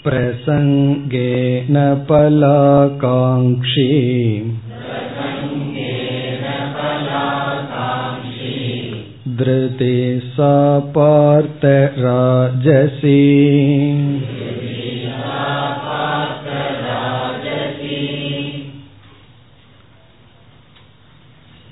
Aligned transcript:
प्रसङ्गेन 0.05 1.77
पलाकाङ्क्षी 2.09 3.87
धृते 9.37 9.95
सा 10.29 10.53
पार्थ 10.93 11.65
राजसी 11.99 13.19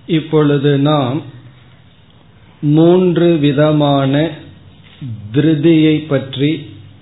இப்பொழுது 0.08 0.72
நாம் 0.80 1.18
மூன்று 2.62 3.28
விதமான 3.38 4.14
திருதியை 5.32 5.96
பற்றி 6.08 6.52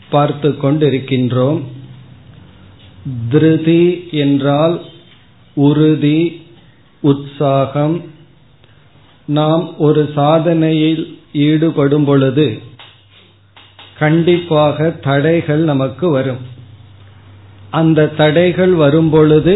பார்த்து 0.10 0.50
கொண்டிருக்கின்றோம் 0.50 1.62
திருதி 3.30 3.84
என்றால் 4.18 4.76
உறுதி 5.58 6.20
உற்சாகம் 7.04 7.96
நாம் 9.31 9.65
ஒரு 9.79 10.03
சாதனையில் 10.17 11.03
ஈடுபடும் 11.33 12.05
பொழுது 12.05 12.47
கண்டிப்பாக 13.99 14.91
தடைகள் 15.07 15.63
நமக்கு 15.71 16.07
வரும். 16.11 16.43
அந்த 17.71 18.07
தடைகள் 18.21 18.73
வரும் 18.73 19.11
பொழுது 19.11 19.55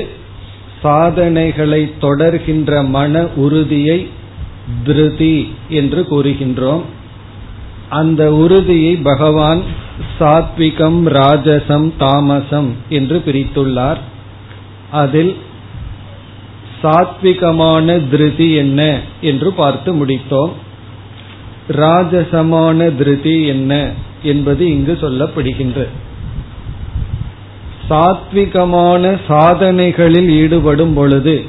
சாதனைகளை 0.83 1.81
தொடர்கின்ற 2.00 2.70
மன 2.89 3.22
உறுதியை 3.36 3.98
திருதி 4.84 5.36
என்று 5.69 6.03
கூறுகின்றோம். 6.11 6.84
அந்த 7.88 8.22
உறுதியை 8.34 8.92
பகவான் 8.97 9.62
சாத்விகம் 10.20 11.00
ராஜசம் 11.16 11.88
தாமசம் 11.98 12.70
என்று 12.88 13.22
பிரித்துள்ளார். 13.27 14.00
அதில் 14.91 15.34
சாத்விகமான 16.84 18.08
திருதி 18.10 18.52
என்ன 18.52 19.00
என்று 19.20 19.52
பார்த்து 19.52 19.94
முடித்தோம். 19.94 20.52
ராஜசமான 21.68 22.96
திருதி 22.96 23.46
என்ன 23.46 23.91
என்பது 24.22 24.70
இங்கு 24.70 24.98
சொல்லப்படுகின்றது. 25.00 25.88
சாத்விகமான 27.91 29.20
சாதனைகளில் 29.28 30.28
ஈடுபடும் 30.28 30.94
பொழுது 30.94 31.44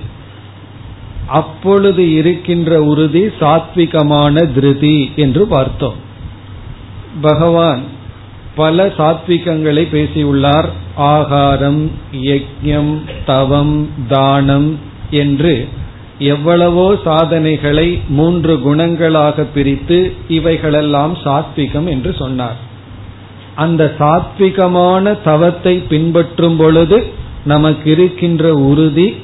அப்பொழுது 1.27 2.13
இருக்கின்ற 2.13 2.83
உறுதி 2.83 3.23
சாத்விகமான 3.39 4.53
திருதி 4.53 5.11
என்று 5.15 5.47
பார்த்தோம். 5.47 5.95
பகவான் 7.21 7.83
பல 8.55 8.85
சாத்விகங்களை 8.85 9.83
பேசியுள்ளார். 9.89 10.69
ஆகாரம் 10.95 11.91
யஜ்யம் 12.13 13.01
தவம் 13.25 13.89
தானம் 14.07 14.79
என்று 15.11 15.67
எவ்வளவோ 16.19 16.95
சாதனைகளை 17.03 18.01
மூன்று 18.07 18.53
குணங்களாக 18.55 19.43
பிரித்து 19.43 20.13
இவைகளெல்லாம் 20.27 21.17
சாத்விகம் 21.23 21.85
என்று 21.85 22.13
சொன்னார். 22.13 22.55
அந்த 23.55 23.93
சாத்விகமான 23.97 25.21
தவத்தை 25.23 25.73
பின்பற்றும் 25.77 26.57
பொழுது 26.57 27.03
நமக்கு 27.45 27.91
இருக்கின்ற 27.91 28.53
உறுதி 28.53 29.15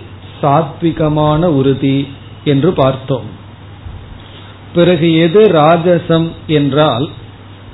சாத்விகமான 0.41 1.41
உறுதி 1.43 2.07
என்று 2.43 2.73
பார்த்தோம். 2.73 3.27
பிறகு 4.73 5.13
எது 5.19 5.41
ராஜசம் 5.47 6.29
என்றால் 6.47 7.09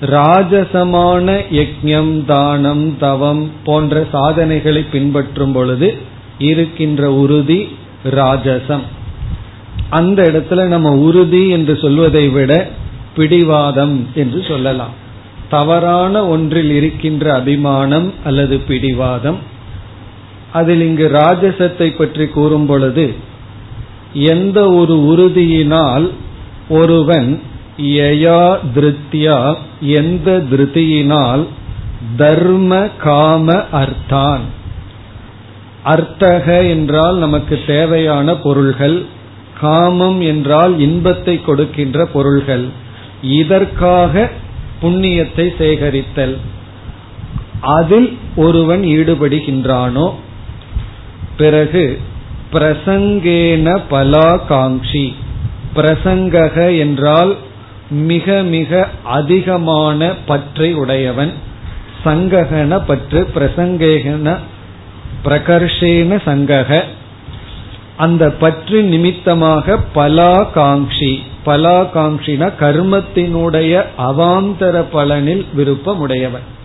ராஜசமான 0.01 1.41
யஜம் 1.51 2.25
தானம் 2.25 2.97
தவம் 2.97 3.51
போன்ற 3.63 4.07
சாதனைகளை 4.11 4.81
பின்பற்றும் 4.91 5.51
பொழுது 5.51 5.97
இருக்கின்ற 6.37 7.11
உறுதி 7.11 7.69
ராஜசம். 8.03 8.81
அந்த 9.89 10.23
இடத்துல 10.23 10.65
நம்ம 10.65 10.91
உறுதி 10.91 11.49
என்று 11.49 11.77
சொல்வதை 11.77 12.29
விட 12.29 12.69
பிடிவாதம் 13.15 14.07
என்று 14.15 14.43
சொல்லலாம். 14.47 15.05
தவறான 15.49 16.27
ஒன்றில் 16.27 16.71
இருக்கின்ற 16.71 17.33
அபிமானம் 17.33 18.13
அல்லது 18.23 18.57
பிடிவாதம். 18.57 19.37
அதில் 20.53 20.81
இங்கு 20.81 21.09
ராஜசத்தை 21.13 21.97
பற்றி 21.97 22.27
கூறும் 22.27 22.65
பொழுது 22.65 23.15
எந்த 24.13 24.71
ஒரு 24.71 24.95
உறுதியினால் 24.95 26.09
ஒருவன் 26.69 27.41
யயா 27.77 28.57
திருத்தியா 28.75 29.55
எந்த 29.81 30.43
திருத்தியினால் 30.51 31.47
தர்ம 32.17 32.89
காம 32.97 33.53
அர்த்தான். 33.53 34.39
அர்த்தக 35.91 36.45
என்றால் 36.69 37.17
நமக்கு 37.17 37.55
தேவையான 37.67 38.35
பொருள்கள் 38.35 38.97
காமம் 39.61 40.19
என்றால் 40.21 40.73
இன்பத்தை 40.79 41.35
கொடுக்கின்ற 41.41 42.05
பொருள்கள். 42.05 42.65
இதற்காக 43.39 44.29
புண்ணியத்தை 44.81 45.45
சேகரித்தல். 45.59 46.35
அதில் 47.77 48.09
ஒருவன் 48.35 48.83
ஈடுபடுகின்றானோ 48.95 50.07
பிறகு 51.37 51.85
பிரசங்கேன 52.53 53.67
பலாகாங்கி. 53.91 55.07
பிரசங்கக 55.75 56.55
என்றால் 56.79 57.31
மிக 58.11 58.37
மிக 58.55 58.71
அதிகமான 59.17 60.09
பற்றை 60.25 60.69
உடையவன். 60.73 61.33
சங்ககன 62.05 62.73
பற்று 62.85 63.21
பிரசங்கேகன 63.35 64.37
பிரகர்ஷேன 65.25 66.19
சங்கக 66.25 66.83
அந்த 67.97 68.29
பற்று 68.29 68.81
நிமித்தமாக 68.81 69.77
பலாகாங்கி 69.95 71.21
பலாகாங்கினா 71.45 72.47
கர்மத்தினுடைய 72.59 73.83
அவாந்தர 73.97 74.83
பலனில் 74.93 75.45
விருப்பம் 75.53 75.99
உடையவன் 75.99 76.55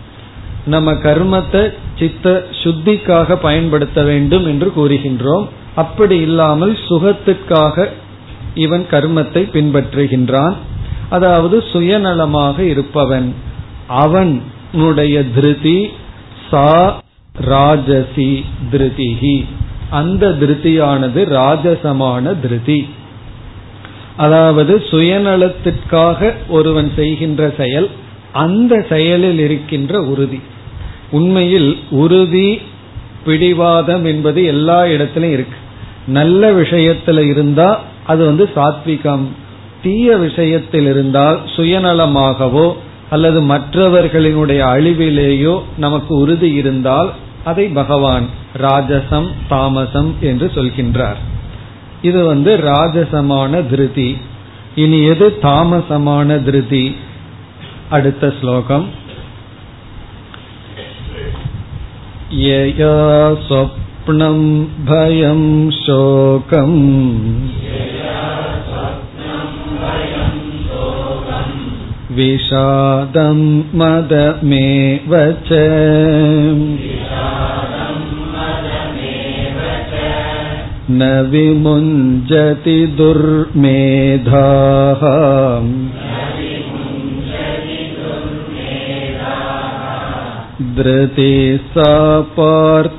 நம்ம 0.65 0.91
கர்மத்தை 0.91 1.73
சித்த 1.99 2.45
சுத்திக்காக 2.63 3.35
பயன்படுத்த 3.35 4.03
வேண்டும் 4.03 4.45
என்று 4.45 4.73
கூறுகின்றோம். 4.77 5.47
அப்படி 5.75 6.19
இல்லாமல் 6.19 6.77
சுகத்திற்காக 6.87 7.87
இவன் 8.53 8.85
கர்மத்தை 8.91 9.43
பின்பற்றுகின்றான். 9.53 10.53
அதாவது 11.09 11.63
சுயநலமாக 11.73 12.59
இருப்பவன். 12.59 13.33
அவனுடைய 13.87 15.23
திருதி 15.23 15.91
சா 16.51 17.01
ராஜசி 17.39 18.45
திருதிகி 18.71 19.45
அந்த 19.89 20.29
திருதியானது 20.29 21.25
ராஜசமான 21.29 22.39
திருதி. 22.39 22.87
அதாவது 24.17 24.83
சுயநலத்திற்காக 24.91 26.33
ஒருவன் 26.49 26.91
செய்கின்ற 26.95 27.53
செயல் 27.57 27.89
அந்த 28.31 28.85
செயலில் 28.89 29.39
இருக்கின்ற 29.39 30.01
உறுதி. 30.01 30.39
உண்மையில் 31.11 31.77
உறுதி 31.89 32.61
பிடிவாதம் 33.25 34.05
என்பது 34.05 34.43
எல்லா 34.43 34.85
இடத்திலும் 34.85 35.31
இருக்கு. 35.31 35.57
நல்ல 36.07 36.51
விஷயத்துல 36.51 37.25
இருந்தா 37.25 37.81
அது 38.03 38.25
வந்து 38.25 38.49
சாத்விகம். 38.55 39.25
தீய 39.83 40.17
விஷயத்தில் 40.17 40.85
இருந்தால் 40.85 41.41
சுயநலமாகவோ 41.55 42.73
அல்லது 43.09 43.41
மற்றவர்களினுடைய 43.41 44.61
அழிவிலேயோ 44.75 45.61
நமக்கு 45.77 46.15
உறுதி 46.15 46.51
இருந்தால் 46.51 47.09
அதை 47.44 47.66
பகவான் 47.74 48.26
ராஜசம் 48.56 49.28
தாமசம் 49.48 50.10
என்று 50.20 50.46
சொல்கின்றார் 50.54 51.20
இது 52.02 52.20
வந்து 52.26 52.50
ராஜசமான 52.56 53.68
திருதி 53.68 54.10
இனி 54.74 54.98
எது 55.04 55.26
தாமசமான 55.42 56.38
திருதி 56.44 56.84
அடுத்த 57.90 58.32
ஸ்லோகம் 58.40 58.86
यया 62.32 62.96
स्वप्नं 63.46 64.40
भयं 64.84 65.40
शोकम् 65.74 66.78
विषादं 72.18 73.40
मदमेव 73.80 75.14
च 75.48 75.58
न 80.90 81.08
विमुञ्जति 81.30 82.76
दुर्मेधाः 82.98 85.02
धृति 90.78 91.34
सा 91.72 91.90
पार्थतामसि 92.38 92.96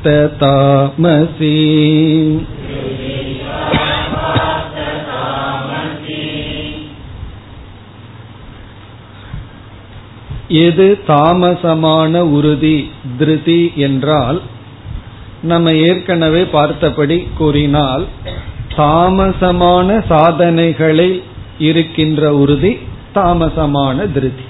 எது 10.48 10.98
தாமசமான 11.06 12.18
உறுதி 12.18 12.90
திருதி 13.18 13.72
என்றால் 13.76 14.40
நம்ம 15.42 15.72
ஏற்கனவே 15.72 16.44
பார்த்தபடி 16.44 17.28
கூறினால் 17.38 18.06
தாமசமான 18.76 20.04
சாதனைகளை 20.08 21.22
இருக்கின்ற 21.58 22.34
உறுதி 22.34 22.78
தாமசமான 23.14 24.12
திருதி. 24.12 24.42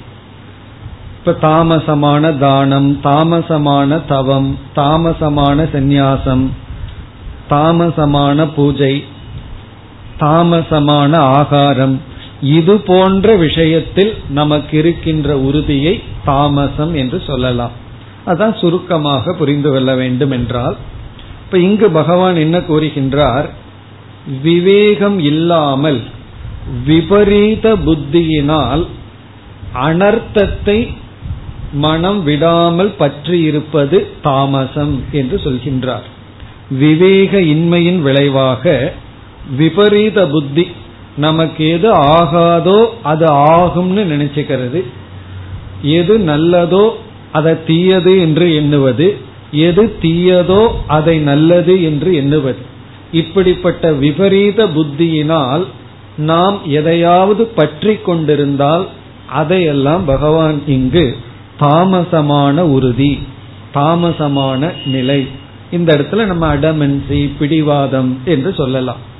இப்ப 1.18 1.48
தாமசமான 1.48 2.38
தானம் 2.38 3.00
தாமசமான 3.02 4.04
தவம் 4.06 4.58
தாமசமான 4.76 5.68
சந்நியாசம் 5.72 6.46
தாமசமான 7.50 8.48
பூஜை 8.56 9.04
தாமசமான 10.20 11.16
ஆகாரம் 11.16 12.00
இது 12.40 12.74
போன்ற 12.80 13.36
விஷயத்தில் 13.36 14.14
நமக்கு 14.28 14.78
இருக்கின்ற 14.78 15.38
உறுதியை 15.38 16.02
தாமசம் 16.24 16.94
என்று 16.94 17.22
சொல்லலாம். 17.26 17.70
அதான் 18.26 18.58
சுருக்கமாக 18.58 19.32
புரிந்து 19.32 19.70
கொள்ள 19.70 19.94
வேண்டும் 19.94 20.30
என்றால் 20.30 20.76
இப்ப 21.44 21.58
இங்கு 21.58 21.90
பகவான் 21.90 22.36
என்ன 22.36 22.58
கூறுகின்றார்? 22.58 23.48
விவேகம் 24.42 25.18
இல்லாமல் 25.18 26.02
விபரீத 26.84 27.76
புத்தியினால் 27.76 28.86
அனர்த்தத்தை 29.74 30.88
மனம் 31.72 32.22
விடாமல் 32.22 32.92
பற்றி 32.96 33.40
இருப்பது 33.40 34.08
தாமசம் 34.22 35.04
என்று 35.12 35.36
சொல்கின்றார். 35.44 36.02
விவேக 36.70 37.40
இன்மையின் 37.40 38.00
விளைவாக 38.02 38.94
விபரீத 39.56 40.26
புத்தி 40.26 40.70
நமக்கு 41.16 41.68
எது 41.68 41.90
ஆகாதோ 41.90 42.86
அது 43.02 43.26
ஆகும்னு 43.26 44.02
நினைச்சுக்கிறது. 44.12 44.82
எது 45.82 46.18
நல்லதோ 46.18 46.90
அதை 47.32 47.54
தீயது 47.66 48.20
என்று 48.20 48.54
எண்ணுவது 48.54 49.16
எது 49.50 49.96
தீயதோ 50.02 50.68
அதை 50.86 51.18
நல்லது 51.18 51.82
என்று 51.82 52.14
எண்ணுவது. 52.14 52.58
இப்படிப்பட்ட 53.12 53.92
விபரீத 53.92 54.66
புத்தியினால் 54.66 55.64
நாம் 56.16 56.58
எதையாவது 56.64 57.44
பற்றி 57.46 57.94
கொண்டிருந்தால் 57.96 58.88
அதையெல்லாம் 59.26 60.04
பகவான் 60.04 60.62
இங்கு 60.66 61.16
தாமசமான 61.60 62.60
உறுதி 62.60 63.18
தாமசமான 63.74 64.72
நிலை. 64.86 65.26
இந்த 65.70 65.96
இடத்துல 65.96 66.24
நம்ம 66.24 66.54
அடமென்சி 66.54 67.30
பிடிவாதம் 67.38 68.18
என்று 68.24 68.54
சொல்லலாம். 68.54 69.12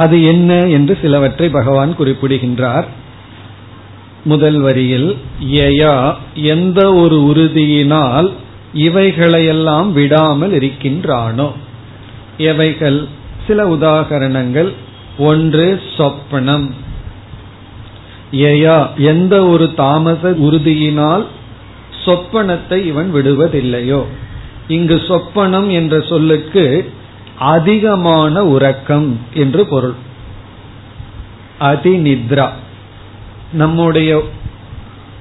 அது 0.00 0.16
என்ன 0.22 0.66
என்று 0.66 0.98
சிலவற்றை 1.02 1.48
பகவான் 1.48 1.96
குறிப்பிடுகின்றார். 1.96 2.88
முதல் 4.24 4.58
வரியில் 4.60 5.16
யயா 5.52 5.94
எந்த 6.34 6.94
ஒரு 6.94 7.18
உறுதியினால் 7.20 8.28
இவைகளையெல்லாம் 8.74 9.92
விடாமல் 9.92 10.52
இருக்கின்றானோ. 10.52 11.52
எவைகள்? 12.38 13.00
சில 13.46 13.66
உதாகரணங்கள். 13.68 14.72
ஒன்று 15.18 15.80
சொப்பனம். 15.96 16.70
யயா 18.32 18.78
எந்த 18.96 19.44
ஒரு 19.46 19.74
தாமச 19.74 20.30
உறுதியினால் 20.30 21.26
சொப்பனத்தை 22.04 22.86
இவன் 22.86 23.10
விடுவதில்லையோ. 23.14 24.02
இங்கு 24.68 24.96
சொப்பனம் 25.08 25.70
என்ற 25.70 26.00
சொல்லுக்கு 26.00 26.92
அதிகமான 27.40 28.44
உறக்கம் 28.44 29.18
என்று 29.34 29.66
பொருள். 29.66 29.94
அதிநித்ரா. 31.60 32.48
நம்முடைய 33.52 34.24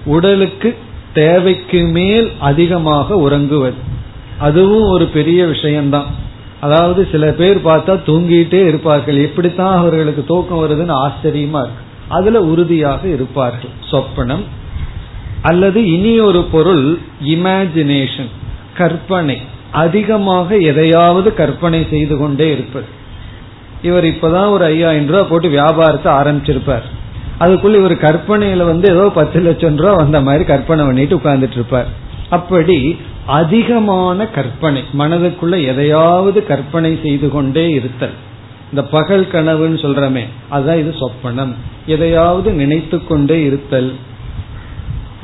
உடலுக்கு 0.06 0.78
தேவைக்கு 1.14 1.84
மேல் 1.84 2.32
அதிகமாக 2.40 3.16
உறங்குவது. 3.16 3.76
அதுவும் 4.38 4.90
ஒரு 4.90 5.06
பெரிய 5.06 5.46
விஷயம்தான். 5.46 6.06
அதாவது 6.60 7.08
சில 7.12 7.32
பேர் 7.32 7.66
பார்த்தா 7.66 8.00
தூங்கிட்டே 8.06 8.68
இருப்பார்கள். 8.68 9.18
எப்படித்தான் 9.18 9.78
அவர்களுக்கு 9.78 10.26
தூக்கம் 10.26 10.58
வருதுன்னு 10.58 10.94
ஆச்சரியமா 10.94 11.60
இருக்கு. 11.60 11.84
அதுல 12.08 12.42
உறுதியாக 12.42 13.08
இருப்பார்கள். 13.08 13.70
சொப்பனம். 13.92 14.44
அல்லது 15.42 15.92
இனி 15.92 16.20
ஒரு 16.20 16.44
பொருள் 16.44 17.00
இமேஜினேஷன் 17.26 18.30
கற்பனை. 18.78 19.42
அதிகமாக 19.72 20.56
எதையாவது 20.56 21.34
கற்பனை 21.34 21.88
செய்து 21.90 22.18
கொண்டே 22.18 22.52
இருப்பது. 22.52 22.86
இவர் 23.82 24.04
இப்பதான் 24.04 24.50
ஒரு 24.50 24.66
ஐயாயிரம் 24.66 25.08
ரூபாய் 25.08 25.30
போட்டு 25.30 25.50
வியாபாரத்தை 25.50 26.14
ஆரம்பிச்சிருப்பார். 26.14 26.88
அதுக்குள்ள 27.40 27.76
இவர் 27.76 27.96
கற்பனையில 27.96 28.66
வந்து 28.66 28.92
ஏதோ 28.92 29.12
பத்து 29.16 29.40
லட்சம் 29.40 29.76
ரூபாய் 29.76 29.96
வந்த 29.96 30.22
மாதிரி 30.22 30.44
கற்பனை 30.44 30.86
பண்ணிட்டு 30.86 31.18
உட்கார்ந்துட்டு 31.18 31.52
இருப்பார் 31.52 31.88
அப்படி 32.30 32.98
அதிகமான 33.26 34.28
கற்பனை 34.28 34.84
மனதுக்குள்ள 34.98 35.66
எதையாவது 35.66 36.46
கற்பனை 36.46 37.00
செய்து 37.04 37.30
கொண்டே 37.30 37.70
இருத்தல். 37.70 38.14
இந்த 38.70 38.84
பகல் 38.84 39.28
கனவுன்னு 39.32 39.80
சொல்றமே 39.86 40.24
அதுதான் 40.50 40.78
இது 40.78 40.96
சொப்பனம். 41.00 41.54
எதையாவது 41.86 42.52
நினைத்து 42.52 43.08
கொண்டே 43.08 43.44
இருத்தல். 43.44 43.94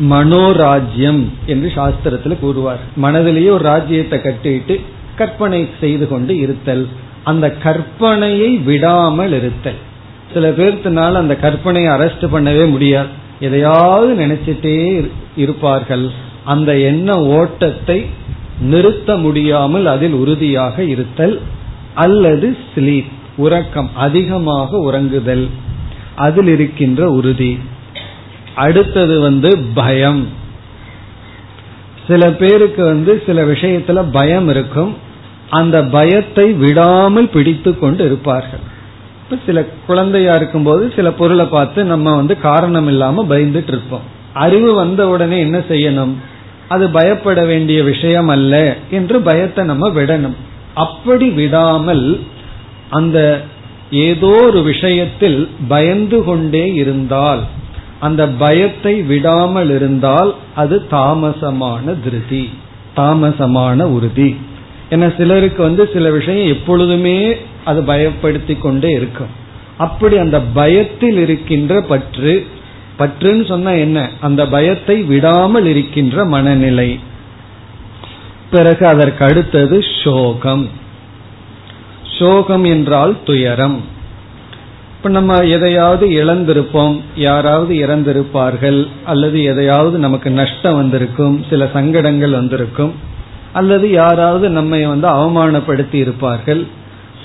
மனோராஜ்யம் 0.01 1.24
என்று 1.45 1.71
சாஸ்திரத்தில் 1.75 2.39
கூறுவார். 2.39 2.80
மனதிலேயே 3.01 3.50
ஒரு 3.50 3.63
ராஜ்யத்தை 3.63 4.19
கட்டிட்டு 4.19 4.81
கற்பனை 5.15 5.69
செய்து 5.80 6.07
கொண்டு 6.07 6.38
இருத்தல். 6.38 6.88
அந்த 7.24 7.56
கற்பனையை 7.63 8.63
விடாமல் 8.63 9.33
இருத்தல். 9.33 9.74
சில 10.33 10.50
பேர்த்தினால 10.50 11.13
அந்த 11.13 11.38
கற்பனையை 11.42 11.92
அரெஸ்ட் 11.97 12.27
பண்ணவே 12.33 12.69
முடியாது. 12.69 13.07
எதையாவது 13.39 14.13
நினைச்சிட்டே 14.25 15.07
இருப்பார்கள். 15.36 16.09
அந்த 16.44 16.77
எண்ண 16.77 17.21
ஓட்டத்தை 17.21 18.06
நிறுத்த 18.62 19.18
முடியாமல் 19.18 19.86
அதில் 19.86 20.13
உறுதியாக 20.13 20.83
இருத்தல் 20.83 21.41
அல்லது 21.94 22.57
ஸ்லீப் 22.75 23.12
உறக்கம் 23.38 23.89
அதிகமாக 23.96 24.77
உறங்குதல். 24.77 25.50
அதில் 26.15 26.48
இருக்கின்ற 26.48 27.10
உறுதி. 27.10 27.60
அடுத்தது 28.55 29.19
வந்து 29.19 29.57
பயம். 29.74 30.27
சில 32.07 32.31
பேருக்கு 32.31 32.85
வந்து 32.85 33.24
சில 33.25 33.43
விஷயத்துல 33.45 34.05
பயம் 34.12 34.47
இருக்கும். 34.47 34.97
அந்த 35.50 35.83
பயத்தை 35.83 36.53
விடாமல் 36.53 37.29
பிடித்து 37.29 37.79
கொண்டு 37.79 38.05
இருப்பார்கள். 38.05 38.59
இப்ப 39.24 39.38
சில 39.45 39.65
குழந்தையா 39.88 40.35
இருக்கும்போது 40.35 40.93
சில 40.95 41.12
பொருளை 41.12 41.45
பார்த்து 41.45 41.85
நம்ம 41.85 42.15
வந்து 42.15 42.39
காரணம் 42.39 42.88
இல்லாம 42.88 43.24
பயந்துட்டு 43.24 43.67
இருப்போம். 43.67 44.01
அறிவு 44.33 44.74
வந்த 44.74 45.07
உடனே 45.07 45.39
என்ன 45.39 45.57
செய்யணும்? 45.57 46.13
அது 46.67 46.89
பயப்பட 46.89 47.45
வேண்டிய 47.45 47.83
விஷயம் 47.83 48.27
அல்ல 48.27 48.75
என்று 48.91 49.21
பயத்தை 49.21 49.65
நம்ம 49.65 49.89
விடணும். 49.89 50.35
அப்படி 50.74 51.29
விடாமல் 51.29 52.19
அந்த 52.89 53.41
ஏதோ 53.91 54.39
ஒரு 54.41 54.63
விஷயத்தில் 54.63 55.50
பயந்து 55.67 56.24
கொண்டே 56.24 56.74
இருந்தால் 56.74 57.39
அந்த 58.05 58.24
பயத்தை 58.43 58.95
விடாமல் 59.12 59.71
இருந்தால் 59.77 60.31
அது 60.55 60.75
தாமசமான 60.91 61.85
திருதி 62.03 62.43
தாமசமான 62.95 63.83
உறுதி. 63.95 64.29
ஏன்னா 64.89 65.07
சிலருக்கு 65.17 65.62
வந்து 65.63 65.83
சில 65.93 66.12
விஷயம் 66.12 66.47
எப்பொழுதுமே 66.47 67.17
அது 67.65 67.79
பயப்படுத்தி 67.81 68.55
கொண்டே 68.59 68.91
இருக்கும். 68.91 69.33
அப்படி 69.77 70.15
அந்த 70.17 70.38
பயத்தில் 70.59 71.17
இருக்கின்ற 71.17 71.81
பற்று 71.81 72.33
பற்றுன்னு 73.00 73.45
சொன்னா 73.47 73.71
என்ன? 73.85 74.00
அந்த 74.21 74.41
பயத்தை 74.47 74.97
விடாமல் 75.03 75.65
இருக்கின்ற 75.65 76.25
மனநிலை. 76.25 76.89
பிறகு 78.51 78.83
அதற்கு 78.88 79.24
அடுத்தது 79.25 79.77
சோகம். 80.03 80.65
சோகம் 82.17 82.65
என்றால் 82.74 83.13
துயரம். 83.25 83.77
இப்ப 85.05 85.17
நம்ம 85.17 85.39
எதையாவது 85.39 86.07
இழந்திருப்போம் 86.07 87.00
யாராவது 87.15 87.75
இறந்திருப்பார்கள் 87.75 88.88
அல்லது 89.05 89.43
எதையாவது 89.43 89.97
நமக்கு 89.97 90.29
நஷ்டம் 90.29 90.75
வந்திருக்கும் 90.75 91.45
சில 91.50 91.69
சங்கடங்கள் 91.74 92.29
வந்திருக்கும் 92.29 92.93
அல்லது 93.53 93.91
யாராவது 93.91 94.50
நம்மை 94.50 94.85
வந்து 94.85 95.07
அவமானப்படுத்தி 95.07 95.93
இருப்பார்கள். 95.93 96.67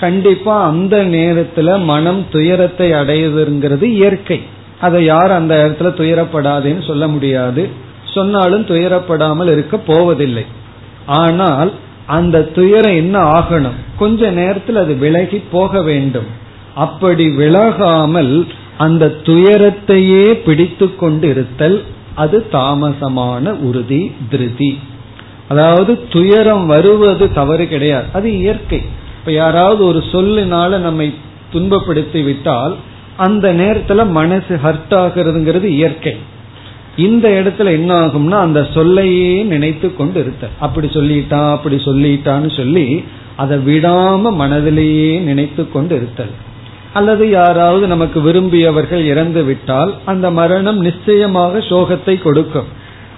கண்டிப்பா 0.00 0.66
அந்த 0.66 0.96
நேரத்துல 0.96 1.82
மனம் 1.84 2.26
துயரத்தை 2.30 2.92
அடையுதுங்கிறது 2.92 3.82
இயற்கை. 3.82 4.42
அதை 4.80 5.04
யார் 5.04 5.30
அந்த 5.30 5.54
இடத்துல 5.66 5.82
துயரப்படாதுன்னு 5.82 6.86
சொல்ல 6.86 7.08
முடியாது. 7.08 7.68
சொன்னாலும் 8.04 8.64
துயரப்படாமல் 8.64 9.50
இருக்க 9.50 9.76
போவதில்லை. 9.76 10.44
ஆனால் 11.06 11.72
அந்த 12.06 12.42
துயரம் 12.42 12.94
என்ன 12.94 13.22
ஆகணும்? 13.22 13.80
கொஞ்ச 13.98 14.30
நேரத்தில் 14.30 14.76
அது 14.76 14.94
விலகி 14.94 15.42
போக 15.50 15.82
வேண்டும். 15.82 16.38
அப்படி 16.74 17.26
விலகாமல் 17.26 18.46
அந்த 18.78 19.16
துயரத்தையே 19.22 20.32
பிடித்து 20.32 20.96
கொண்டு 20.96 21.28
இருத்தல் 21.28 21.84
அது 22.14 22.46
தாமசமான 22.52 23.50
உறுதி 23.50 24.12
திருதி. 24.30 24.78
அதாவது 25.48 26.06
துயரம் 26.08 26.66
வருவது 26.66 27.32
தவறு 27.32 27.68
கிடையாது. 27.68 28.06
அது 28.12 28.38
இயற்கை. 28.38 28.82
இப்ப 29.18 29.32
யாராவது 29.32 29.84
ஒரு 29.84 29.98
சொல்லினால 30.12 30.78
நம்மை 30.78 31.14
துன்பப்படுத்தி 31.52 32.24
விட்டால் 32.24 32.76
அந்த 33.16 33.52
நேரத்துல 33.54 34.10
மனசு 34.10 34.60
ஹர்ட் 34.64 34.94
ஆகிறதுங்கிறது 34.94 35.64
இயற்கை. 35.64 36.16
இந்த 36.96 37.28
இடத்துல 37.28 37.70
என்ன 37.70 37.94
ஆகும்னா 38.00 38.38
அந்த 38.40 38.68
சொல்லையே 38.74 39.42
நினைத்து 39.42 39.96
கொண்டு 39.96 40.20
இருத்த 40.20 40.48
அப்படி 40.60 40.86
சொல்லிட்டான் 40.86 41.50
அப்படி 41.50 41.76
சொல்லிட்டான்னு 41.76 42.56
சொல்லி 42.56 43.04
அதை 43.36 43.58
விடாம 43.58 44.22
மனதிலேயே 44.38 45.20
நினைத்து 45.20 45.70
கொண்டு 45.70 45.96
இருத்தல் 45.96 46.48
அல்லது 46.92 47.24
யாராவது 47.30 47.84
நமக்கு 47.86 48.18
விரும்பியவர்கள் 48.20 49.02
இறந்து 49.04 49.42
விட்டால் 49.44 49.90
அந்த 50.04 50.26
மரணம் 50.38 50.78
நிச்சயமாக 50.78 51.60
சோகத்தை 51.68 52.14
கொடுக்கும். 52.22 52.68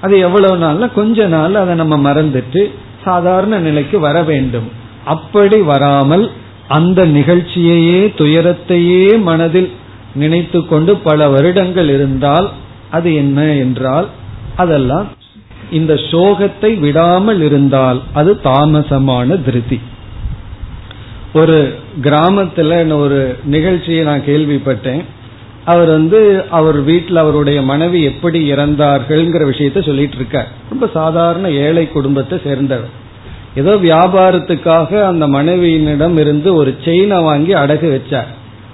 அது 0.00 0.14
எவ்வளவு 0.18 0.56
நாள்ல 0.64 0.86
கொஞ்ச 0.92 1.26
நாள் 1.26 1.54
அதை 1.54 1.74
நம்ம 1.74 1.96
மறந்துட்டு 2.08 2.62
சாதாரண 3.04 3.58
நிலைக்கு 3.58 3.96
வர 4.00 4.16
வேண்டும். 4.22 4.68
அப்படி 5.04 5.58
வராமல் 5.70 6.24
அந்த 6.68 7.00
நிகழ்ச்சியையே 7.16 8.02
துயரத்தையே 8.20 9.04
மனதில் 9.28 9.70
நினைத்து 10.14 10.58
கொண்டு 10.66 10.92
பல 11.06 11.28
வருடங்கள் 11.28 11.88
இருந்தால் 11.88 12.48
அது 12.90 13.08
என்ன 13.14 13.40
என்றால் 13.64 14.08
அதெல்லாம் 14.56 15.08
இந்த 15.70 15.92
சோகத்தை 16.10 16.70
விடாமல் 16.78 17.40
இருந்தால் 17.40 18.00
அது 18.12 18.30
தாமசமான 18.44 19.36
திருதி. 19.42 19.78
ஒரு 21.34 21.74
கிராமத்துல 22.02 22.92
ஒரு 22.92 23.36
நிகழ்ச்சியை 23.44 24.04
நான் 24.04 24.20
கேள்விப்பட்டேன். 24.20 25.02
அவர் 25.64 25.88
வந்து 25.88 26.44
அவர் 26.50 26.82
வீட்டில் 26.82 27.16
அவருடைய 27.16 27.62
மனைவி 27.62 28.02
எப்படி 28.02 28.52
இறந்தார்கள்ங்கிற 28.52 29.42
விஷயத்த 29.50 29.86
சொல்லிட்டு 29.86 30.14
இருக்கார் 30.14 30.48
ரொம்ப 30.70 30.88
சாதாரண 30.94 31.50
ஏழை 31.50 31.88
குடும்பத்தை 31.88 32.40
சேர்ந்தவர். 32.44 33.00
ஏதோ 33.54 33.74
வியாபாரத்துக்காக 33.74 35.02
அந்த 35.02 35.26
மனைவியினிடம் 35.26 36.18
இருந்து 36.18 36.54
ஒரு 36.54 36.76
செயினை 36.84 37.22
வாங்கி 37.22 37.54
அடகு 37.54 37.88
வச்சார். 37.96 38.30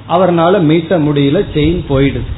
அவர்னால 0.09 0.61
மீட்ட 0.71 0.99
முடியல 1.07 1.45
செயின் 1.55 1.81
போயிடுது. 1.89 2.31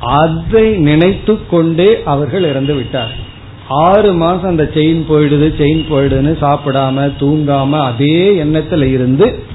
அதை 0.00 0.70
நினைத்து 0.70 1.38
கொண்டே 1.50 2.02
அவர்கள் 2.04 2.44
இறந்து 2.44 2.74
விட்டார். 2.74 3.26
ஆறு 3.68 4.12
மாசம் 4.14 4.50
அந்த 4.50 4.70
செயின் 4.74 5.02
போயிடுது 5.08 5.46
செயின் 5.58 5.84
போயிடுதுன்னு 5.90 6.34
சாப்பிடாம 6.40 7.12
தூங்காம 7.20 7.70
அதே 7.84 8.42
எண்ணத்துல 8.44 8.82
இருந்து 8.82 9.47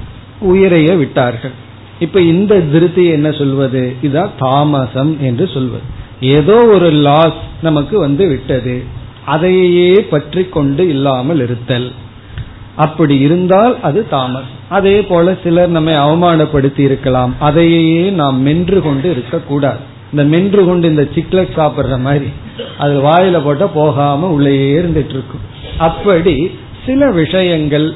உயிரைய 0.44 0.96
விட்டார்கள். 0.96 1.50
இப்ப 1.98 2.20
இந்த 2.20 2.60
திருத்தி 2.60 3.04
என்ன 3.06 3.30
சொல்வது? 3.30 3.96
இதான் 4.02 4.30
தாமசம் 4.38 5.16
என்று 5.20 5.50
சொல்வது. 5.54 5.82
ஏதோ 6.20 6.66
ஒரு 6.66 6.90
லாஸ் 6.90 7.40
நமக்கு 7.62 7.98
வந்து 7.98 8.28
விட்டது. 8.28 8.82
அதையே 9.24 9.92
பற்றி 9.92 10.44
கொண்டு 10.44 10.88
இல்லாமல் 10.88 11.40
இருத்தல். 11.40 11.92
அப்படி 12.76 13.18
இருந்தால் 13.18 13.80
அது 13.80 14.08
தாமஸ். 14.08 14.52
அதே 14.68 15.02
போல 15.02 15.36
சிலர் 15.42 15.68
நம்மை 15.68 15.94
அவமானப்படுத்தி 15.94 16.78
இருக்கலாம். 16.78 17.34
அதையே 17.38 18.10
நாம் 18.10 18.40
மென்று 18.40 18.82
கொண்டு 18.82 19.10
இருக்கக்கூடாது. 19.10 19.78
இந்த 20.10 20.24
மென்று 20.24 20.64
கொண்டு 20.64 20.88
இந்த 20.88 21.08
சிக்லெட் 21.14 21.56
சாப்பிடுற 21.56 22.00
மாதிரி 22.00 22.24
அது 22.78 23.02
வாயில 23.02 23.40
போட்டா 23.44 23.66
போகாம 23.66 24.26
உள்ளேயே 24.26 24.78
இருந்துட்டு 24.78 25.14
இருக்கும். 25.16 25.40
அப்படி 25.78 26.50
சில 26.86 27.10
விஷயங்கள் 27.10 27.94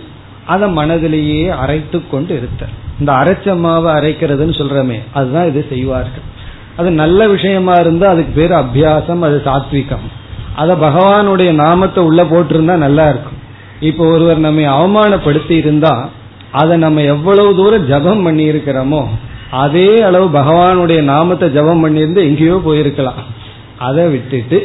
அதை 0.52 0.67
மனதிலேயே 0.78 1.40
அரைத்து 1.62 1.99
கொண்டு 2.12 2.33
இருத்தல். 2.38 2.75
இந்த 3.00 3.11
அரைச்ச 3.21 3.55
மாவை 3.64 3.90
அரைக்கிறதுன்னு 3.99 4.55
சொல்றமே 4.61 4.99
அதுதான் 5.19 5.49
இது 5.50 5.61
செய்வார்கள். 5.73 6.26
அது 6.81 6.88
நல்ல 7.02 7.21
விஷயமா 7.35 7.75
இருந்தா 7.85 8.07
அதுக்கு 8.14 8.33
பேர் 8.38 8.55
அபியாசம் 8.62 9.23
அது 9.28 9.37
சாத்விகம். 9.49 10.07
அத 10.62 10.71
பகவானுடைய 10.87 11.50
நாமத்தை 11.64 12.00
உள்ள 12.09 12.21
போட்டிருந்தா 12.33 12.76
நல்லா 12.87 13.05
இருக்கும். 13.12 13.38
இப்போ 13.88 14.05
ஒருவர் 14.14 14.47
நம்மை 14.47 14.64
அவமானப்படுத்தி 14.76 15.55
இருந்தா 15.62 15.95
அதை 16.61 16.75
நம்ம 16.85 17.02
எவ்வளவு 17.14 17.50
தூரம் 17.59 17.88
ஜபம் 17.90 18.23
பண்ணி 18.26 18.45
இருக்கிறோமோ 18.52 19.02
அதே 19.64 19.90
அளவு 20.09 20.26
பகவானுடைய 20.38 21.00
நாமத்தை 21.12 21.47
ஜபம் 21.57 21.83
பண்ணியிருந்து 21.85 22.23
எங்கேயோ 22.28 22.57
போயிருக்கலாம். 22.67 23.21
அதை 23.87 24.05
விட்டுட்டு 24.14 24.59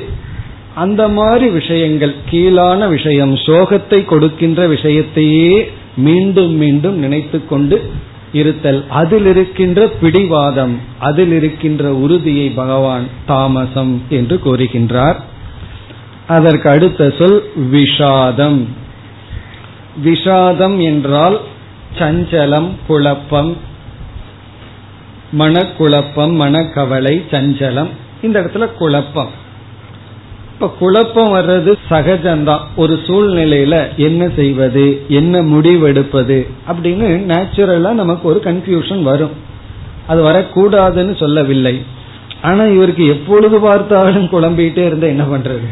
அந்த 0.75 1.07
மாதிரி 1.07 1.47
விஷயங்கள் 1.47 2.15
கீழான 2.29 2.87
விஷயம் 2.87 3.35
சோகத்தை 3.35 4.05
கொடுக்கின்ற 4.05 4.67
விஷயத்தையே 4.67 5.71
மீண்டும் 5.95 6.51
மீண்டும் 6.51 6.97
நினைத்து 6.97 7.47
கொண்டு 7.47 7.91
இருத்தல். 8.31 8.85
அதில் 8.89 9.25
இருக்கின்ற 9.25 9.87
பிடிவாதம் 9.87 10.79
அதில் 10.99 11.31
இருக்கின்ற 11.31 11.93
உறுதியை 11.93 12.49
பகவான் 12.49 13.07
தாமசம் 13.25 14.01
என்று 14.09 14.39
கூறுகின்றார். 14.45 15.15
அதற்கு 16.27 16.69
அடுத்த 16.69 17.13
சொல் 17.17 17.51
விஷாதம். 17.71 18.65
விஷாதம் 20.03 20.83
என்றால் 20.83 21.39
சஞ்சலம் 21.99 22.69
குழப்பம் 22.87 23.57
மனக்குழப்பம் 25.39 26.33
மனக்கவலை 26.35 27.23
சஞ்சலம். 27.31 27.89
இந்த 28.21 28.41
இடத்துல 28.41 28.73
குழப்பம். 28.73 29.41
இப்ப 30.53 30.75
குழப்பம் 30.79 31.33
வர்றது 31.33 31.73
சகஜம்தான். 31.89 32.59
ஒரு 32.75 32.99
சூழ்நிலையில 33.07 33.95
என்ன 33.95 34.29
செய்வது 34.35 35.01
என்ன 35.07 35.41
முடிவெடுப்பது 35.41 36.47
அப்படின்னு 36.67 37.07
நேச்சுரலா 37.31 37.91
நமக்கு 37.91 38.27
ஒரு 38.27 38.41
கன்ஃபியூஷன் 38.43 39.03
வரும். 39.03 39.31
அது 40.07 40.23
வரக்கூடாதுன்னு 40.23 41.15
சொல்லவில்லை. 41.15 41.83
ஆனா 42.41 42.63
இவருக்கு 42.63 43.07
எப்பொழுது 43.07 43.59
பார்த்தாலும் 43.59 44.25
குழம்பிட்டே 44.25 44.85
இருந்தா 44.85 45.07
என்ன 45.07 45.23
பண்றது? 45.23 45.67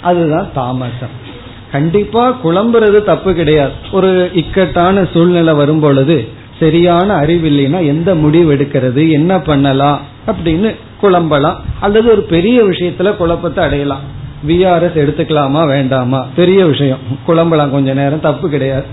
அதுதான் 0.00 0.50
தாமசம். 0.54 1.28
கண்டிப்பா 1.72 2.38
குழம்புறது 2.44 3.02
தப்பு 3.02 3.34
கிடையாது. 3.34 3.72
ஒரு 3.92 4.30
இக்கட்டான 4.34 5.06
சூழ்நிலை 5.12 5.54
வரும் 5.54 5.80
பொழுது 5.80 6.28
சரியான 6.60 7.20
அறிவில்லைன்னா 7.20 7.86
எந்த 7.86 8.14
முடிவு 8.14 8.54
எடுக்கிறது 8.54 9.10
என்ன 9.10 9.38
பண்ணலாம் 9.38 10.00
அப்படின்னு 10.26 10.74
குழம்பலாம். 11.02 11.56
அல்லது 11.80 12.10
ஒரு 12.10 12.22
பெரிய 12.22 12.64
விஷயத்துல 12.64 13.16
குழப்பத்தை 13.16 13.64
அடையலாம். 13.64 14.18
விஆர்எஸ் 14.48 14.96
எடுத்துக்கலாமா 14.96 15.66
வேண்டாமா? 15.66 16.26
பெரிய 16.36 16.64
விஷயம். 16.64 16.98
குழம்பலாம் 17.26 17.70
கொஞ்ச 17.70 17.94
நேரம் 17.94 18.20
தப்பு 18.20 18.50
கிடையாது. 18.50 18.84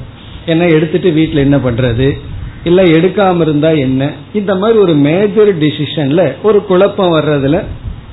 என்ன 0.45 0.67
எடுத்துட்டு 0.67 1.11
வீட்டில் 1.11 1.37
என்ன 1.37 1.57
பண்றது? 1.57 2.19
இல்ல 2.63 2.83
எடுக்காம 2.83 3.41
இருந்தா 3.41 3.69
என்ன? 3.69 4.11
இந்த 4.33 4.55
மாதிரி 4.55 4.79
ஒரு 4.79 4.93
மேஜர் 4.93 5.57
டிசிஷன்ல 5.57 6.33
ஒரு 6.43 6.65
குழப்பம் 6.65 7.13
வர்றதுல 7.13 7.63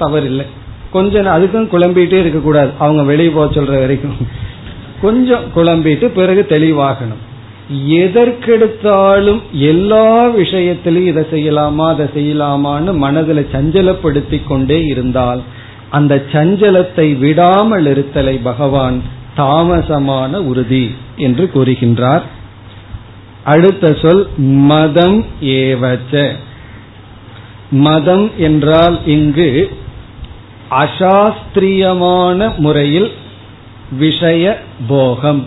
தவறில்லை. 0.00 0.46
கொஞ்சம் 0.90 1.26
அதுக்கும் 1.26 1.74
குழம்பிட்டே 1.74 2.12
இருக்க 2.12 2.38
கூடாது 2.38 2.70
அவங்க 2.78 3.02
வெளியே 3.02 3.28
போக 3.28 3.60
சொல்ற 3.60 3.78
வரைக்கும். 3.78 4.16
கொஞ்சம் 5.02 5.42
குழம்பிட்டு 5.56 6.06
பிறகு 6.06 6.46
தெளிவாகணும். 6.48 7.22
எதற்கெடுத்தாலும் 7.88 9.40
எல்லா 9.52 10.28
விஷயத்திலையும் 10.28 11.06
இதை 11.06 11.26
செய்யலாமா 11.32 11.88
அதை 11.88 12.06
செய்யலாமான்னு 12.06 12.96
மனதில் 12.96 13.46
சஞ்சலப்படுத்தி 13.52 14.40
கொண்டே 14.46 14.82
இருந்தால் 14.82 15.42
அந்த 15.96 16.14
சஞ்சலத்தை 16.32 17.06
விடாமல் 17.18 17.86
இருத்தலை 17.92 18.36
பகவான் 18.42 18.98
தாமசமான 19.36 20.32
உறுதி 20.50 20.84
என்று 21.16 21.44
கூறுகின்றார். 21.54 22.24
அடுத்த 23.44 23.86
சொல் 24.02 24.22
மதம் 24.70 25.18
ஏவச்ச. 25.54 26.12
மதம் 27.86 28.26
என்றால் 28.38 28.96
இங்கு 29.06 29.48
அசாஸ்திரியமான 30.82 32.48
முறையில் 32.56 33.10
விஷய 33.98 34.44
போகம். 34.88 35.42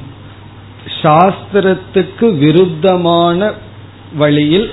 சாஸ்திரத்துக்கு 1.02 2.28
விருத்தமான 2.44 3.50
வழியில் 4.16 4.70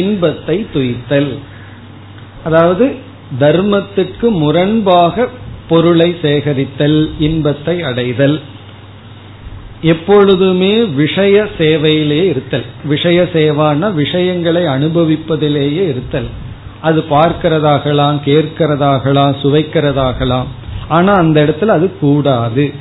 இன்பத்தை 0.00 0.56
துய்த்தல். 0.72 1.32
அதாவது 2.44 2.86
தர்மத்துக்கு 3.40 4.28
முரண்பாக 4.30 5.28
பொருளை 5.68 6.16
சேகரித்தல் 6.22 7.10
இன்பத்தை 7.18 7.82
அடைதல். 7.82 8.40
எப்பொழுதுமே 9.82 10.84
விஷய 10.84 11.48
சேவையிலே 11.58 12.24
இருத்தல். 12.24 12.64
விஷய 12.84 13.28
சேவான 13.32 13.92
விஷயங்களை 13.92 14.62
அனுபவிப்பதிலேயே 14.62 15.88
இருத்தல். 15.88 16.26
அது 16.80 17.04
பார்க்கிறதாகலாம் 17.10 18.18
கேட்கிறதாகலாம் 18.24 19.34
சுவைக்கிறதாகலாம். 19.42 20.44
ஆனா 20.88 21.12
அந்த 21.12 21.44
இடத்துல 21.44 21.66
அது 21.66 21.98
கூடாது. 21.98 22.72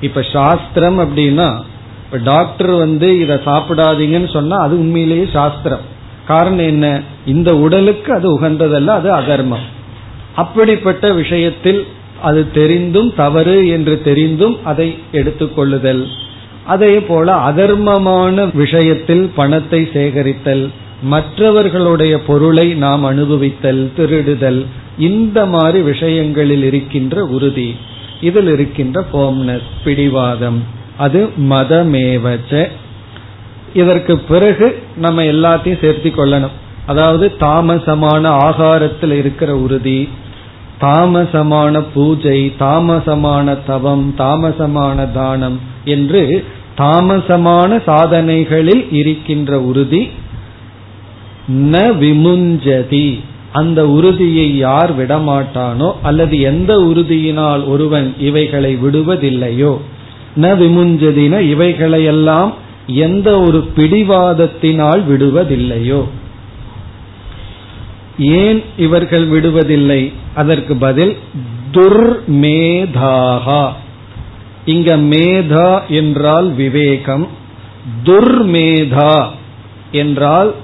இப்ப 0.00 0.22
சாஸ்திரம் 0.22 0.98
அப்படின்னா 0.98 1.60
இப்ப 2.04 2.18
டாக்டர் 2.24 2.70
வந்து 2.70 3.18
இதை 3.18 3.36
சாப்பிடாதீங்கன்னு 3.36 4.32
சொன்னா 4.32 4.58
அது 4.58 4.78
உண்மையிலேயே 4.78 5.28
சாஸ்திரம். 5.32 5.98
காரணம் 6.26 6.66
என்ன? 6.66 7.00
இந்த 7.26 7.56
உடலுக்கு 7.56 8.12
அது 8.12 8.40
உகந்ததல்ல 8.40 8.86
அது 8.86 9.12
அதர்மம் 9.12 9.66
அப்படிப்பட்ட 10.34 11.12
விஷயத்தில் 11.12 11.86
அது 12.22 12.52
தெரிந்தும் 12.52 13.14
தவறு 13.14 13.68
என்று 13.68 14.02
தெரிந்தும் 14.02 14.64
அதை 14.64 14.98
எடுத்துக்கொள்ளுதல். 15.12 16.06
அதே 16.64 17.00
போல 17.00 17.32
அதர்மமான 17.32 18.50
விஷயத்தில் 18.52 19.30
பணத்தை 19.34 19.88
சேகரித்தல் 19.92 20.68
மற்றவர்களுடைய 21.02 22.22
பொருளை 22.22 22.74
நாம் 22.74 23.04
அனுபவித்தல் 23.04 23.90
திருடுதல் 23.98 24.66
இந்த 24.98 25.46
மாதிரி 25.46 25.80
விஷயங்களில் 25.80 26.64
இருக்கின்ற 26.64 27.24
உறுதி. 27.24 27.76
இதில் 28.20 28.46
இருக்கின்ற 28.46 29.04
ஃபோம்னஸ் 29.12 29.68
பிடிவாதம். 29.84 30.64
அது 30.96 31.28
மதமேவச்ச 31.50 32.68
இதற்கு 33.74 34.18
பிறகு 34.18 34.82
நம்ம 34.96 35.22
எல்லாத்தையும் 35.22 35.82
சேர்த்தி 35.82 36.10
கொள்ளணும். 36.16 36.56
அதாவது 36.86 37.36
தாமசமான 37.40 38.22
ஆகாரத்தில் 38.46 39.12
இருக்கிற 39.12 39.56
உறுதி 39.56 40.08
தாமசமான 40.80 41.82
பூஜை 41.94 42.52
தாமசமான 42.58 43.56
தவம் 43.66 44.14
தாமசமான 44.18 45.12
தானம் 45.12 45.58
என்று 45.84 46.44
தாமசமான 46.76 47.80
சாதனைகளில் 47.86 48.84
இருக்கின்ற 48.90 49.60
உறுதி 49.60 50.10
ந 51.48 51.76
விமுஞ்சதி. 52.02 53.08
அந்த 53.52 53.80
உறுதியை 53.88 54.56
யார் 54.56 54.92
விடமாட்டானோ 54.98 55.92
அல்லது 56.02 56.40
எந்த 56.40 56.72
உறுதியினால் 56.80 57.64
ஒருவன் 57.64 58.14
இவைகளை 58.18 58.78
விடுவதில்லையோ 58.82 59.72
ந 60.36 60.48
விமுஞ்சதின 60.60 61.40
இவைகளையெல்லாம் 61.54 62.52
எந்த 62.94 63.40
ஒரு 63.40 63.70
பிடிவாதத்தினால் 63.76 65.02
விடுவதில்லையோ. 65.10 66.04
ஏன் 68.18 68.62
இவர்கள் 68.76 69.28
விடுவதில்லை? 69.28 70.12
அதற்கு 70.34 70.76
பதில் 70.76 71.16
துர்மேதாகா 71.72 73.68
இங்க 74.64 74.96
மேதா 74.96 75.88
என்றால் 75.88 76.52
விவேகம் 76.52 77.28
துர்மேதா 78.04 79.26
என்றால் 79.92 80.54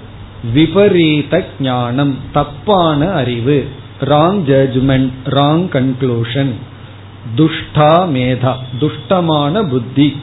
விபரீத 0.55 1.47
ஞானம் 1.61 2.19
தப்பான 2.33 3.11
அறிவு 3.11 3.69
ராங் 4.01 4.41
ஜட்ஜ்மெண்ட் 4.47 5.11
ராங் 5.25 5.69
கன்க்ளூஷன் 5.73 6.53
துஷ்டா 7.37 8.09
மேதா 8.15 8.55
துஷ்டமான 8.81 9.69
புத்தி. 9.69 10.17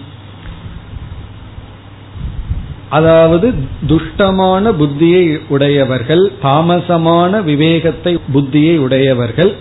அதாவது 2.98 3.48
துஷ்டமான 3.90 4.72
புத்தியை 4.80 5.26
உடையவர்கள் 5.48 6.24
தாமசமான 6.44 7.42
விவேகத்தை 7.44 8.14
புத்தியை 8.36 8.76
உடையவர்கள் 8.78 9.52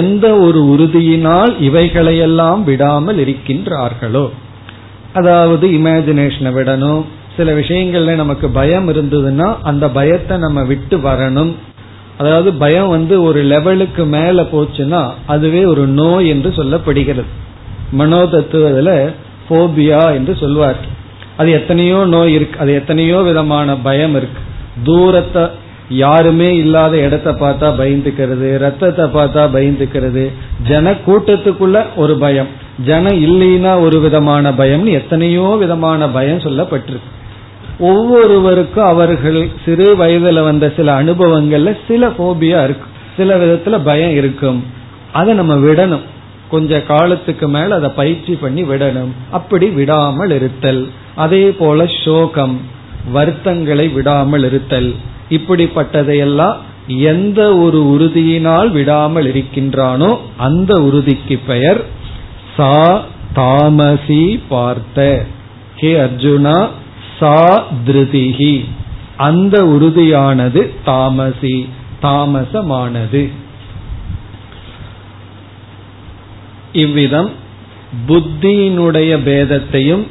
எந்த 0.00 0.26
ஒரு 0.36 0.60
உறுதியினால் 0.72 1.52
இவைகளையெல்லாம் 1.68 2.62
விடாமல் 2.64 3.18
இருக்கின்றார்களோ. 3.24 4.24
அதாவது 5.12 5.66
இமேஜினேஷனை 5.78 6.50
விடணும். 6.58 7.02
சில 7.36 7.52
விஷயங்கள்ல 7.52 8.14
நமக்கு 8.14 8.46
பயம் 8.58 8.88
இருந்ததுன்னா 8.88 9.48
அந்த 9.62 9.84
பயத்தை 9.98 10.36
நம்ம 10.38 10.62
விட்டு 10.64 10.96
வரணும். 11.08 11.52
அதாவது 12.18 12.50
பயம் 12.62 12.88
வந்து 12.88 13.14
ஒரு 13.22 13.40
லெவலுக்கு 13.52 14.04
மேல 14.14 14.42
போச்சுன்னா 14.52 15.02
அதுவே 15.26 15.62
ஒரு 15.64 15.84
நோய் 16.00 16.28
என்று 16.28 16.50
சொல்லப்படுகிறது. 16.58 17.30
மனோதத்துவத்துல 17.98 18.90
போபியா 19.50 20.02
என்று 20.14 20.32
சொல்வார்கள். 20.40 20.96
அது 21.40 21.50
எத்தனையோ 21.52 21.98
நோய் 22.14 22.32
இருக்கு. 22.32 22.56
அது 22.60 22.72
எத்தனையோ 22.74 23.18
விதமான 23.30 23.76
பயம் 23.88 24.14
இருக்கு. 24.16 24.40
தூரத்தை 24.82 25.44
யாருமே 25.88 26.48
இல்லாத 26.56 26.94
இடத்த 26.96 27.30
பார்த்தா 27.32 27.68
பயந்துக்கிறது 27.78 28.48
ரத்தத்தை 28.58 29.04
பார்த்தா 29.14 29.44
பயந்துக்கிறது. 29.54 30.24
ஜன 30.68 30.92
கூட்டத்துக்குள்ள 31.06 31.78
ஒரு 31.96 32.14
பயம். 32.18 32.50
ஜன 32.84 33.08
இல்லைன்னா 33.26 33.72
ஒரு 33.80 33.98
விதமான 34.00 34.52
பயம்னு 34.60 34.92
எத்தனையோ 34.92 35.56
விதமான 35.58 36.08
பயம் 36.08 36.44
சொல்லப்பட்டிருக்கு. 36.46 37.10
ஒவ்வொருவருக்கும் 37.78 38.84
அவர்கள் 38.84 39.40
சிறு 39.64 39.88
வயதுல 39.96 40.44
வந்த 40.44 40.72
சில 40.76 40.88
அனுபவங்கள்ல 41.02 41.70
சில 41.88 42.08
போபியா 42.20 42.60
இருக்கு. 42.64 42.86
சில 43.16 43.36
விதத்துல 43.36 43.78
பயம் 43.84 44.14
இருக்கும். 44.14 44.60
அதை 45.12 45.34
நம்ம 45.34 45.54
விடணும். 45.66 46.06
கொஞ்ச 46.50 46.80
காலத்துக்கு 46.90 47.46
மேல 47.54 47.76
அதை 47.78 47.90
பயிற்சி 48.00 48.34
பண்ணி 48.42 48.62
விடணும். 48.62 49.12
அப்படி 49.38 49.66
விடாமல் 49.78 50.32
இருத்தல். 50.38 50.82
அதே 51.24 51.44
போல 51.60 51.86
சோகம் 52.04 52.56
வருத்தங்களை 53.14 53.86
விடாமல் 53.92 54.44
இருத்தல். 54.48 54.90
இப்படிப்பட்டதையெல்லாம் 55.36 56.56
எந்த 57.12 57.40
ஒரு 57.64 57.80
உறுதியினால் 57.94 58.70
விடாமல் 58.70 59.28
இருக்கின்றானோ 59.32 60.10
அந்த 60.46 60.72
உறுதிக்கு 60.88 61.36
பெயர் 61.46 61.80
சா 62.56 62.76
தாமசி 63.34 64.22
பார்த்த. 64.48 65.26
ஹே 65.80 65.90
அர்ஜுனா 66.06 66.58
சா 67.18 67.36
திருதிகி 67.86 68.54
அந்த 69.28 69.56
உறுதியானது 69.74 70.60
தாமசி 70.86 71.56
தாமசமானது. 72.02 73.22
இவ்விதம் 76.72 77.30
புத்தியினுடைய 78.08 79.18
பேதத்தையும் 79.24 80.06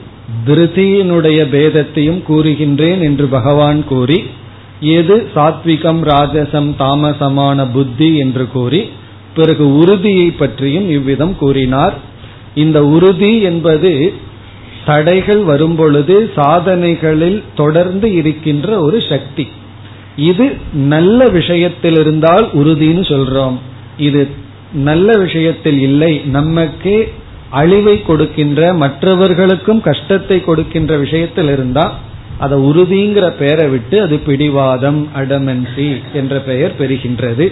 திருதியினுடைய 0.48 1.40
பேதத்தையும் 1.46 2.22
கூறுகின்றேன் 2.28 3.00
என்று 3.00 3.28
பகவான் 3.28 3.86
கூறி 3.86 4.24
எது 4.80 5.30
சாத்விகம் 5.36 6.02
ராஜசம் 6.04 6.70
தாமசமான 6.78 7.72
புத்தி 7.72 8.18
என்று 8.18 8.48
கூறி 8.48 8.90
பிறகு 9.36 9.78
உறுதியை 9.78 10.32
பற்றியும் 10.32 10.90
இவ்விதம் 10.90 11.36
கூறினார். 11.36 11.94
இந்த 12.56 12.86
உறுதி 12.86 13.42
என்பது 13.42 14.14
தடைகள் 14.86 15.44
வரும்பொழுது 15.44 16.32
சாதனைகளில் 16.36 17.44
தொடர்ந்து 17.56 18.14
இருக்கின்ற 18.14 18.80
ஒரு 18.80 19.02
சக்தி. 19.02 19.48
இது 20.16 20.56
நல்ல 20.74 21.28
விஷயத்தில் 21.28 21.98
இருந்தால் 22.00 22.50
உறுதின்னு 22.54 23.04
சொல்றோம். 23.08 23.58
இது 23.98 24.30
நல்ல 24.74 25.18
விஷயத்தில் 25.18 25.80
இல்லை. 25.80 26.22
நமக்கு 26.26 27.14
அழிவை 27.50 28.02
கொடுக்கின்ற 28.02 28.74
மற்றவர்களுக்கும் 28.74 29.82
கஷ்டத்தை 29.82 30.44
கொடுக்கின்ற 30.44 30.98
விஷயத்தில் 30.98 31.48
இருந்தா 31.48 31.98
அதை 32.38 32.60
உறுதிங்கிற 32.60 33.30
பெயரை 33.30 33.68
விட்டு 33.68 34.02
அது 34.02 34.18
பிடிவாதம் 34.18 35.08
அடமன்சி 35.18 36.02
என்ற 36.14 36.40
பெயர் 36.40 36.76
பெறுகின்றது. 36.80 37.52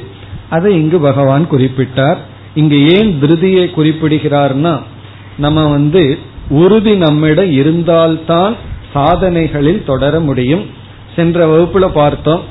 அதை 0.50 0.74
இங்கு 0.74 1.00
பகவான் 1.00 1.48
குறிப்பிட்டார். 1.52 2.18
இங்கு 2.56 2.90
ஏன் 2.90 3.20
திருதியை 3.22 3.70
குறிப்பிடுகிறார்னா 3.78 4.82
நம்ம 5.38 5.68
வந்து 5.68 6.18
உறுதி 6.50 6.96
நம்மிடம் 6.96 7.52
இருந்தால்தான் 7.52 8.56
சாதனைகளில் 8.94 9.84
தொடர 9.86 10.20
முடியும். 10.20 10.66
சென்ற 11.16 11.48
வகுப்புல 11.48 11.92
பார்த்தோம் 11.94 12.42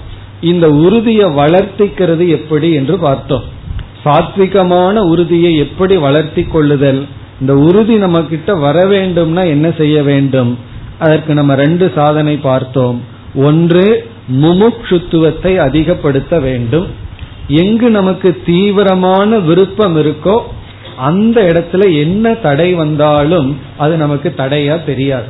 இந்த 0.41 0.71
உறுதியை 0.71 1.27
வளர்த்திக்கிறது 1.27 2.27
எப்படி 2.27 2.73
என்று 2.73 2.99
பார்த்தோம். 2.99 3.55
சாத்விகமான 4.07 4.97
உறுதியை 4.97 5.57
எப்படி 5.57 5.97
வளர்த்தி 5.97 6.42
கொள்ளுதல்? 6.42 7.07
இந்த 7.40 7.55
உறுதி 7.57 7.95
நம்ம 7.95 8.23
கிட்ட 8.23 8.55
வர 8.55 8.83
வேண்டும்னா 8.85 9.47
என்ன 9.47 9.71
செய்ய 9.71 10.03
வேண்டும்? 10.03 10.59
அதற்கு 10.99 11.35
நம்ம 11.35 11.55
ரெண்டு 11.55 11.92
சாதனை 11.95 12.37
பார்த்தோம். 12.37 13.01
ஒன்று 13.35 14.11
முமுட்சுத்துவத்தை 14.42 15.57
அதிகப்படுத்த 15.57 16.40
வேண்டும். 16.40 16.87
எங்கு 17.49 17.90
நமக்கு 17.90 18.42
தீவிரமான 18.47 19.38
விருப்பம் 19.38 19.97
இருக்கோ 19.97 20.37
அந்த 20.97 21.40
இடத்துல 21.42 21.99
என்ன 22.01 22.35
தடை 22.35 22.75
வந்தாலும் 22.75 23.59
அது 23.77 23.97
நமக்கு 23.97 24.35
தடையா 24.37 24.85
தெரியாது. 24.85 25.29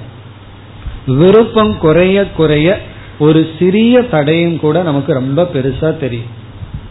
விருப்பம் 1.06 1.78
குறைய 1.78 2.30
குறைய 2.30 2.78
ஒரு 3.18 3.48
சிறிய 3.58 4.02
தடையும் 4.02 4.58
கூட 4.58 4.82
நமக்கு 4.82 5.12
ரொம்ப 5.12 5.50
பெருசா 5.54 5.96
தெரியும். 5.96 6.35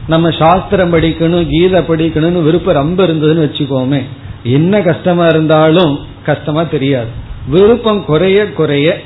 நம்ம 0.07 0.29
சாஸ்திரம் 0.29 0.93
படிக்கணும் 0.93 1.49
கீதை 1.49 1.81
படிக்கணும்னு 1.81 2.43
விருப்பம் 2.43 2.73
ரொம்ப 2.73 3.03
இருந்ததுன்னு 3.03 3.45
வச்சுக்கோமே. 3.47 4.03
என்ன 4.43 4.81
கஷ்டமா 4.81 5.27
இருந்தாலும் 5.27 5.99
கஷ்டமா 6.25 6.63
தெரியாது. 6.63 7.07
விருப்பம் 7.49 8.05
குறைய 8.05 8.53
குறைய 8.53 8.99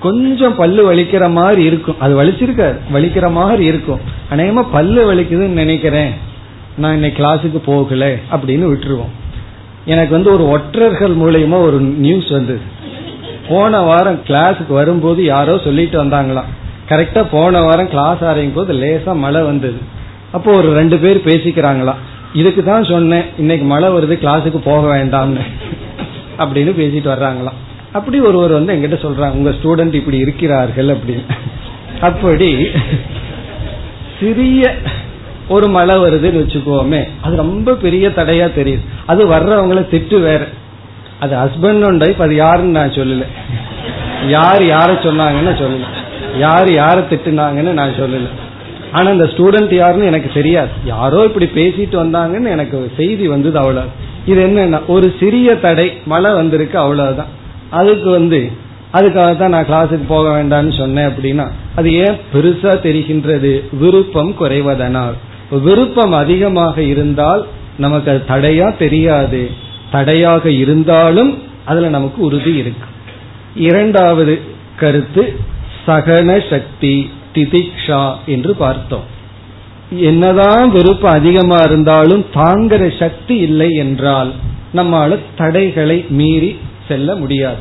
கொஞ்சம் 0.00 0.54
பல்லு 0.54 0.94
வலிக்கிற 0.94 1.30
மாதிரி 1.30 1.64
இருக்கும். 1.64 2.00
அது 2.00 2.24
வலிச்சிருக்காது. 2.24 2.78
வலிக்கிற 2.94 3.30
மாதிரி 3.30 3.64
இருக்கும். 3.64 4.00
அநேகமா 4.30 4.66
பல்லு 4.72 5.14
வலிக்குதுன்னு 5.14 5.46
நினைக்கிறேன். 5.46 6.10
நான் 6.76 6.94
இன்னைக்கு 6.94 7.24
கிளாஸுக்கு 7.24 7.58
போகல 7.64 8.12
அப்படின்னு 8.12 8.72
விட்டுருவோம். 8.72 9.12
எனக்கு 9.84 10.14
வந்து 10.14 10.32
ஒரு 10.32 10.48
ஒற்றர்கள் 10.48 11.16
மூலயமா 11.16 11.60
ஒரு 11.60 11.80
நியூஸ் 11.80 12.30
வந்தது. 12.30 12.60
போன 13.48 13.80
வாரம் 13.80 14.20
கிளாஸுக்கு 14.26 14.72
வரும்போது 14.72 15.24
யாரோ 15.24 15.58
சொல்லிட்டு 15.58 16.04
வந்தாங்களாம். 16.04 16.48
கரெக்டா 16.88 17.26
போன 17.30 17.60
வாரம் 17.60 17.88
கிளாஸ் 17.88 18.24
ஆரம்பிக்கும் 18.24 18.66
போது 18.66 18.78
லேசா 18.78 19.16
மழை 19.16 19.42
வந்தது. 19.42 19.96
அப்போ 20.32 20.52
ஒரு 20.52 20.72
ரெண்டு 20.72 20.98
பேர் 20.98 21.24
பேசிக்கிறாங்களாம் 21.24 22.00
இதுக்கு 22.32 22.64
தான் 22.64 22.84
சொன்னேன் 22.84 23.24
இன்னைக்கு 23.38 23.66
மழை 23.66 23.88
வருது 23.88 24.16
கிளாஸுக்கு 24.24 24.58
போக 24.64 24.96
வேண்டாம்னு. 24.96 25.44
அப்படின்னு 26.38 26.72
பேசிட்டு 26.80 27.10
வர்றாங்களாம் 27.14 27.58
அப்படி 27.92 28.20
ஒருவர் 28.20 28.50
வந்து 28.50 28.74
எங்கிட்ட 28.74 29.00
சொல்றாங்க 29.00 29.30
உங்க 29.30 29.50
ஸ்டூடெண்ட் 29.50 29.94
இப்படி 29.94 30.18
இருக்கிறார்கள் 30.18 30.86
அப்படின்னு. 30.86 31.24
அப்படி 32.00 32.66
சிறிய 34.20 34.74
ஒரு 35.48 35.68
மழை 35.68 35.96
வருதுன்னு 35.96 36.42
வச்சுக்கோமே 36.42 37.08
அது 37.20 37.36
ரொம்ப 37.36 37.74
பெரிய 37.74 38.08
தடையா 38.08 38.46
தெரியுது. 38.58 38.84
அது 39.06 39.26
வர்றவங்கள 39.26 39.80
திட்டு 39.92 40.20
வேற. 40.20 40.46
அது 41.20 41.36
ஹஸ்பண்ட் 41.36 41.86
அண்ட் 41.86 42.02
ஒய்ஃப் 42.02 42.22
அது 42.22 42.34
யாருன்னு 42.34 42.78
நான் 42.78 42.90
சொல்லல. 42.90 43.24
யார் 44.26 44.62
யார 44.62 44.90
சொன்னாங்கன்னு 45.06 45.54
சொல்லல. 45.62 45.86
யார் 46.38 46.68
யார 46.68 46.98
திட்டுனாங்கன்னு 47.10 47.72
நான் 47.80 47.98
சொல்லல. 47.98 48.28
ஆனா 48.92 49.10
அந்த 49.10 49.24
ஸ்டூடெண்ட் 49.24 49.74
யாருன்னு 49.74 50.04
எனக்கு 50.04 50.30
தெரியாது. 50.34 50.68
யாரோ 50.84 51.24
இப்படி 51.24 51.44
பேசிட்டு 51.44 51.92
வந்தாங்கன்னு 51.92 52.48
எனக்கு 52.48 52.92
செய்தி 52.96 53.28
வந்தது 53.28 53.58
அவ்வளவு. 53.58 53.86
இது 54.26 54.46
என்னன்னா 54.46 54.86
ஒரு 54.86 55.14
சிறிய 55.20 55.54
தடை 55.54 55.92
மழை 56.06 56.32
வந்திருக்கு 56.32 56.78
அவ்வளவுதான். 56.78 57.26
அதுக்கு 57.70 58.10
வந்து 58.10 58.50
அதுக்காக 58.94 59.36
தான் 59.36 59.48
நான் 59.48 59.64
கிளாஸுக்கு 59.64 60.04
போக 60.06 60.42
வேண்டாம்னு 60.42 60.78
சொன்னேன் 60.78 61.08
அப்படின்னா 61.08 61.50
அது 61.74 61.92
ஏன் 61.92 62.18
பெருசா 62.34 62.70
தெரிகின்றது? 62.86 63.76
விருப்பம் 63.78 64.34
குறைவதனால். 64.40 65.12
விருப்பம் 65.62 66.12
அதிகமாக 66.12 66.82
இருந்தால் 66.82 67.46
நமக்கு 67.78 68.10
அது 68.10 68.24
தடையா 68.28 68.76
தெரியாது. 68.76 69.50
தடையாக 69.90 70.50
இருந்தாலும் 70.50 71.42
அதுல 71.64 71.88
நமக்கு 71.88 72.22
உறுதி 72.22 72.54
இருக்கு. 72.54 72.86
இரண்டாவது 73.56 74.40
கருத்து 74.76 75.36
சகன 75.86 76.50
சக்தி. 76.50 77.10
திதிக்ஷா 77.38 78.16
என்று 78.26 78.54
பார்த்தோம். 78.54 79.16
என்னதான் 79.90 80.70
விருப்பம் 80.70 81.12
அதிகமா 81.12 81.56
இருந்தாலும் 81.56 82.24
தாங்கிற 82.34 82.98
சக்தி 82.98 83.36
இல்லை 83.36 83.70
என்றால் 83.70 84.32
நம்மால 84.74 85.18
தடைகளை 85.36 86.04
மீறி 86.08 86.58
செல்ல 86.88 87.14
முடியாது. 87.14 87.56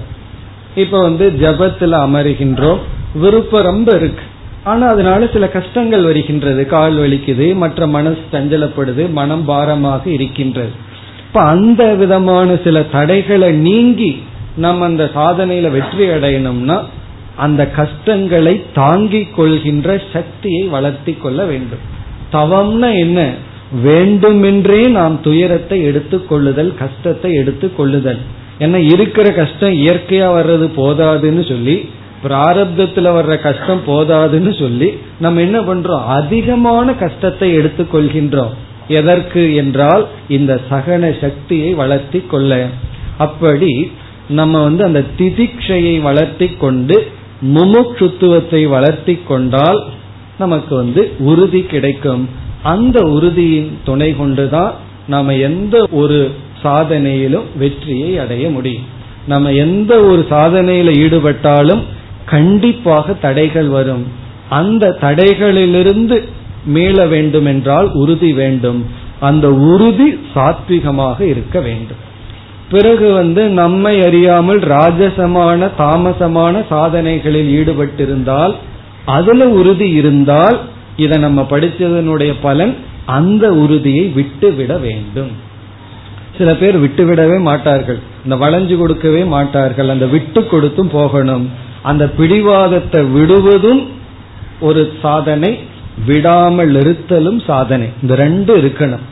இப்ப 0.76 1.02
வந்து 1.02 1.34
ஜபத்துல 1.42 1.94
அமருகின்றோம். 2.06 2.80
விருப்பம் 3.14 3.64
ரொம்ப 3.64 3.96
இருக்கு. 3.96 4.24
ஆனா 4.64 4.88
அதனால 4.88 5.28
சில 5.34 5.48
கஷ்டங்கள் 5.48 6.04
வருகின்றது. 6.04 6.68
கால் 6.68 6.98
வலிக்குது 6.98 7.56
மற்ற 7.56 7.88
மனசு 7.88 8.18
சஞ்சலப்படுது 8.32 9.12
மனம் 9.12 9.46
பாரமாக 9.46 10.10
இருக்கின்றது. 10.10 10.72
இப்ப 11.28 11.42
அந்த 11.42 11.94
விதமான 11.94 12.56
சில 12.64 12.82
தடைகளை 12.82 13.52
நீங்கி 13.52 14.24
நம்ம 14.58 14.86
அந்த 14.86 15.12
சாதனையில 15.16 15.72
வெற்றி 15.72 16.06
அடையணும்னா 16.06 16.84
அந்த 17.38 17.70
கஷ்டங்களை 17.70 18.64
தாங்கிக் 18.74 19.36
கொள்கின்ற 19.36 20.02
சக்தியை 20.14 20.64
வளர்த்தி 20.68 21.14
கொள்ள 21.14 21.46
வேண்டும். 21.46 21.84
தவம்னா 22.32 22.90
என்ன? 22.98 23.34
வேண்டுமென்றே 23.84 24.82
நாம் 24.88 25.22
துயரத்தை 25.22 25.84
எடுத்துக் 25.84 26.30
கொள்ளுதல் 26.30 26.74
கஷ்டத்தை 26.76 27.34
எடுத்துக் 27.34 27.78
கொள்ளுதல். 27.78 28.20
ஏன்னா 28.60 28.80
இருக்கிற 28.94 29.30
கஷ்டம் 29.32 29.74
இயற்கையா 29.74 30.28
வர்றது 30.38 30.68
போதாதுன்னு 30.78 31.48
சொல்லி 31.50 31.90
பிராரப்தத்துல 32.24 33.10
வர்ற 33.18 33.42
கஷ்டம் 33.42 33.82
போதாதுன்னு 33.88 34.60
சொல்லி 34.60 34.98
நம்ம 35.20 35.42
என்ன 35.42 35.60
பண்றோம்? 35.60 36.06
அதிகமான 36.06 36.94
கஷ்டத்தை 36.94 37.58
எடுத்துக்கொள்கின்றோம் 37.58 38.56
எதற்கு 38.88 39.56
என்றால் 39.56 40.08
இந்த 40.28 40.62
சகன 40.70 41.20
சக்தியை 41.22 41.74
வளர்த்தி 41.74 42.20
கொள்ள. 42.20 42.68
அப்படி 43.18 43.92
நம்ம 44.30 44.64
வந்து 44.64 44.84
அந்த 44.84 45.04
திதிக்ஷையை 45.18 46.02
வளர்த்தி 46.02 46.48
கொண்டு 46.48 47.12
முமுட்சுத்துவத்தை 47.42 48.68
வளர்த்தி 48.68 49.20
கொண்டால் 49.28 49.86
நமக்கு 50.38 50.76
வந்து 50.76 51.12
உறுதி 51.20 51.62
கிடைக்கும். 51.62 52.30
அந்த 52.64 53.04
உறுதியின் 53.04 53.78
துணை 53.84 54.16
கொண்டுதான் 54.16 54.74
நாம 55.08 55.34
எந்த 55.34 55.88
ஒரு 55.92 56.32
சாதனையிலும் 56.64 57.48
வெற்றியை 57.56 58.18
அடைய 58.18 58.50
முடியும். 58.50 58.84
நம்ம 59.28 59.52
எந்த 59.52 60.02
ஒரு 60.02 60.26
சாதனையில 60.30 60.90
ஈடுபட்டாலும் 60.98 61.82
கண்டிப்பாக 62.26 63.14
தடைகள் 63.14 63.68
வரும். 63.68 64.08
அந்த 64.50 64.98
தடைகளிலிருந்து 65.02 66.28
மீள 66.66 67.08
வேண்டும் 67.08 67.46
என்றால் 67.46 67.92
உறுதி 67.94 68.34
வேண்டும். 68.34 68.86
அந்த 69.20 69.54
உறுதி 69.54 70.20
சாத்விகமாக 70.36 71.22
இருக்க 71.22 71.60
வேண்டும். 71.60 72.06
பிறகு 72.72 73.14
வந்து 73.14 73.48
நம்மை 73.48 74.06
அறியாமல் 74.06 74.60
ராஜசமான 74.60 75.70
தாமசமான 75.80 76.66
சாதனைகளில் 76.70 77.52
ஈடுபட்டிருந்தால் 77.60 78.54
அதுல 79.06 79.48
உறுதி 79.50 79.90
இருந்தால் 79.90 80.60
இதை 80.96 81.18
நம்ம 81.18 81.42
படித்ததனுடைய 81.50 82.34
பலன் 82.42 82.76
அந்த 83.06 83.54
உறுதியை 83.54 84.06
விட்டு 84.06 84.54
விட 84.54 84.78
வேண்டும். 84.78 85.32
சில 86.38 86.56
பேர் 86.56 86.84
விட்டுவிடவே 86.84 87.42
மாட்டார்கள். 87.42 88.00
இந்த 88.24 88.36
வளைஞ்சு 88.36 88.78
கொடுக்கவே 88.78 89.24
மாட்டார்கள். 89.24 89.90
அந்த 89.90 90.06
விட்டு 90.06 90.48
கொடுத்தும் 90.48 90.90
போகணும். 90.90 91.50
அந்த 91.84 92.10
பிடிவாதத்தை 92.10 93.04
விடுவதும் 93.04 93.88
ஒரு 94.60 94.94
சாதனை 95.02 95.60
விடாமல் 96.06 96.76
இருத்தலும் 96.76 97.40
சாதனை. 97.46 97.88
இந்த 98.02 98.16
ரெண்டு 98.16 98.58
இருக்கணும். 98.58 99.06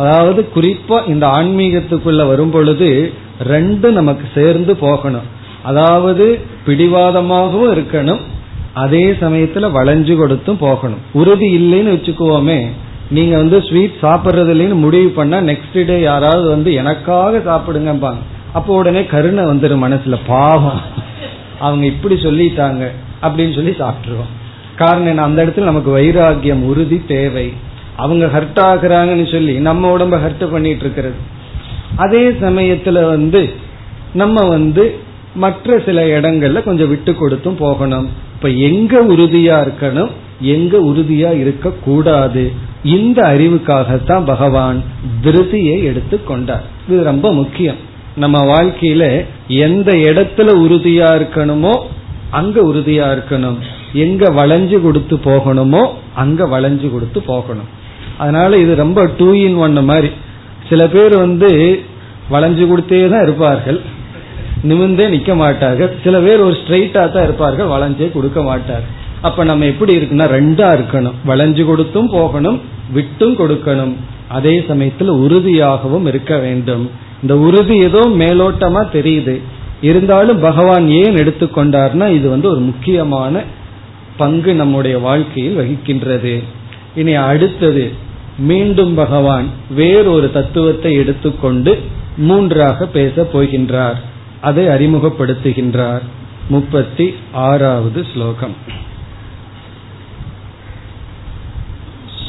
அதாவது 0.00 0.40
குறிப்பா 0.54 0.98
இந்த 1.12 1.24
ஆன்மீகத்துக்குள்ள 1.26 2.26
வரும் 2.26 2.50
பொழுது 2.50 2.88
ரெண்டு 3.54 3.88
நமக்கு 3.98 4.26
சேர்ந்து 4.34 4.72
போகணும். 4.76 5.28
அதாவது 5.62 6.26
பிடிவாதமாகவும் 6.66 7.72
இருக்கணும் 7.76 8.22
அதே 8.74 9.04
சமயத்துல 9.20 9.68
வளைஞ்சு 9.76 10.14
கொடுத்தும் 10.16 10.58
போகணும். 10.58 11.02
உறுதி 11.12 11.48
இல்லைன்னு 11.58 11.94
வச்சுக்குவோமே 11.96 12.60
நீங்க 13.10 13.36
வந்து 13.36 13.58
ஸ்வீட் 13.68 14.02
சாப்பிட்றது 14.02 14.50
இல்லைன்னு 14.54 14.74
முடிவு 14.74 15.08
பண்ணா 15.08 15.38
நெக்ஸ்ட் 15.38 15.78
டே 15.86 16.00
யாராவது 16.00 16.48
வந்து 16.48 16.72
எனக்காக 16.72 17.38
சாப்பிடுங்கம்பாங்க. 17.48 18.20
அப்போ 18.52 18.74
உடனே 18.74 19.02
கருணை 19.06 19.44
வந்துடும் 19.44 19.84
மனசுல 19.86 20.16
பாவம். 20.26 20.80
அவங்க 21.58 21.84
இப்படி 21.86 22.14
சொல்லிட்டாங்க 22.14 22.84
அப்படின்னு 23.22 23.54
சொல்லி 23.54 23.74
சாப்பிட்டுருவோம். 23.78 24.30
காரணம் 24.76 25.06
என்ன? 25.06 25.22
அந்த 25.22 25.40
இடத்துல 25.46 25.70
நமக்கு 25.70 25.90
வைராகியம் 25.98 26.62
உறுதி 26.62 26.98
தேவை. 27.08 27.46
அவங்க 28.04 28.26
ஹர்ட் 28.34 28.60
ஆகுறாங்கன்னு 28.70 29.26
சொல்லி 29.32 29.54
நம்ம 29.68 29.96
உடம்ப 29.96 30.18
ஹர்ட் 30.24 30.44
பண்ணிட்டு 30.50 30.84
இருக்கிறது. 30.84 31.18
அதே 31.96 32.24
சமயத்துல 32.44 33.04
வந்து 33.06 33.42
நம்ம 34.12 34.44
வந்து 34.48 34.84
மற்ற 35.34 35.82
சில 35.86 36.04
இடங்கள்ல 36.16 36.62
கொஞ்சம் 36.62 36.88
விட்டு 36.88 37.12
கொடுத்தும் 37.14 37.56
போகணும். 37.56 38.08
இப்ப 38.36 38.48
எங்க 38.48 39.02
உறுதியா 39.02 39.56
இருக்கணும்? 39.66 40.10
எங்க 40.40 40.74
உறுதியா 40.78 41.30
இருக்க 41.40 41.70
கூடாது 41.84 42.42
இந்த 42.84 43.18
அறிவுக்காகத்தான் 43.22 44.24
பகவான் 44.24 44.78
திருதியை 45.24 45.76
எடுத்து 45.82 46.24
கொண்டார். 46.24 46.64
இது 46.88 47.02
ரொம்ப 47.02 47.32
முக்கியம். 47.32 47.80
நம்ம 48.16 48.38
வாழ்க்கையில 48.52 49.04
எந்த 49.48 49.90
இடத்துல 50.08 50.48
உறுதியா 50.64 51.08
இருக்கணுமோ 51.18 51.74
அங்க 52.30 52.60
உறுதியா 52.62 53.06
இருக்கணும். 53.16 53.58
எங்க 53.92 54.24
வளைஞ்சு 54.30 54.78
கொடுத்து 54.80 55.16
போகணுமோ 55.16 55.82
அங்க 56.14 56.46
வளைஞ்சு 56.46 56.88
கொடுத்து 56.90 57.20
போகணும். 57.22 57.68
அதனால 58.22 58.50
இது 58.64 58.72
ரொம்ப 58.84 59.00
டூ 59.18 59.28
இன் 59.46 59.58
ஒன் 59.64 59.78
மாதிரி. 59.90 60.10
சில 60.68 60.82
பேர் 60.94 61.14
வந்து 61.24 61.50
வளைஞ்சு 62.32 62.64
கொடுத்தே 62.70 63.00
தான் 63.12 63.24
இருப்பார்கள். 63.26 63.78
நிமிந்தே 64.70 65.04
நிக்க 65.14 65.34
மாட்டார்கள். 65.42 65.92
சில 66.04 66.16
பேர் 66.24 66.44
ஒரு 66.46 66.54
ஸ்ட்ரைட்டா 66.60 67.02
தான் 67.14 67.26
இருப்பார்கள். 67.28 67.70
வளைஞ்சே 67.74 68.08
கொடுக்க 68.16 68.40
மாட்டார்கள் 68.48 68.96
அப்ப 69.28 69.44
நம்ம 69.50 69.66
எப்படி 69.70 69.92
இருக்குன்னா 69.98 70.26
ரெண்டா 70.36 70.68
இருக்கணும். 70.78 71.16
வளைஞ்சு 71.30 71.62
கொடுத்தும் 71.70 72.10
போகணும் 72.16 72.58
விட்டும் 72.96 73.34
கொடுக்கணும். 73.40 73.94
அதே 74.36 74.54
சமயத்துல 74.68 75.14
உறுதியாகவும் 75.24 76.06
இருக்க 76.10 76.32
வேண்டும். 76.44 76.84
இந்த 77.22 77.34
உறுதி 77.46 77.76
ஏதோ 77.88 78.02
மேலோட்டமா 78.22 78.82
தெரியுது. 78.96 79.34
இருந்தாலும் 79.88 80.40
பகவான் 80.46 80.86
ஏன் 81.00 81.18
எடுத்துக்கொண்டார்னா 81.22 82.06
இது 82.18 82.26
வந்து 82.34 82.48
ஒரு 82.52 82.62
முக்கியமான 82.70 83.42
பங்கு 84.20 84.52
நம்முடைய 84.60 84.96
வாழ்க்கையில் 85.08 85.58
வகிக்கின்றது. 85.60 86.34
இனி 87.00 87.12
அடுத்தது 87.30 87.84
மீண்டும் 88.39 88.95
பகவான் 88.95 89.47
வேறொரு 89.75 90.29
தத்துவத்தை 90.31 90.93
எடுத்துக்கொண்டு 90.93 91.73
மூன்றாக 92.17 92.87
பேச 92.87 93.27
போகின்றார் 93.33 93.99
அதை 94.41 94.65
அறிமுகப்படுத்துகின்றார் 94.67 96.03
முப்பத்தி 96.49 97.07
ஆறாவது 97.45 98.01
ஸ்லோகம் 98.13 98.57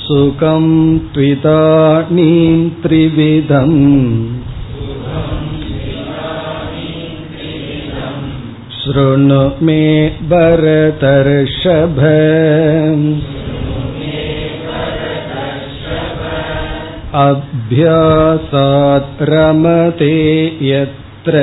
सुखं 0.06 0.66
त्विदानीं 1.14 2.58
त्रिविधम् 2.82 3.80
शृणु 8.78 9.40
मे 9.60 9.82
भरतर्षभ 10.30 11.98
अभ्यासात् 17.24 19.22
रमते 19.30 20.14
यत्र 20.70 21.34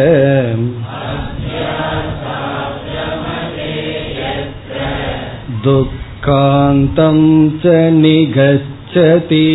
दुःखान्तं 5.65 7.19
च 7.63 7.65
निगच्छति 8.04 9.47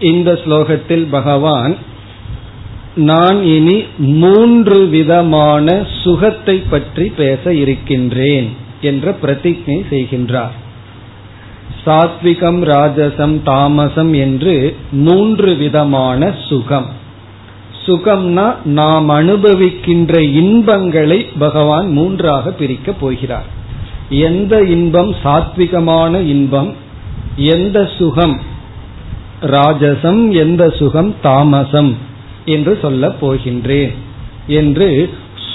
இந்த 0.00 0.30
ஸ்லோகத்தில் 0.42 1.06
பகவான் 1.10 1.74
நான் 2.95 3.43
இனி 3.43 3.83
மூன்று 3.97 4.87
விதமான 4.87 5.85
சுகத்தை 6.03 6.63
பற்றி 6.69 7.09
பேச 7.09 7.53
இருக்கின்றேன் 7.53 8.49
என்ற 8.81 9.15
பிரதிஜை 9.21 9.85
செய்கின்றார். 9.89 10.51
சாத்விகம் 11.85 12.61
ராஜசம் 12.63 13.43
தாமசம் 13.43 14.13
என்று 14.13 14.75
மூன்று 14.91 15.55
விதமான 15.55 16.35
சுகம். 16.49 16.89
சுகம்னா 17.85 18.55
நாம் 18.65 19.09
அனுபவிக்கின்ற 19.09 20.19
இன்பங்களை 20.19 21.25
பகவான் 21.39 21.91
மூன்றாக 21.91 22.51
பிரிக்கப் 22.51 22.99
போகிறார். 22.99 23.45
எந்த 24.09 24.61
இன்பம் 24.61 25.15
சாத்விகமான 25.23 26.21
இன்பம் 26.25 26.73
எந்த 27.35 27.89
சுகம் 27.97 28.41
ராஜசம் 29.41 30.31
எந்த 30.31 30.69
சுகம் 30.69 31.15
தாமசம். 31.21 32.11
என்று 32.45 32.79
சொல்ல 32.81 33.07
போகின்றேன் 33.21 33.93
என்று 34.47 35.09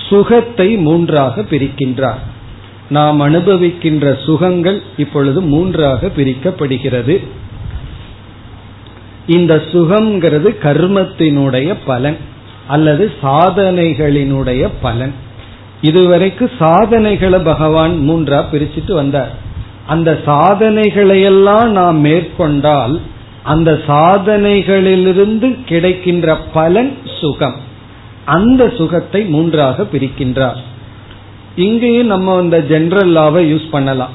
சுகத்தை 0.09 0.77
மூன்றாக 0.77 1.43
பிரிக்கின்றார். 1.43 2.23
நாம் 2.89 3.21
அனுபவிக்கின்ற 3.21 4.25
சுகங்கள் 4.25 4.83
இப்பொழுது 4.97 5.41
மூன்றாக 5.41 6.11
பிரிக்கப்படுகிறது. 6.17 7.27
இந்த 9.27 9.63
சுகம்ங்கிறது 9.73 10.57
கர்மத்தினுடைய 10.63 11.75
பலன் 11.87 12.17
அல்லது 12.67 13.13
சாதனைகளினுடைய 13.23 14.69
பலன். 14.83 15.13
இதுவரைக்கு 15.83 16.51
சாதனைகளை 16.59 17.39
பகவான் 17.39 18.11
மூன்றா 18.11 18.45
பிரிச்சுட்டு 18.53 18.93
வந்தார். 18.93 19.33
அந்த 19.87 20.21
சாதனைகளையெல்லாம் 20.27 21.67
நாம் 21.67 21.99
மேற்கொண்டால் 21.99 23.01
அந்த 23.49 23.71
சாதனைகளிலிருந்து 23.87 25.49
கிடைக்கின்ற 25.65 26.37
பலன் 26.57 26.93
சுகம். 27.21 27.59
அந்த 28.37 28.63
சுகத்தை 28.79 29.21
மூன்றாக 29.35 29.87
பிரிக்கின்றார். 29.93 30.63
இங்கேயும் 31.57 32.07
நம்ம 32.07 32.37
அந்த 32.39 32.59
ஜெனரல் 32.63 33.13
லாவை 33.15 33.43
யூஸ் 33.53 33.69
பண்ணலாம். 33.71 34.15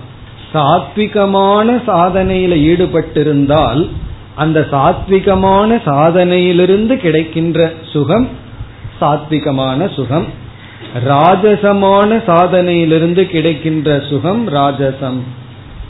சாத்விகமான 0.54 1.67
சாதனையில 1.88 2.54
ஈடுபட்டிருந்தால் 2.72 3.82
அந்த 4.36 4.60
சாத்விகமான 4.72 5.69
சாதனையிலிருந்து 5.86 6.96
கிடைக்கின்ற 6.98 7.72
சுகம் 7.91 8.28
சாத்விகமான 9.02 9.93
சுகம். 9.96 10.28
ராஜசமான 11.08 12.10
சாதனையிலிருந்து 12.28 13.24
கிடைக்கின்ற 13.26 14.00
சுகம் 14.10 14.43
ராஜசம். 14.56 15.19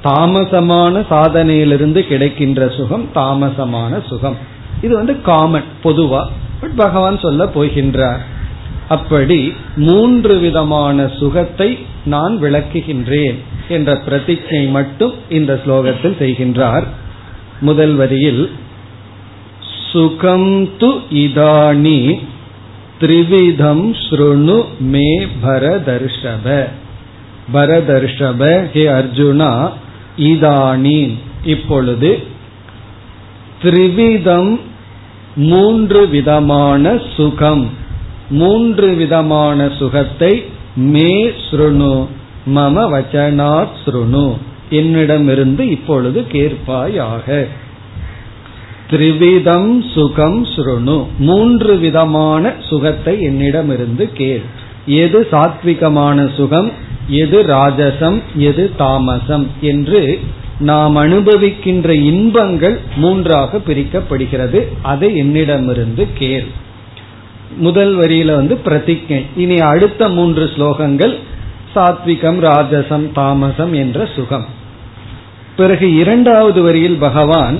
தாமசமான 0.03 1.05
சாதனையிலிருந்து 1.09 1.99
கிடைக்கின்ற 1.99 2.69
சுகம் 2.69 3.09
தாமசமான 3.15 4.07
சுகம். 4.07 4.37
இது 4.81 4.95
வந்து 4.95 5.21
காமன் 5.21 5.63
பொதுவா. 5.83 6.27
பட் 6.59 6.75
பகவான் 6.75 7.19
சொல்ல 7.19 7.45
போகின்றார் 7.45 8.19
அப்படி 8.89 9.53
மூன்று 9.75 10.37
விதமான 10.37 11.07
சுகத்தை 11.07 11.77
நான் 12.05 12.41
விளக்குகின்றேன் 12.41 13.37
என்ற 13.67 14.01
பிரதிஜை 14.09 14.69
மட்டும் 14.69 15.13
இந்த 15.29 15.61
ஸ்லோகத்தில் 15.65 16.17
செய்கின்றார். 16.19 16.83
முதல் 17.61 17.95
வரியில் 17.95 18.51
சுகம் 19.91 20.69
து 20.79 20.91
இதானி 21.09 22.19
த்ரிவிதம் 23.01 23.95
ஸ்ருணு 24.09 24.65
மே 24.79 25.27
பரதர்ஷப. 25.43 26.65
பரதர்ஷப 27.53 28.69
ஹே 28.71 28.85
அர்ஜுனா 28.85 29.71
இதானீம் 30.17 31.13
இப்பொழுது 31.43 32.23
த்ரிவிதம் 33.63 34.59
மூன்று 35.35 36.07
விதமான 36.07 37.01
சுகம். 37.15 37.69
மூன்று 38.29 38.93
விதமான 38.93 39.69
சுகத்தை 39.69 40.43
மே 40.75 41.29
ஸ்ருணு 41.29 42.07
மம 42.47 42.75
வச்சனாத் 42.93 43.67
ஸ்ருணு. 43.85 44.37
என்னிடமிருந்து 44.69 45.69
இப்பொழுது 45.69 46.25
கேட்பாயாக. 46.31 47.47
த்ரிவிதம் 48.89 49.91
சுகம் 49.91 50.45
ஸ்ருணு. 50.45 51.07
மூன்று 51.19 51.77
விதமான 51.77 52.53
சுகத்தை 52.69 53.21
என்னிடமிருந்து 53.21 54.11
கேள். 54.13 54.41
எது 54.85 55.27
சாத்விகமான 55.31 56.35
சுகம் 56.35 56.71
எது 57.07 57.43
ராஜசம் 57.43 58.21
எது 58.35 58.71
தாமசம் 58.77 59.47
என்று 59.61 60.19
நாம் 60.59 60.95
அனுபவிக்கின்ற 60.95 61.89
இன்பங்கள் 61.89 62.79
மூன்றாக 62.95 63.57
பிரிக்கப்படுகிறது. 63.57 64.67
அதை 64.81 65.17
என்னிடமிருந்து 65.17 66.07
கேள். 66.13 66.45
முதல் 67.57 67.97
வரியில 67.97 68.35
வந்து 68.35 68.59
பிரதிஜை. 68.65 69.25
இனி 69.35 69.59
அடுத்த 69.59 70.09
மூன்று 70.09 70.45
ஸ்லோகங்கள் 70.45 71.17
சாத்விகம் 71.75 72.39
ராஜசம் 72.39 73.11
தாமசம் 73.11 73.73
என்ற 73.73 74.05
சுகம். 74.15 74.45
பிறகு 75.57 75.95
இரண்டாவது 75.95 76.61
வரியில் 76.61 76.97
பகவான் 76.97 77.59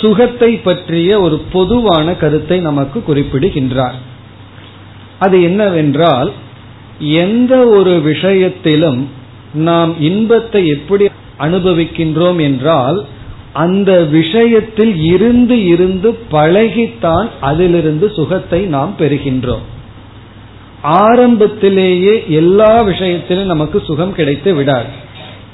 சுகத்தை 0.00 0.56
பற்றிய 0.56 1.20
ஒரு 1.20 1.42
பொதுவான 1.52 2.14
கருத்தை 2.14 2.58
நமக்கு 2.58 3.02
குறிப்பிடுகின்றார். 3.02 4.12
அது 5.24 5.36
என்னவென்றால் 5.42 6.30
எந்த 7.20 7.54
ஒரு 7.68 7.92
விஷயத்திலும் 8.02 9.00
நாம் 9.66 9.92
இன்பத்தை 10.00 10.62
எப்படி 10.68 11.04
அனுபவிக்கின்றோம் 11.38 12.40
என்றால் 12.40 12.98
அந்த 13.52 13.90
விஷயத்தில் 14.12 14.94
இருந்து 15.12 15.56
இருந்து 15.64 16.10
பழகித்தான் 16.30 17.28
அதிலிருந்து 17.40 18.06
சுகத்தை 18.16 18.60
நாம் 18.74 18.92
பெறுகின்றோம். 18.98 19.64
ஆரம்பத்திலேயே 21.02 22.14
எல்லா 22.32 22.72
விஷயத்திலும் 22.82 23.52
நமக்கு 23.52 23.78
சுகம் 23.80 24.14
கிடைத்து 24.14 24.52
விடாது. 24.54 24.90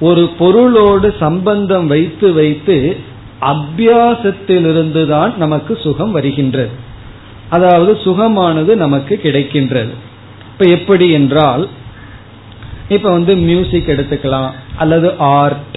ஒரு 0.00 0.22
பொருளோடு 0.38 1.08
சம்பந்தம் 1.20 1.86
வைத்து 1.86 2.28
வைத்து 2.32 2.76
அபியாசத்திலிருந்து 3.50 5.02
தான் 5.06 5.32
நமக்கு 5.38 5.72
சுகம் 5.84 6.12
வருகின்றது. 6.12 6.72
அதாவது 7.50 7.92
சுகமானது 8.04 8.74
நமக்கு 8.74 9.20
கிடைக்கின்றது. 9.22 9.92
இப்ப 10.52 10.64
எப்படி 10.76 11.10
என்றால் 11.10 11.68
இப்ப 12.88 13.10
வந்து 13.10 13.36
மியூசிக் 13.36 13.88
எடுத்துக்கலாம் 13.88 14.50
அல்லது 14.76 15.08
ஆர்ட் 15.18 15.76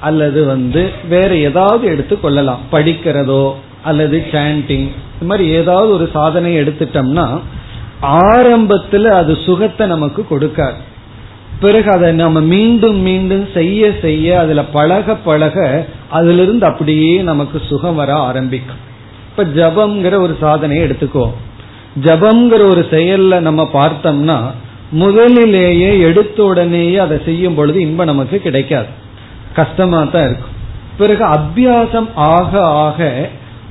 அல்லது 0.00 0.40
வந்து 0.44 0.82
வேற 1.08 1.30
ஏதாவது 1.36 1.84
எடுத்துக்கொள்ளலாம் 1.90 2.64
படிக்கிறதோ 2.72 3.44
அல்லது 3.84 4.16
சாண்டிங் 4.32 4.88
இந்த 5.12 5.26
மாதிரி 5.30 5.48
ஏதாவது 5.48 5.90
ஒரு 5.92 6.06
சாதனை 6.12 6.50
எடுத்துட்டோம்னா 6.60 7.26
ஆரம்பத்துல 8.02 9.04
அது 9.20 9.32
சுகத்தை 9.36 9.86
நமக்கு 9.86 10.26
கொடுக்காது. 10.30 10.78
பிறகு 11.60 11.90
அதை 11.90 12.12
நம்ம 12.12 12.40
மீண்டும் 12.40 12.98
மீண்டும் 13.00 13.46
செய்ய 13.54 13.92
செய்ய 14.00 14.38
அதுல 14.40 14.62
பழக 14.64 15.14
பழக 15.14 15.86
அதிலிருந்து 16.10 16.66
அப்படியே 16.66 17.14
நமக்கு 17.22 17.60
சுகம் 17.68 17.94
வர 17.94 18.14
ஆரம்பிக்கும். 18.14 18.82
இப்ப 19.38 19.60
ஜபம்ங்கிற 19.60 20.20
ஒரு 20.20 20.36
சாதனையை 20.40 20.86
எடுத்துக்கோ. 20.86 21.30
ஜபம்ங்கிற 22.00 22.68
ஒரு 22.70 22.86
செயல்ல 22.90 23.40
நம்ம 23.40 23.70
பார்த்தோம்னா 23.72 24.50
முதலிலேயே 24.90 25.98
எடுத்த 25.98 26.42
உடனேயே 26.42 26.98
அதை 26.98 27.20
செய்யும் 27.24 27.54
பொழுது 27.54 27.80
இன்பம் 27.80 28.06
நமக்கு 28.06 28.38
கிடைக்காது. 28.38 28.86
கஷ்டமா 29.54 30.04
தான் 30.04 30.24
இருக்கும். 30.24 30.54
பிறகு 30.98 31.24
அபியாசம் 31.24 32.08
ஆக 32.14 32.62
ஆக 32.62 33.28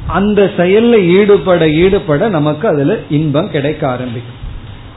அந்த 0.07 0.51
செயல்ல 0.57 1.17
ஈடுபட 1.17 1.69
ஈடுபட 1.69 2.29
நமக்கு 2.29 2.67
அதுல 2.67 2.97
இன்பம் 3.09 3.51
கிடைக்க 3.51 3.87
ஆரம்பிக்கும். 3.87 4.39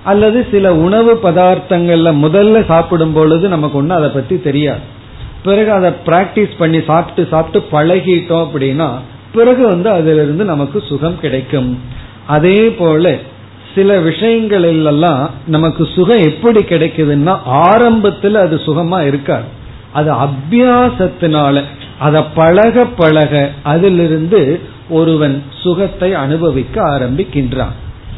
அல்லது 0.04 0.46
சில 0.50 0.74
உணவு 0.74 1.20
பதார்த்தங்கள்ல 1.22 2.12
முதல்ல 2.26 2.64
சாப்பிடும் 2.64 3.12
பொழுது 3.12 3.48
நமக்கு 3.48 3.82
ஒண்ணு 3.82 3.88
அதை 3.88 4.08
பத்தி 4.08 4.40
தெரியாது. 4.40 4.98
பிறகு 5.42 5.72
அதை 5.72 5.90
பிராக்டிஸ் 6.06 6.58
பண்ணி 6.58 6.82
சாப்பிட்டு 6.82 7.26
சாப்பிட்டு 7.30 7.78
பழகிட்டோம் 7.78 8.46
அப்படின்னா 8.46 8.90
பிறகு 9.32 9.66
வந்து 9.66 9.90
அதிலிருந்து 9.90 10.44
நமக்கு 10.44 10.82
சுகம் 10.88 11.20
கிடைக்கும். 11.20 11.78
அதே 12.26 12.70
போல 12.70 13.18
சில 13.74 13.98
விஷயங்களிலெல்லாம் 13.98 15.30
நமக்கு 15.46 15.88
சுகம் 15.94 16.18
எப்படி 16.18 16.64
கிடைக்குதுன்னா 16.64 17.38
ஆரம்பத்தில் 17.44 18.34
அது 18.34 18.56
சுகமா 18.56 19.06
இருக்காது. 19.06 19.44
அது 19.92 20.12
அபியாசத்தினால 20.12 21.62
அதை 21.98 22.22
பழக 22.34 22.84
பழக 22.84 23.50
அதிலிருந்து 23.62 24.60
ஒருவன் 24.88 25.42
சுகத்தை 25.62 26.14
அனுபவிக்க 26.14 26.82
ஆரம்பிக்கின்றான். 26.82 27.74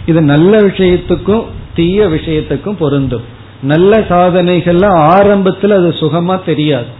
இது 0.07 0.21
நல்ல 0.23 0.61
விஷயத்துக்கும் 0.61 1.45
தீய 1.75 2.07
விஷயத்துக்கும் 2.07 2.77
பொருந்தும். 2.79 3.23
நல்ல 3.63 3.99
சாதனைகள்ல 4.01 4.87
ஆரம்பத்தில் 4.87 5.71
அது 5.71 5.89
சுகமா 5.89 6.45
தெரியாது. 6.45 6.91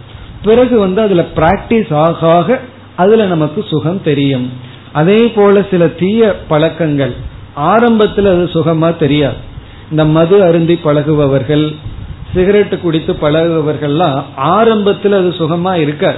பிறகு 0.43 0.79
வந்து 0.79 1.01
அதுல 1.01 1.25
பிராக்டிஸ் 1.35 1.93
ஆக 1.93 2.33
ஆக 2.33 2.59
அதுல 2.95 3.25
நமக்கு 3.25 3.63
சுகம் 3.69 4.01
தெரியும். 4.03 4.51
அதே 4.91 5.21
போல 5.35 5.63
சில 5.71 5.87
தீய 5.87 6.35
பழக்கங்கள் 6.47 7.13
ஆரம்பத்தில் 7.55 8.25
அது 8.25 8.49
சுகமா 8.53 8.97
தெரியாது. 8.97 9.39
இந்த 9.91 10.05
மது 10.05 10.43
அருந்தி 10.43 10.75
பழகுபவர்கள் 10.75 11.65
சிகரெட் 12.33 12.81
குடித்து 12.81 13.13
பழகுபவர்கள்லாம் 13.13 14.21
ஆரம்பத்தில் 14.35 15.11
அது 15.11 15.29
சுகமா 15.29 15.73
இருக்க 15.73 16.15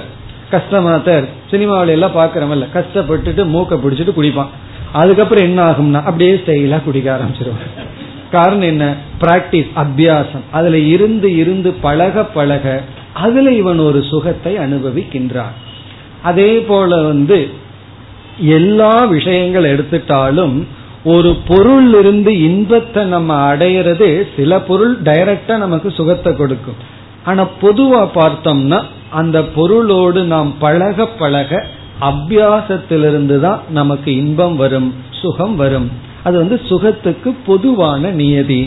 கஷ்டமா 0.50 0.96
தான் 0.96 1.26
சினிமாவில 1.50 1.94
எல்லாம் 1.96 2.16
பாக்குறவல்ல 2.16 2.66
கஷ்டப்பட்டுட்டு 2.74 3.42
மூக்க 3.54 3.76
பிடிச்சிட்டு 3.76 4.14
குடிப்பான். 4.18 4.52
அதுக்கப்புறம் 4.92 5.44
என்ன 5.44 5.60
ஆகும்னா 5.70 6.00
அப்படியே 6.02 6.34
ஸ்டைலா 6.34 6.78
குடிக்க 6.84 7.08
ஆரம்பிச்சிருவாங்க 7.16 7.84
காரணம் 8.30 8.68
என்ன? 8.68 8.94
பிராக்டிஸ் 9.20 9.72
அபியாசம். 9.76 10.44
அதுல 10.50 10.78
இருந்து 10.78 11.36
இருந்து 11.36 11.72
பழக 11.72 12.24
பழக 12.24 12.82
அதுல 13.12 13.52
இவன் 13.52 13.78
ஒரு 13.78 14.02
சுகத்தை 14.02 14.56
அனுபவிக்கின்றான். 14.58 15.54
அதே 16.28 16.50
போல 16.70 16.90
வந்து 17.10 17.38
எல்லா 18.56 18.94
விஷயங்கள் 19.16 19.70
எடுத்துட்டாலும் 19.74 20.56
ஒரு 21.14 21.30
பொருள் 21.48 21.90
இருந்து 22.00 22.32
இன்பத்தை 22.46 23.02
நம்ம 23.14 23.30
அடையிறது 23.50 24.08
சில 24.36 24.58
பொருள் 24.68 24.94
டைரக்டா 25.08 25.54
நமக்கு 25.64 25.88
சுகத்தை 25.98 26.30
கொடுக்கும். 26.36 26.78
ஆனா 27.28 27.42
பொதுவா 27.62 28.02
பார்த்தோம்னா 28.18 28.78
அந்த 29.20 29.38
பொருளோடு 29.56 30.20
நாம் 30.34 30.50
பழக 30.64 31.06
பழக 31.20 31.60
அபியாசத்திலிருந்து 32.08 33.36
தான் 33.44 33.60
நமக்கு 33.78 34.10
இன்பம் 34.22 34.56
வரும் 34.62 34.90
சுகம் 35.20 35.56
வரும். 35.62 35.88
அது 36.26 36.36
வந்து 36.42 36.56
சுகத்துக்கு 36.70 37.30
பொதுவான 37.46 38.10
நியதி. 38.20 38.60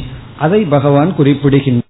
அதை 0.46 0.62
பகவான் 0.76 1.12
குறிப்பிடுகின்ற 1.18 1.86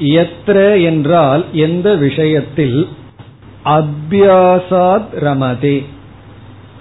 எத்திர 0.00 0.82
என்றால் 0.82 1.44
எந்த 1.52 1.94
விஷயத்தில்? 1.94 2.88
அபியாசாத் 3.64 5.04
ரமதே. 5.20 5.84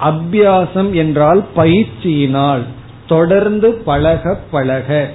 அபியாசம் 0.01 0.91
என்றால் 0.91 1.43
பயிற்சியினால் 1.55 2.61
தொடர்ந்து 3.07 3.71
பழக 3.71 4.39
பழக. 4.51 5.09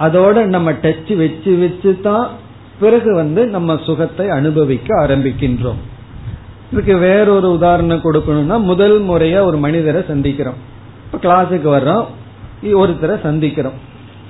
அதோட 0.00 0.44
நம்ம 0.44 0.72
டச் 0.72 1.16
வச்சு 1.16 1.58
வச்சு 1.58 2.00
தான் 2.00 2.30
பிறகு 2.80 3.14
வந்து 3.14 3.46
நம்ம 3.46 3.80
சுகத்தை 3.86 4.28
அனுபவிக்க 4.28 5.06
ஆரம்பிக்கின்றோம். 5.06 5.80
இதுக்கு 6.72 6.96
வேறொரு 6.96 7.50
உதாரணம் 7.50 8.00
கொடுக்கணும்னா 8.04 8.60
முதல் 8.60 9.02
முறையா 9.02 9.40
ஒரு 9.40 9.56
மனிதரை 9.56 10.02
சந்திக்கிறோம். 10.02 10.60
இப்ப 11.12 11.18
கிளாஸுக்கு 11.20 11.80
வர்றோம் 11.80 12.06
ஒருத்தரை 12.66 13.16
சந்திக்கிறோம். 13.24 13.78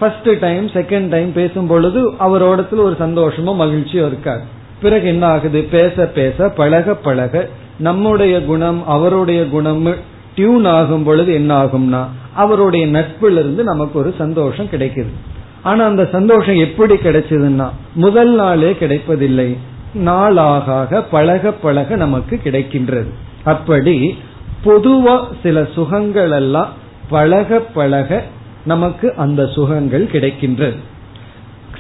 ஃபர்ஸ்ட் 0.02 0.38
டைம் 0.40 0.66
செகண்ட் 0.66 1.08
டைம் 1.08 1.32
பேசும் 1.32 1.66
பொழுது 1.66 2.10
அவரோடத்துல 2.10 2.82
ஒரு 2.86 2.96
சந்தோஷமோ 2.98 3.52
மகிழ்ச்சியோ 3.60 4.06
இருக்காது. 4.06 4.42
பிறகு 4.82 5.06
என்ன 5.06 5.26
ஆகுது? 5.26 5.62
பேச 5.62 6.06
பேச 6.06 6.48
பழக 6.48 6.94
பழக 6.94 7.48
நம்முடைய 7.78 8.44
குணம் 8.44 8.86
அவருடைய 8.86 9.48
குணம் 9.48 9.94
டியூன் 10.34 10.64
ஆகும் 10.64 11.04
பொழுது 11.04 11.34
என்ன 11.34 11.64
ஆகும்னா 11.64 12.04
அவருடைய 12.34 12.86
நட்புல 12.86 13.30
இருந்து 13.30 13.64
நமக்கு 13.64 13.98
ஒரு 13.98 14.14
சந்தோஷம் 14.18 14.66
கிடைக்குது. 14.66 15.12
ஆனா 15.62 15.84
அந்த 15.84 16.08
சந்தோஷம் 16.12 16.54
எப்படி 16.54 16.94
கிடைச்சதுன்னா 16.94 17.68
முதல் 17.94 18.34
நாளே 18.34 18.76
கிடைப்பதில்லை. 18.76 19.56
நாளாக 19.94 21.02
பழக 21.02 21.52
பழக 21.52 21.96
நமக்கு 21.96 22.40
கிடைக்கின்றது. 22.44 23.10
அப்படி 23.44 24.18
பொதுவா 24.64 25.20
சில 25.42 25.66
சுகங்கள் 25.74 26.30
எல்லாம் 26.30 26.68
பழக 27.08 27.58
பழக 27.58 28.22
நமக்கு 28.64 29.14
அந்த 29.16 29.46
சுகங்கள் 29.46 30.04
கிடைக்கின்றது. 30.04 30.76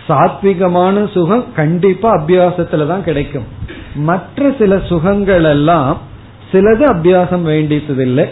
சாத்விகமான 0.08 1.10
சுகம் 1.10 1.44
கண்டிப்பா 1.54 2.10
அபியாசத்துல 2.16 2.86
தான் 2.86 3.04
கிடைக்கும். 3.04 3.44
மற்ற 3.94 4.52
சில 4.58 4.78
சுகங்கள் 4.78 5.44
எல்லாம் 5.44 5.98
சிலது 6.52 6.84
அபியாசம் 6.84 7.42
வேண்டியதில்லை. 7.42 8.28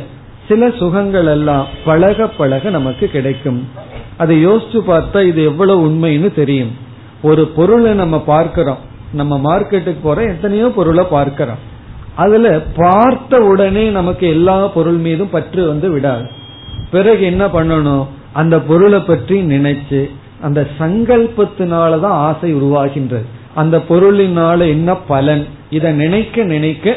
சில 0.49 0.71
சுகங்கள் 0.71 1.27
எல்லாம் 1.27 1.67
பழக 1.85 2.27
பழக 2.27 2.71
நமக்கு 2.71 3.07
கிடைக்கும். 3.07 3.69
அதை 4.17 4.47
யோசிச்சு 4.47 4.79
பார்த்தா 4.87 5.27
இது 5.27 5.45
எவ்வளவு 5.45 5.89
உண்மைன்னு 5.89 6.35
தெரியும். 6.35 6.71
ஒரு 7.23 7.47
பொருளை 7.47 7.95
நம்ம 7.95 8.21
பார்க்கிறோம். 8.21 8.79
நம்ம 9.13 9.39
மார்க்கெட்டுக்கு 9.39 9.99
போற 10.03 10.23
எத்தனையோ 10.23 10.69
பொருளை 10.69 11.05
பார்க்கிறோம். 11.11 11.57
அதுல 12.15 12.61
பார்த்த 12.77 13.41
உடனே 13.41 13.89
நமக்கு 13.89 14.29
எல்லா 14.29 14.67
பொருள் 14.67 14.97
மீதும் 14.97 15.31
பற்று 15.31 15.67
வந்து 15.67 15.91
விடாது. 15.91 16.31
பிறகு 16.91 17.23
என்ன 17.23 17.47
பண்ணணும்? 17.47 18.07
அந்த 18.33 18.61
பொருளை 18.61 19.01
பற்றி 19.01 19.41
நினைச்சு 19.43 20.11
அந்த 20.41 20.67
சங்கல்பத்தினாலதான் 20.79 22.19
ஆசை 22.27 22.55
உருவாகின்றது. 22.55 23.25
அந்த 23.55 23.79
பொருளினால 23.89 24.59
என்ன 24.59 24.97
பலன்? 24.97 25.47
இதை 25.71 25.93
நினைக்க 25.93 26.43
நினைக்க 26.43 26.97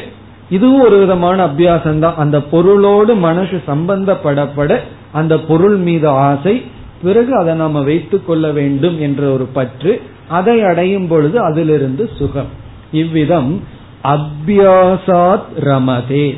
இதுவும் 0.50 0.80
ஒரு 0.80 0.98
விதமான 0.98 1.46
அபியாசம் 1.46 1.98
தான் 1.98 2.16
அந்த 2.16 2.40
பொருளோடு 2.40 3.14
மனசு 3.14 3.62
சம்பந்தப்படப்பட 3.66 4.78
அந்த 5.12 5.38
பொருள் 5.38 5.76
மீது 5.76 6.08
ஆசை 6.08 6.62
பிறகு 7.02 7.36
அதை 7.36 7.54
நாம 7.54 7.82
வைத்துக் 7.82 8.26
கொள்ள 8.26 8.50
வேண்டும் 8.50 9.00
என்ற 9.00 9.32
ஒரு 9.32 9.44
பற்று 9.44 10.02
அதை 10.28 10.62
அடையும் 10.62 11.08
பொழுது 11.08 11.40
அதிலிருந்து 11.40 12.10
சுகம். 12.18 12.46
இவ்விதம் 12.92 13.62
அபியாசாத் 14.04 15.42
ரமதே. 15.60 16.36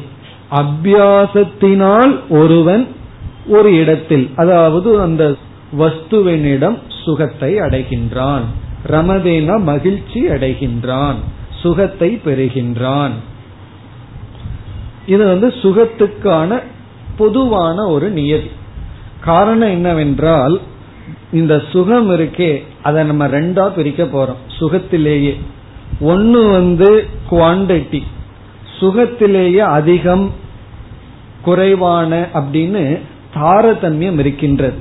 அபியாசத்தினால் 0.51 2.19
ஒருவன் 2.29 2.89
ஒரு 3.49 3.77
இடத்தில் 3.77 4.31
அதாவது 4.37 5.01
அந்த 5.01 5.35
வஸ்துவனிடம் 5.79 6.79
சுகத்தை 7.05 7.55
அடைகின்றான். 7.55 8.45
ரமதேனா 8.87 9.63
மகிழ்ச்சி 9.63 10.29
அடைகின்றான். 10.29 11.15
சுகத்தை 11.61 12.21
பெறுகின்றான். 12.25 13.11
இது 15.07 15.27
வந்து 15.27 15.49
சுகத்துக்கான 15.49 16.63
பொதுவான 17.17 17.87
ஒரு 17.87 18.11
நியதி. 18.11 18.51
காரணம் 19.21 19.69
என்னவென்றால் 19.69 20.61
இந்த 21.33 21.63
சுகம் 21.73 22.11
இருக்கே 22.11 22.63
அதை 22.83 23.05
நம்ம 23.05 23.27
ரெண்டா 23.27 23.69
பிரிக்க 23.69 24.05
போறோம். 24.05 24.61
சுகத்திலேயே. 24.61 25.41
ஒன்னு 26.01 26.49
வந்து 26.49 27.07
குவாண்டிட்டி 27.31 28.03
சுகத்திலேயே 28.81 29.57
அதிகம் 29.57 30.33
குறைவான 31.43 32.27
அப்படின்னு 32.35 32.99
தாரதமியம் 33.37 34.19
இருக்கின்றது. 34.19 34.75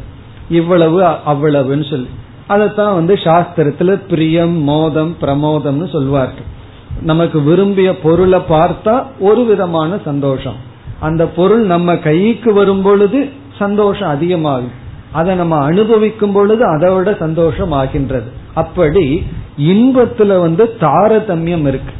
இவ்வளவு 0.50 1.02
அவ்வளவுன்னு 1.02 1.90
சொல்லி. 1.90 2.10
அதைத்தான் 2.48 2.94
வந்து 2.94 3.14
சாஸ்திரத்துல 3.14 4.00
பிரியம் 4.10 4.64
மோதம் 4.64 5.16
பிரமோதம்னு 5.22 5.92
சொல்வார்கள். 5.92 6.54
நமக்கு 7.02 7.42
விரும்பிய 7.42 8.00
பொருளை 8.00 8.40
பார்த்தா 8.50 9.06
ஒரு 9.20 9.46
விதமான 9.46 9.98
சந்தோஷம். 10.06 10.56
அந்த 11.00 11.28
பொருள் 11.28 11.66
நம்ம 11.66 11.98
கைக்கு 11.98 12.54
வரும் 12.54 12.82
பொழுது 12.82 13.30
சந்தோஷம் 13.60 14.10
அதிகமாகும். 14.10 14.84
அதை 15.12 15.36
நம்ம 15.36 15.58
அனுபவிக்கும் 15.58 16.32
பொழுது 16.32 16.64
அதை 16.64 16.96
விட 16.96 17.16
சந்தோஷம் 17.20 17.72
ஆகின்றது. 17.72 18.32
அப்படி 18.54 19.26
இன்பத்துல 19.60 20.40
வந்து 20.40 20.76
தாரதமியம் 20.80 21.68
இருக்கு. 21.68 21.94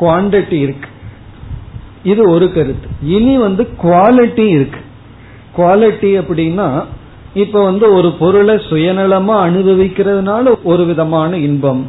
குவாண்டிட்டி 0.00 0.52
இருக்கு. 0.52 0.88
இது 2.02 2.30
ஒரு 2.30 2.52
கருத்து. 2.52 2.88
இனி 3.02 3.38
வந்து 3.38 3.68
குவாலிட்டி 3.82 4.46
இருக்கு. 4.46 4.80
குவாலிட்டி 5.56 6.10
அப்படின்னா 6.20 6.68
இப்ப 7.34 7.64
வந்து 7.64 7.86
ஒரு 7.94 8.08
பொருளை 8.12 8.54
சுயநலமா 8.70 9.36
அனுபவிக்கிறதுனால 9.48 10.54
ஒரு 10.62 10.84
விதமான 10.84 11.36
இன்பம். 11.48 11.82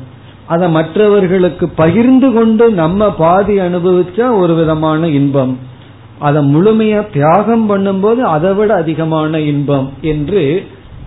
அதை 0.48 0.70
மற்றவர்களுக்கு 0.70 1.66
பகிர்ந்து 1.82 2.30
கொண்டு 2.34 2.66
நம்ம 2.72 3.12
பாதி 3.12 3.56
அனுபவிச்சா 3.60 4.26
ஒரு 4.40 4.54
விதமான 4.54 5.08
இன்பம். 5.08 5.54
அதை 6.20 6.42
முழுமையா 6.56 7.00
தியாகம் 7.14 7.66
பண்ணும்போது 7.70 8.22
அதை 8.36 8.54
விட 8.54 8.74
அதிகமான 8.76 9.40
இன்பம் 9.40 9.88
என்று 10.02 10.44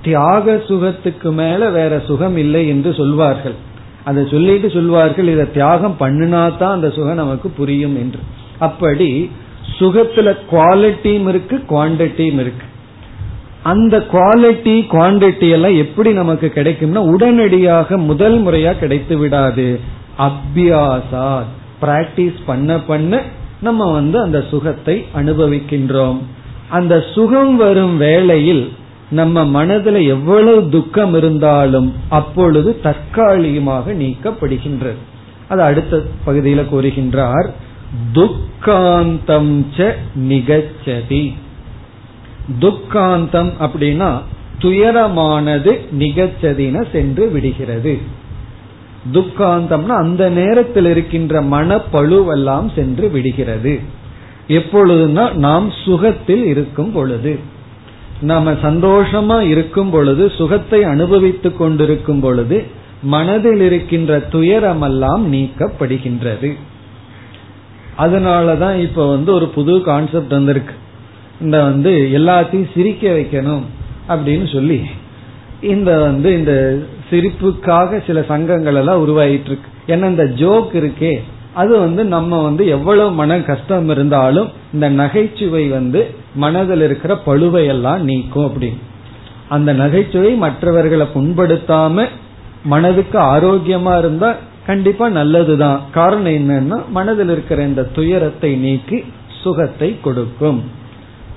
தியாக 0.02 0.56
சுகத்துக்கு 0.68 1.30
மேல 1.32 1.68
வேற 1.70 1.92
சுகம் 2.08 2.36
இல்லை 2.36 2.68
என்று 2.68 2.90
சொல்வார்கள். 2.94 3.56
அதை 4.04 4.22
சொல்லிட்டு 4.30 4.68
சொல்வார்கள் 4.70 5.28
இதை 5.28 5.46
தியாகம் 5.52 5.96
பண்ணினா 6.00 6.42
தான் 6.58 6.74
அந்த 6.74 6.90
சுகம் 6.90 7.22
நமக்கு 7.22 7.48
புரியும் 7.48 7.96
என்று. 7.96 8.20
அப்படி 8.58 9.30
சுகத்துல 9.78 10.36
குவாலிட்டியும் 10.50 11.28
இருக்கு 11.28 11.56
குவான்டிட்டியும் 11.68 12.40
இருக்கு. 12.44 12.66
அந்த 13.62 13.98
குவாலிட்டி 14.12 14.74
குவான்டிட்டி 14.92 15.50
எல்லாம் 15.50 15.76
எப்படி 15.76 16.12
நமக்கு 16.12 16.52
கிடைக்கும்னா 16.54 16.96
உடனடியாக 16.96 17.98
முதல் 17.98 18.44
முறையா 18.44 18.78
கிடைத்து 18.78 19.18
விடாது. 19.18 19.80
அபியாசா 20.18 21.42
பிராக்டிஸ் 21.82 22.38
பண்ண 22.46 22.78
பண்ண 22.78 23.22
நம்ம 23.60 23.92
வந்து 23.92 24.20
அந்த 24.20 24.44
சுகத்தை 24.50 25.04
அனுபவிக்கின்றோம். 25.16 26.18
அந்த 26.68 27.04
சுகம் 27.14 27.56
வரும் 27.56 27.96
வேளையில் 27.96 28.72
நம்ம 29.10 29.44
மனதுல 29.44 30.06
எவ்வளவு 30.06 30.70
துக்கம் 30.70 31.14
இருந்தாலும் 31.14 31.94
அப்பொழுது 32.08 32.80
தற்காலிகமாக 32.80 33.92
நீக்கப்படுகின்றது. 33.92 35.00
அது 35.48 35.62
அடுத்த 35.62 36.02
பகுதியில 36.26 36.64
கூறுகின்றார். 36.72 37.48
துக்காந்தம் 38.12 39.64
ச 39.76 39.92
நிகச்சதி. 40.28 41.34
துக்காந்தம் 42.60 43.52
அப்படின்னா 43.60 44.20
துயரமானது 44.60 45.78
நிகச்சதின 45.98 46.84
சென்று 46.92 47.28
விடுகிறது. 47.28 47.98
துக்காந்தம்னா 49.12 49.86
அந்த 49.86 50.28
நேரத்தில் 50.30 50.84
இருக்கின்ற 50.84 51.42
மனப்பழுவெல்லாம் 51.42 52.74
சென்று 52.74 53.10
விடுகிறது. 53.10 53.80
எப்பொழுதுனா 54.48 55.32
நாம் 55.32 55.72
சுகத்தில் 55.84 56.44
இருக்கும் 56.44 56.92
பொழுது. 56.92 57.38
நாம 58.20 58.52
சந்தோஷமா 58.52 59.40
இருக்கும் 59.40 59.90
பொழுது 59.90 60.30
சுகத்தை 60.30 60.84
அனுபவித்துக் 60.84 61.58
கொண்டிருக்கும் 61.58 62.20
பொழுது 62.20 62.64
மனதில் 63.02 63.60
இருக்கின்ற 63.60 64.18
துயரமெல்லாம் 64.18 65.22
நீக்கப்படுகின்றது. 65.32 66.56
அதனாலதான் 67.98 68.80
இப்ப 68.80 69.10
வந்து 69.10 69.32
ஒரு 69.32 69.48
புது 69.48 69.82
கான்செப்ட் 69.82 70.30
வந்திருக்கு. 70.30 70.74
இந்த 71.40 71.62
வந்து 71.62 72.10
எல்லாத்தையும் 72.12 72.70
சிரிக்க 72.74 73.08
வைக்கணும் 73.08 73.62
அப்படின்னு 74.08 74.52
சொல்லி 74.52 74.82
இந்த 75.60 76.00
வந்து 76.00 76.38
இந்த 76.38 76.78
சிரிப்புக்காக 77.10 78.06
சில 78.06 78.22
சங்கங்கள் 78.22 78.74
எல்லாம் 78.74 79.08
உருவாயிட்டு 79.08 79.44
இருக்கு. 79.44 79.70
ஏன்னா 79.86 80.04
இந்த 80.04 80.24
ஜோக் 80.24 80.76
இருக்கே. 80.76 81.22
அது 81.52 81.78
வந்து 81.78 82.04
நம்ம 82.04 82.42
வந்து 82.42 82.66
எவ்வளவு 82.66 83.12
மன 83.12 83.40
கஷ்டம் 83.40 83.88
இருந்தாலும் 83.88 84.48
இந்த 84.72 84.88
நகைச்சுவை 84.88 85.68
வந்து 85.68 86.14
மனதில் 86.34 86.82
இருக்கிற 86.82 87.18
பழுவையெல்லாம் 87.26 87.98
நீக்கும் 87.98 88.44
அப்படின்னு. 88.44 88.78
அந்த 89.48 89.72
நகைச்சுவை 89.72 90.34
மற்றவர்களை 90.34 91.06
புண்படுத்தாம 91.14 92.06
மனதுக்கு 92.64 93.18
ஆரோக்கியமா 93.18 93.98
இருந்தா 93.98 94.36
கண்டிப்பா 94.66 95.08
நல்லதுதான். 95.08 95.80
காரணம் 95.92 96.32
என்னன்னா 96.32 96.78
மனதில் 96.88 97.28
இருக்கிற 97.28 97.62
இந்த 97.62 97.82
துயரத்தை 97.82 98.54
நீக்கி 98.54 99.04
சுகத்தை 99.42 100.00
கொடுக்கும். 100.00 100.60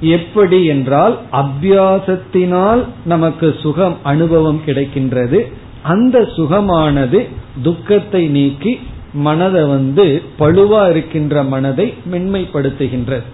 எப்படி 0.01 0.65
என்றால் 0.65 1.15
அபியாசத்தினால் 1.31 2.81
நமக்கு 3.05 3.55
சுகம் 3.59 3.97
அனுபவம் 4.03 4.61
கிடைக்கின்றது. 4.65 5.39
அந்த 5.83 6.19
சுகமானது 6.37 7.19
துக்கத்தை 7.61 8.27
நீக்கி 8.27 8.79
மனதை 9.13 9.63
வந்து 9.65 10.05
பழுவா 10.39 10.81
இருக்கின்ற 10.89 11.43
மனதை 11.43 11.93
மென்மைப்படுத்துகின்றது. 12.11 13.27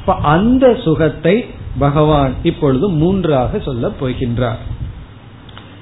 இப்ப 0.00 0.14
அந்த 0.14 0.66
சுகத்தை 0.84 1.36
பகவான் 1.78 2.34
இப்பொழுது 2.42 2.88
மூன்றாக 2.88 3.58
சொல்ல 3.58 3.90
போகின்றார். 4.00 4.60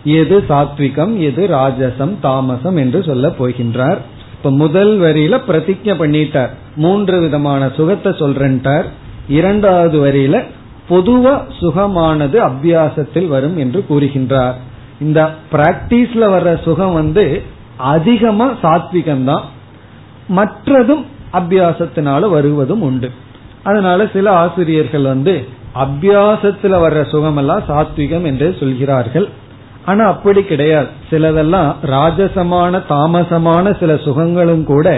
எது 0.05 0.45
சாத்விகம் 0.49 1.19
எது 1.19 1.47
ராஜசம் 1.47 2.15
தாமசம் 2.21 2.77
என்று 2.77 3.03
சொல்ல 3.03 3.29
போகின்றார். 3.29 3.97
இப்ப 4.33 4.51
முதல் 4.51 5.01
வரியில 5.01 5.41
பிரதிஜ 5.49 5.85
பண்ணிட்டார். 5.85 6.49
மூன்று 6.77 7.21
விதமான 7.21 7.71
சுகத்தை 7.77 8.13
சொல்றன்ட்டார். 8.13 8.85
இரண்டாவது 9.29 10.07
வரியில 10.07 10.45
பொதுவா 10.91 11.43
சுகமானது 11.61 12.51
அபியாசத்தில் 12.51 13.27
வரும் 13.27 13.57
என்று 13.57 13.85
கூறுகின்றார். 13.91 14.53
இந்த 15.01 15.31
பிராக்டிஸ்ல 15.53 16.25
வர்ற 16.35 16.63
சுகம் 16.63 16.93
வந்து 16.93 17.43
அதிகமா 17.77 18.51
சாத்விகம் 18.63 19.25
தான் 19.25 19.45
மற்றதும் 20.29 21.05
அபியாசத்தினால 21.33 22.29
வருவதும் 22.29 22.83
உண்டு. 22.83 23.11
அதனால 23.63 24.07
சில 24.13 24.31
ஆசிரியர்கள் 24.31 25.03
வந்து 25.03 25.45
அபியாசத்துல 25.75 26.75
வர்ற 26.85 27.01
சுகமெல்லாம் 27.13 27.63
சாத்விகம் 27.69 28.23
என்று 28.23 28.57
சொல்கிறார்கள். 28.61 29.29
ஆனா 29.87 30.05
அப்படி 30.07 30.43
கிடையாது. 30.43 30.89
சிலதெல்லாம் 31.11 31.71
ராஜசமான 31.95 32.81
தாமசமான 32.93 33.73
சில 33.81 33.95
சுகங்களும் 34.07 34.65
கூட 34.65 34.89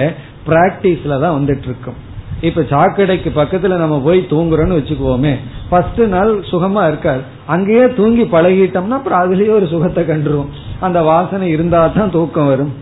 பிராக்டிஸ்ல 0.49 1.20
தான் 1.22 1.37
வந்துட்டு 1.39 1.68
இருக்கும் 1.70 1.99
இப்ப 2.41 2.62
சாக்கடைக்கு 2.72 3.30
பக்கத்துல 3.41 3.76
நம்ம 3.82 3.97
போய் 4.07 4.18
தூங்குறோம்னு 4.32 4.78
வச்சுக்குவோமே. 4.78 5.32
ஃபர்ஸ்ட் 5.68 6.01
நாள் 6.14 6.32
சுகமா 6.51 6.82
இருக்காது. 6.87 7.22
அங்கேயே 7.47 7.87
தூங்கி 7.99 8.24
பழகிட்டோம்னா 8.34 8.99
அப்புறம் 8.99 9.22
அதுலயே 9.22 9.53
ஒரு 9.59 9.66
சுகத்தை 9.66 10.05
கண்டுருவோம். 10.05 10.51
அந்த 10.80 10.99
வாசனை 11.03 11.49
இருந்தா 11.51 11.80
தான் 11.87 12.11
தூக்கம் 12.11 12.47
வரும். 12.47 12.72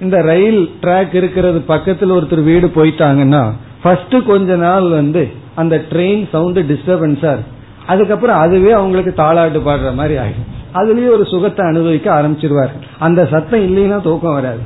இந்த 0.00 0.16
ரயில் 0.30 0.62
ட்ராக் 0.82 1.14
இருக்கிறது 1.14 1.58
பக்கத்துல 1.68 2.14
ஒருத்தர் 2.18 2.42
வீடு 2.50 2.68
போயிட்டாங்கன்னா 2.76 3.42
ஃபர்ஸ்ட் 3.82 4.16
கொஞ்ச 4.30 4.56
நாள் 4.56 4.88
வந்து 4.88 5.22
அந்த 5.54 5.76
ட்ரெயின் 5.92 6.22
சவுண்ட் 6.32 6.60
டிஸ்டர்பன்ஸா 6.72 7.30
இருக்கு 7.36 7.52
அதுக்கப்புறம் 7.86 8.40
அதுவே 8.44 8.72
அவங்களுக்கு 8.72 9.12
தாளாட்டு 9.22 9.60
பாடுற 9.68 9.94
மாதிரி 10.00 10.16
ஆகும் 10.24 10.48
அதுலயே 10.74 11.08
ஒரு 11.10 11.24
சுகத்தை 11.24 11.66
அனுபவிக்க 11.66 12.22
ஆரம்பிச்சிருவார். 12.22 12.72
அந்த 12.98 13.20
சத்தம் 13.26 13.64
இல்லைன்னா 13.68 14.00
தூக்கம் 14.02 14.32
வராது. 14.32 14.62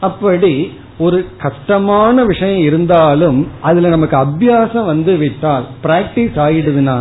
அப்படி 0.00 0.72
ஒரு 0.98 1.26
கஷ்டமான 1.38 2.24
விஷயம் 2.24 2.62
இருந்தாலும் 2.62 3.38
அதுல 3.60 3.88
நமக்கு 3.88 4.16
அபியாசம் 4.16 4.84
வந்து 4.84 5.16
விட்டால் 5.16 5.64
பிராக்டிஸ் 5.84 6.38
ஆயிடுதுன்னா 6.46 6.96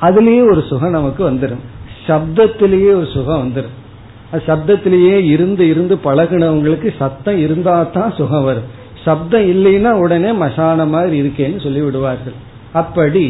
அதுலயே 0.00 0.42
ஒரு 0.50 0.62
சுகம் 0.68 0.90
நமக்கு 0.90 1.22
வந்துடும் 1.30 1.62
சப்தத்திலேயே 2.06 2.90
ஒரு 2.96 3.08
சுகம் 3.12 3.42
வந்துடும் 3.44 3.76
சப்தத்திலேயே 4.46 5.16
இருந்து 5.24 5.68
இருந்து 5.68 5.94
பழகினவங்களுக்கு 6.04 6.88
சத்தம் 6.98 7.38
இருந்தா 7.38 7.82
தான் 7.82 8.12
சுகம் 8.12 8.44
வரும். 8.44 8.68
சப்தம் 9.04 9.46
இல்லைன்னா 9.52 9.90
உடனே 10.04 10.30
மசான 10.32 10.86
மாதிரி 10.86 11.16
இருக்கேன்னு 11.22 11.62
சொல்லி 11.62 11.80
விடுவார்கள் 11.80 12.36
அப்படி 12.72 13.24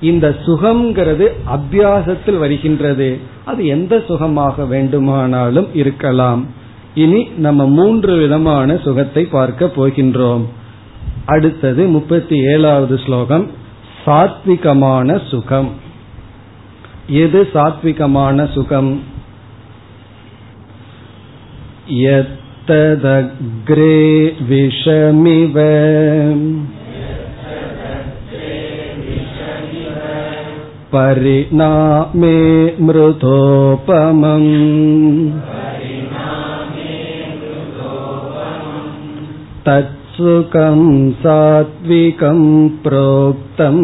இந்த 0.00 0.26
சுகம்ங்கிறது 0.46 1.26
அபியாசத்தில் 1.50 2.38
வருகின்றது 2.38 3.08
அது 3.44 3.60
எந்த 3.66 3.94
சுகமாக 4.08 4.64
வேண்டுமானாலும் 4.64 5.68
இருக்கலாம் 5.74 6.42
இனி 6.94 7.20
நம்ம 7.36 7.66
மூன்று 7.70 8.12
விதமான 8.16 8.76
சுகத்தை 8.76 9.22
பார்க்க 9.28 9.72
போகின்றோம் 9.76 10.44
அடுத்தது 11.26 11.82
முப்பத்தி 11.88 12.36
ஏழாவது 12.44 12.96
ஸ்லோகம் 12.98 13.44
சாத்விகமான 14.04 15.18
சுகம் 15.30 15.70
எது 17.22 17.40
சாத்விகமான 17.54 18.46
சுகம் 18.52 18.90
यत्तदग्रे 22.68 23.96
विषमिव 24.42 25.56
परिणामे 30.92 32.36
मृतोपमम् 32.86 34.50
तत्सुखं 39.66 40.80
सात्विकं 41.22 42.40
प्रोक्तम् 42.84 43.82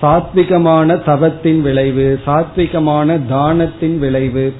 சாத்விகமான 0.02 1.04
தவத்தின் 1.04 1.62
விளைவு 1.62 2.20
சாத்விகமான 2.26 3.18
தானத்தின் 3.30 3.98
விளைவு 3.98 4.54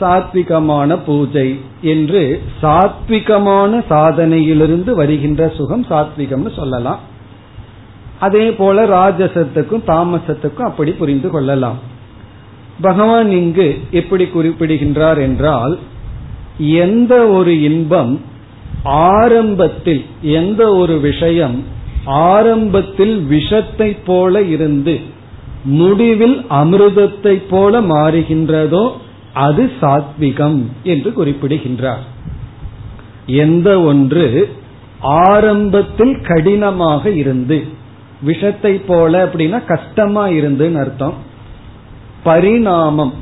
சாத்விகமான 0.00 0.98
பூஜை 1.06 1.60
என்று 1.82 2.42
சாத்விகமான 2.62 3.82
சாதனையிலிருந்து 3.90 4.90
வருகின்ற 4.90 5.52
சுகம் 5.56 5.86
சாத்விகம்னு 5.88 6.52
சொல்லலாம். 6.54 7.00
அதே 8.20 8.52
போல 8.52 8.86
ராஜசத்துக்கும் 8.86 9.86
தாமசத்துக்கும் 9.86 10.68
அப்படி 10.70 10.90
புரிந்து 10.90 11.30
கொள்ளலாம். 11.30 11.78
பகவான் 12.80 13.30
இங்கு 13.30 13.66
எப்படி 13.90 14.26
குறிப்பிடுகின்றார் 14.26 15.18
என்றால் 15.18 15.78
எந்த 16.58 17.26
ஒரு 17.26 17.62
இன்பம் 17.62 18.20
ஆரம்பத்தில் 18.84 20.04
எந்த 20.22 20.62
ஒரு 20.74 21.00
விஷயம் 21.00 21.56
ஆரம்பத்தில் 22.04 23.16
விஷத்தை 23.26 23.90
போல 24.06 24.42
இருந்து 24.42 24.94
முடிவில் 25.64 26.36
அமிர்தத்தை 26.50 27.42
போல 27.50 27.80
மாறுகின்றதோ 27.80 28.84
அது 29.34 29.72
சாத்விகம் 29.80 30.62
என்று 30.82 31.12
குறிப்பிடுகின்றார். 31.12 32.04
எந்த 33.26 33.80
ஒன்று 33.80 34.56
ஆரம்பத்தில் 35.00 36.20
கடினமாக 36.20 37.10
இருந்து 37.10 37.64
விஷத்தை 38.22 38.78
போல 38.78 39.26
அப்படின்னா 39.26 39.64
கஷ்டமா 39.64 40.26
இருந்துன்னு 40.26 40.78
அர்த்தம். 40.78 41.14
பரிணாமம் 42.22 43.12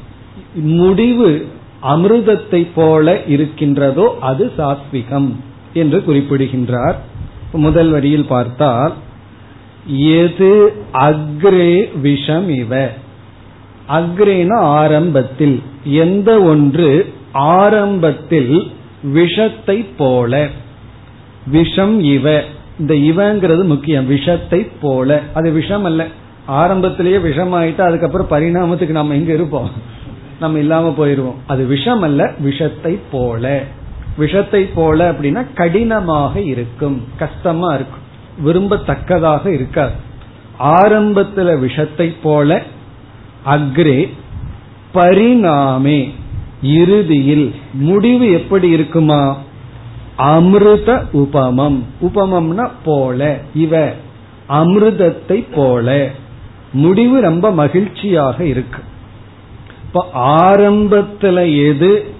முடிவு 0.55 1.47
அமிர்தத்தை 1.83 2.69
போல 2.75 3.25
இருக்கின்றதோ 3.25 4.17
அது 4.21 4.53
சாத்விகம் 4.59 5.31
என்று 5.73 6.05
குறிப்பிடுகின்றார். 6.05 6.99
முதல் 7.53 7.91
வரியில் 7.91 8.27
பார்த்தால் 8.27 8.93
எது 9.97 10.73
அக்ரே 10.93 12.01
விஷம் 12.01 12.49
இவ? 12.49 12.93
அக்ரேன 13.89 14.55
ஆரம்பத்தில் 14.59 15.63
எந்த 15.85 16.41
ஒன்று 16.41 17.13
ஆரம்பத்தில் 17.33 18.71
விஷத்தை 19.03 19.83
போல. 19.83 20.49
விஷம் 21.47 22.01
இவ. 22.01 22.43
இந்த 22.79 22.95
இவங்கிறது 22.95 23.65
முக்கியம். 23.65 24.07
விஷத்தை 24.07 24.69
போல. 24.81 25.21
அது 25.35 25.51
விஷம் 25.51 25.85
அல்ல 25.85 26.07
ஆரம்பத்திலேயே 26.47 27.19
விஷம் 27.19 27.55
ஆயிட்டா 27.55 27.81
அதுக்கப்புறம் 27.81 28.31
பரிணாமத்துக்கு 28.31 28.89
நம்ம 28.89 29.15
எங்க 29.15 29.33
இருப்போம்? 29.33 29.71
நம்ம 30.41 30.59
இல்லாம 30.59 30.95
போயிருவோம். 30.99 31.35
அது 31.47 31.65
விஷம் 31.65 32.03
அல்ல 32.03 32.33
விஷத்தை 32.39 32.99
போல. 33.11 33.63
விஷத்தை 34.17 34.65
போல 34.65 35.13
அப்படின்னா 35.13 35.47
கடினமாக 35.55 36.41
இருக்கும். 36.41 37.05
கஷ்டமா 37.19 37.75
இருக்கும். 37.75 38.01
விரும்பத்தக்கதாக 38.45 39.47
இருக்காது. 39.47 39.93
ஆரம்பத்துல 40.61 41.59
விஷத்தை 41.59 42.15
போல 42.23 42.63
அக்ரே 43.47 44.09
பரிணாமே. 44.95 46.11
இறுதியில் 46.63 47.55
முடிவு 47.73 48.33
எப்படி 48.33 48.69
இருக்குமா? 48.69 49.37
அமிர்த 50.17 51.07
உபமம். 51.13 51.79
உபமம்னா 52.03 52.71
போல 52.85 53.41
இவ. 53.55 53.93
அமிர்தத்தை 54.49 55.47
போல. 55.55 56.11
முடிவு 56.73 57.21
ரொம்ப 57.21 57.51
மகிழ்ச்சியாக 57.51 58.45
இருக்கு. 58.45 58.83
இப்ப 59.85 60.11
ஆரம்பத்துல 60.15 61.67
எது 61.67 62.15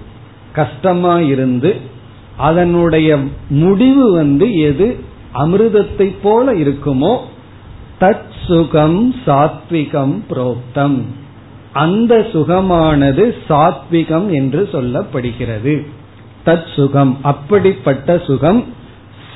கஷ்டமா 0.53 1.19
இருந்து 1.19 1.77
அதனுடைய 2.37 3.17
முடிவு 3.49 4.13
வந்து 4.13 4.57
எது? 4.57 4.99
அமிர்தத்தை 5.33 6.15
போல 6.21 6.53
இருக்குமோ 6.53 7.17
தத் 8.03 8.33
சுகம் 8.47 9.15
சாத்விகம் 9.25 10.21
புரோக்தம். 10.29 11.01
அந்த 11.73 12.27
சுகமானது 12.33 13.35
சாத்விகம் 13.49 14.31
என்று 14.31 14.69
சொல்லப்படுகிறது. 14.71 15.87
தத் 16.45 16.73
சுகம் 16.75 17.17
அப்படிப்பட்ட 17.21 18.17
சுகம் 18.17 18.65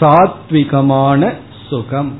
சாத்விகமான 0.01 1.33
சுகம். 1.69 2.13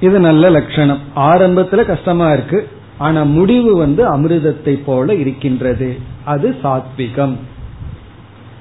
இது 0.00 0.20
நல்ல 0.20 0.50
லட்சணம். 0.50 0.98
ஆரம்பத்துல 1.16 1.84
கஷ்டமா 1.84 2.32
இருக்கு. 2.32 2.68
ஆனா 2.98 3.22
முடிவு 3.22 3.76
வந்து 3.76 4.16
அமிர்தத்தை 4.16 4.82
போல 4.84 5.14
இருக்கின்றது. 5.14 5.98
அது 6.24 6.56
சாத்விகம். 6.62 7.36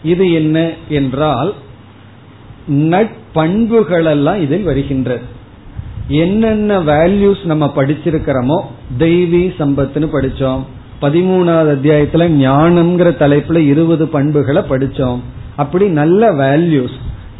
இது 0.03 0.31
என்ன 0.31 0.71
என்றால் 0.89 1.53
நட்பண்புகளெல்லாம் 2.67 4.41
இதில் 4.41 4.63
வருகின்றது 4.63 5.35
என்னென்ன 6.07 6.81
வேல்யூஸ் 6.81 7.45
நம்ம 7.45 7.73
படிச்சிருக்கிறோமோ 7.75 8.61
தெய்வீ 8.99 9.51
சம்பத்துன்னு 9.59 10.09
படிச்சோம். 10.13 10.61
பதிமூணாவது 11.01 11.71
அத்தியாயத்துல 11.75 12.27
ஞானம்ங்கிற 12.29 13.09
தலைப்புல 13.21 13.57
இருபது 13.57 14.07
பண்புகளை 14.07 14.61
படிச்சோம். 14.69 15.19
அப்படி 15.55 15.87
நல்ல 15.87 16.33
வேல்யூஸ் 16.33 16.95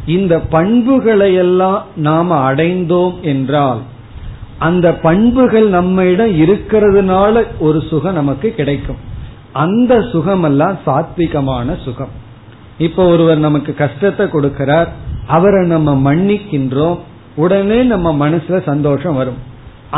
இந்த 0.06 0.38
பண்புகளை 0.38 1.34
எல்லாம் 1.34 1.84
நாம 1.96 2.52
அடைந்தோம் 2.52 3.20
என்றால் 3.20 3.78
அந்த 4.58 4.94
பண்புகள் 4.94 5.68
நம்ம 5.68 6.04
இடம் 6.04 6.40
இருக்கிறதுனால 6.40 7.44
ஒரு 7.58 7.80
சுகம் 7.80 8.14
நமக்கு 8.14 8.50
கிடைக்கும். 8.50 8.96
அந்த 9.52 9.98
சுகமெல்லாம் 9.98 10.78
சாத்விகமான 10.86 11.82
சுகம். 11.82 12.08
இப்ப 12.78 13.06
ஒருவர் 13.06 13.38
நமக்கு 13.38 13.74
கஷ்டத்தை 13.74 14.26
கொடுக்கிறார். 14.26 14.88
அவரை 15.26 15.66
நம்ம 15.66 16.14
மன்னிக்கின்றோம். 16.14 16.98
உடனே 17.42 17.78
நம்ம 17.92 18.08
மனசுல 18.22 18.56
சந்தோஷம் 18.62 19.18
வரும். 19.20 19.40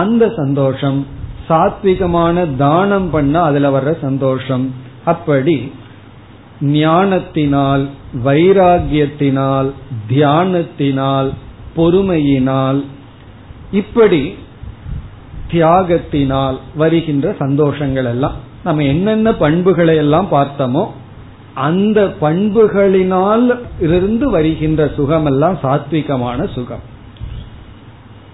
அந்த 0.03 0.25
சந்தோஷம் 0.37 0.99
சாத்விகமான 1.49 2.45
தானம் 2.57 3.09
பண்ண 3.11 3.35
அதுல 3.49 3.71
வர்ற 3.77 3.93
சந்தோஷம். 4.01 4.67
அப்படி 5.05 5.57
ஞானத்தினால் 6.61 7.85
வைராகியத்தினால் 8.25 9.69
தியானத்தினால் 10.11 11.31
பொறுமையினால் 11.77 12.81
இப்படி 13.73 14.23
தியாகத்தினால் 15.53 16.57
வருகின்ற 16.77 17.27
சந்தோஷங்கள் 17.39 18.09
எல்லாம் 18.13 18.37
நம்ம 18.65 18.83
என்னென்ன 18.93 19.29
பண்புகளை 19.43 19.97
எல்லாம் 19.97 20.29
பார்த்தோமோ 20.33 20.85
அந்த 21.69 22.01
பண்புகளினால் 22.21 23.47
இருந்து 23.87 24.27
வருகின்ற 24.31 24.85
சுகமெல்லாம் 24.99 25.57
சாத்விகமான 25.65 26.41
சுகம். 26.55 26.85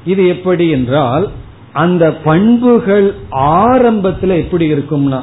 இது 0.07 0.29
எப்படி 0.29 0.71
என்றால் 0.71 1.31
அந்த 1.73 2.13
பண்புகள் 2.13 3.15
ஆரம்பத்தில் 3.31 4.31
எப்படி 4.31 4.73
இருக்கும்னா 4.73 5.23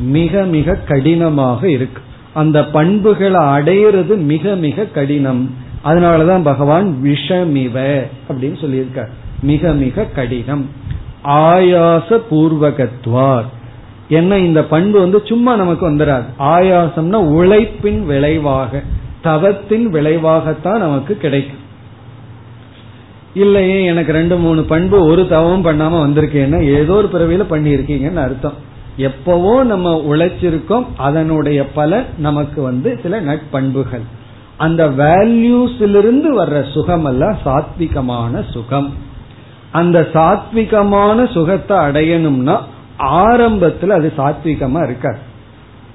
மிக 0.00 0.42
மிக 0.42 0.74
கடினமாக 0.74 1.70
இருக்கு. 1.70 2.02
அந்த 2.34 2.64
பண்புகளை 2.64 3.40
அடையிறது 3.40 4.16
மிக 4.16 4.54
மிக 4.54 4.84
கடினம். 4.84 5.54
அதனாலதான் 5.84 6.42
பகவான் 6.42 7.00
விஷமிவ 7.04 8.02
அப்படின்னு 8.28 8.56
சொல்லியிருக்கார். 8.60 9.10
மிக 9.42 9.72
மிக 9.72 10.04
கடினம். 10.04 10.68
ஆயாச 11.24 12.20
பூர்வகத்வார் 12.30 13.44
என்ன 14.08 14.38
இந்த 14.38 14.64
பண்பு 14.64 15.00
வந்து 15.00 15.22
சும்மா 15.24 15.56
நமக்கு 15.56 15.90
வந்துடாது 15.90 16.24
ஆயாசம்னா 16.38 17.14
உழைப்பின் 17.14 18.06
விளைவாக 18.06 18.82
தவத்தின் 19.22 19.92
விளைவாகத்தான் 19.92 20.78
நமக்கு 20.78 21.16
கிடைக்கும். 21.16 21.59
இல்லையே 23.34 23.84
எனக்கு 23.84 24.12
ரெண்டு 24.12 24.36
மூணு 24.36 24.62
பண்பு 24.62 25.04
ஒரு 25.04 25.28
தவம் 25.28 25.64
பண்ணாம 25.64 25.94
வந்திருக்கேன்னா 26.06 26.64
ஏதோ 26.64 26.92
ஒரு 26.92 27.08
பிறவியில 27.12 27.54
பண்ணியிருக்கீங்கன்னு 27.54 28.16
அர்த்தம். 28.16 28.52
எப்பவோ 28.96 29.64
நம்ம 29.64 30.04
உழைச்சிருக்கோம் 30.08 30.86
அதனுடைய 30.96 31.66
பலன் 31.66 32.04
நமக்கு 32.18 32.62
வந்து 32.62 32.98
சில 33.02 33.20
நட்பண்புகள். 33.20 34.02
அந்த 34.56 34.88
வேல்யூஸிலிருந்து 34.88 36.30
வர்ற 36.38 36.72
சுகம் 36.72 37.04
அல்ல 37.04 37.36
சாத்விகமான 37.44 38.50
சுகம். 38.50 38.94
அந்த 39.70 40.08
சாத்விகமான 40.12 41.32
சுகத்தை 41.32 41.76
அடையணும்னா 41.76 42.58
ஆரம்பத்துல 42.98 43.88
அது 43.88 44.12
சாத்விகமா 44.16 44.82
இருக்காது. 44.82 45.18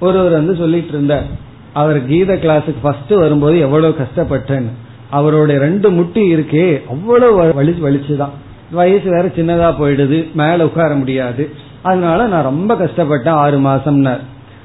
ஒருவர் 0.00 0.32
வந்து 0.32 0.56
சொல்லிட்டு 0.56 0.88
இருந்தார் 0.88 1.24
அவர் 1.72 2.06
கீத 2.06 2.34
கிளாஸுக்கு 2.34 2.82
ஃபர்ஸ்ட் 2.82 3.10
வரும்போது 3.10 3.58
எவ்வளவு 3.58 3.96
கஷ்டப்பட்டேன்னு. 3.98 4.72
அவருடைய 5.16 5.60
ரெண்டு 5.60 5.90
முட்டி 5.90 6.34
இருக்கே 6.34 6.66
அவ்வளவு 6.88 7.54
வலி 7.54 7.70
வலிச்சுதான். 7.70 8.34
வயசு 8.70 9.10
வேற 9.10 9.28
சின்னதா 9.28 9.74
போயிடுது 9.74 10.32
மேல 10.32 10.64
உட்கார 10.64 10.94
முடியாது. 10.94 11.50
அதனால 11.82 12.26
நான் 12.26 12.42
ரொம்ப 12.42 12.74
கஷ்டப்பட்டேன் 12.74 13.38
ஆறு 13.44 13.58
மாசம்னார். 13.58 14.20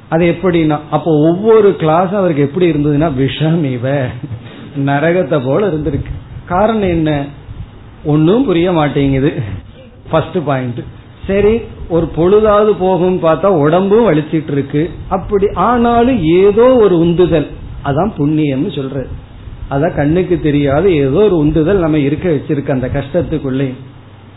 அது 0.10 0.36
எப்படின்னா 0.36 0.80
அப்போ 0.92 1.12
ஒவ்வொரு 1.30 1.76
கிளாஸ் 1.76 2.14
அவருக்கு 2.14 2.42
எப்படி 2.42 2.72
இருந்ததுன்னா 2.72 3.14
விஷம் 3.14 3.64
இவ. 3.64 4.06
நரகத்தை 4.86 5.46
போல 5.46 5.68
இருந்திருக்கு. 5.68 6.12
காரணம் 6.46 6.90
என்ன? 6.90 7.26
ஒன்னும் 8.04 8.46
புரிய 8.46 8.72
மாட்டேங்குது. 8.72 9.34
ஃபர்ஸ்ட் 10.12 10.38
பாயிண்ட் 10.46 10.80
சரி 11.28 11.62
ஒரு 11.90 12.12
பொழுதாவது 12.18 12.74
போகும் 12.80 13.24
பார்த்தா 13.24 13.46
உடம்பும் 13.46 14.08
வலிச்சிட்டு 14.10 14.52
இருக்கு. 14.52 14.90
அப்படி 15.10 15.48
ஆனாலும் 15.54 16.24
ஏதோ 16.24 16.76
ஒரு 16.76 17.00
உந்துதல். 17.00 17.48
அதான் 17.86 18.12
புண்ணியம்னு 18.18 18.76
சொல்றது. 18.76 19.08
அதான் 19.72 19.96
கண்ணுக்கு 19.96 20.40
தெரியாத. 20.40 20.90
ஏதோ 20.90 21.10
ஒரு 21.10 21.38
உந்துதல் 21.38 21.78
நம்ம 21.78 21.98
இருக்க 21.98 22.30
வச்சிருக்க 22.30 22.72
அந்த 22.72 22.88
கஷ்டத்துக்குள்ளே. 22.88 23.74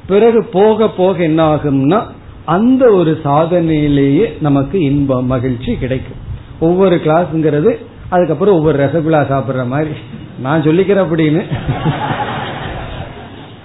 பிறகு 0.06 0.44
போக 0.44 0.88
போக 0.88 1.22
என்ன 1.22 1.54
ஆகும்னா 1.54 2.02
அந்த 2.44 2.90
ஒரு 2.90 3.20
சாதனையிலேயே 3.24 4.40
நமக்கு 4.40 4.80
இன்பம் 4.80 5.26
மகிழ்ச்சி 5.26 5.76
கிடைக்கும். 5.76 6.16
ஒவ்வொரு 6.60 7.00
கிளாஸ்ங்கிறது 7.04 7.76
அதுக்கப்புறம் 8.08 8.54
ஒவ்வொரு 8.54 8.84
ரசகுல்லா 8.84 9.22
சாப்பிடுற 9.22 9.66
மாதிரி. 9.66 9.90
நான் 10.38 10.62
சொல்லிக்கிறேன் 10.62 11.06
அப்படின்னு. 11.06 11.42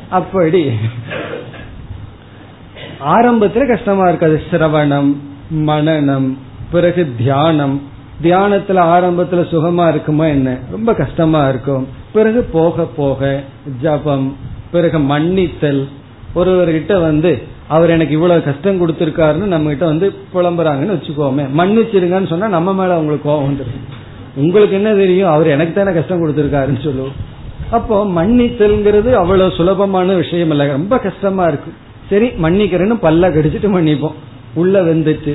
அப்படி. 0.09 0.71
ஆரம்பத்துல 3.05 3.67
கஷ்டமா 3.67 4.07
இருக்காது 4.07 4.41
சிரவணம் 4.51 5.15
மனநம் 5.55 6.37
பிறகு 6.71 7.11
தியானம் 7.17 7.81
தியானத்துல 8.23 8.79
ஆரம்பத்துல 8.93 9.41
சுகமா 9.51 9.89
இருக்குமா 9.89 10.25
என்ன? 10.25 10.57
ரொம்ப 10.71 10.93
கஷ்டமா 10.93 11.49
இருக்கும். 11.49 11.87
பிறகு 12.13 12.41
போக 12.41 12.83
போக 12.83 13.43
ஜபம் 13.81 14.35
பிறகு 14.71 14.99
மன்னித்தல். 14.99 15.87
ஒருவர்கிட்ட 16.35 17.01
வந்து 17.01 17.41
அவர் 17.67 17.89
எனக்கு 17.89 18.13
இவ்வளவு 18.13 18.43
கஷ்டம் 18.43 18.79
கொடுத்திருக்காருன்னு 18.79 19.51
நம்ம 19.53 19.69
கிட்ட 19.69 19.85
வந்து 19.85 20.13
புலம்புறாங்கன்னு 20.33 20.95
வச்சுக்கோமே. 20.95 21.45
மன்னிச்சிருங்கன்னு 21.57 22.27
சொன்னா 22.27 22.47
நம்ம 22.47 22.73
மேல 22.73 22.93
அவங்களுக்கு 22.93 23.29
கோபம் 23.29 23.47
வந்துடும் 23.49 23.97
உங்களுக்கு 24.35 24.75
என்ன 24.75 24.93
தெரியும்? 24.93 25.29
அவர் 25.29 25.47
எனக்கு 25.47 25.73
தானே 25.73 25.93
கஷ்டம் 25.93 26.21
கொடுத்திருக்காருன்னு 26.21 26.83
சொல்லுவோம். 26.83 27.15
அப்போ 27.71 28.05
மன்னித்தல்ங்கிறது 28.05 29.13
அவ்வளவு 29.13 29.51
சுலபமான 29.51 30.13
விஷயம் 30.13 30.49
இல்லை. 30.49 30.67
ரொம்ப 30.67 30.97
கஷ்டமா 30.97 31.45
இருக்கு 31.45 31.71
சரி 32.09 32.27
மன்னிக்கிறேன்னு 32.27 32.97
பல்ல 33.05 33.25
கடிச்சிட்டு 33.31 33.69
மன்னிப்போம். 33.77 34.17
உள்ள 34.53 34.81
வந்துட்டு 34.81 35.33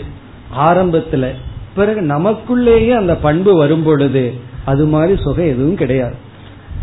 ஆரம்பத்துல 0.59 1.29
பிறகு 1.75 2.01
நமக்குள்ளேயே 2.01 2.91
அந்த 2.91 3.15
பண்பு 3.17 3.57
வரும் 3.57 3.83
பொழுது 3.83 4.35
அது 4.65 4.87
மாதிரி 4.87 5.23
சுகம் 5.23 5.45
எதுவும் 5.45 5.77
கிடையாது. 5.77 6.15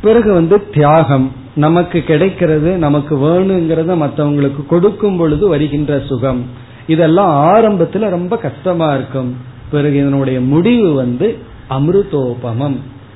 பிறகு 0.01 0.33
வந்து 0.33 0.69
தியாகம். 0.69 1.31
நமக்கு 1.55 2.01
கிடைக்கிறது 2.01 2.77
நமக்கு 2.77 3.17
வேணுங்கிறத 3.17 3.95
மற்றவங்களுக்கு 3.95 4.65
கொடுக்கும் 4.65 5.17
பொழுது 5.17 5.47
வருகின்ற 5.47 5.99
சுகம். 5.99 6.45
இதெல்லாம் 6.87 7.55
ஆரம்பத்துல 7.55 8.09
ரொம்ப 8.09 8.37
கஷ்டமா 8.37 8.93
இருக்கும். 8.93 9.37
பிறகு 9.71 9.95
இதனுடைய 9.95 10.41
முடிவு 10.41 10.93
வந்து 10.93 11.37
அமிர்தோபமம் 11.69 12.75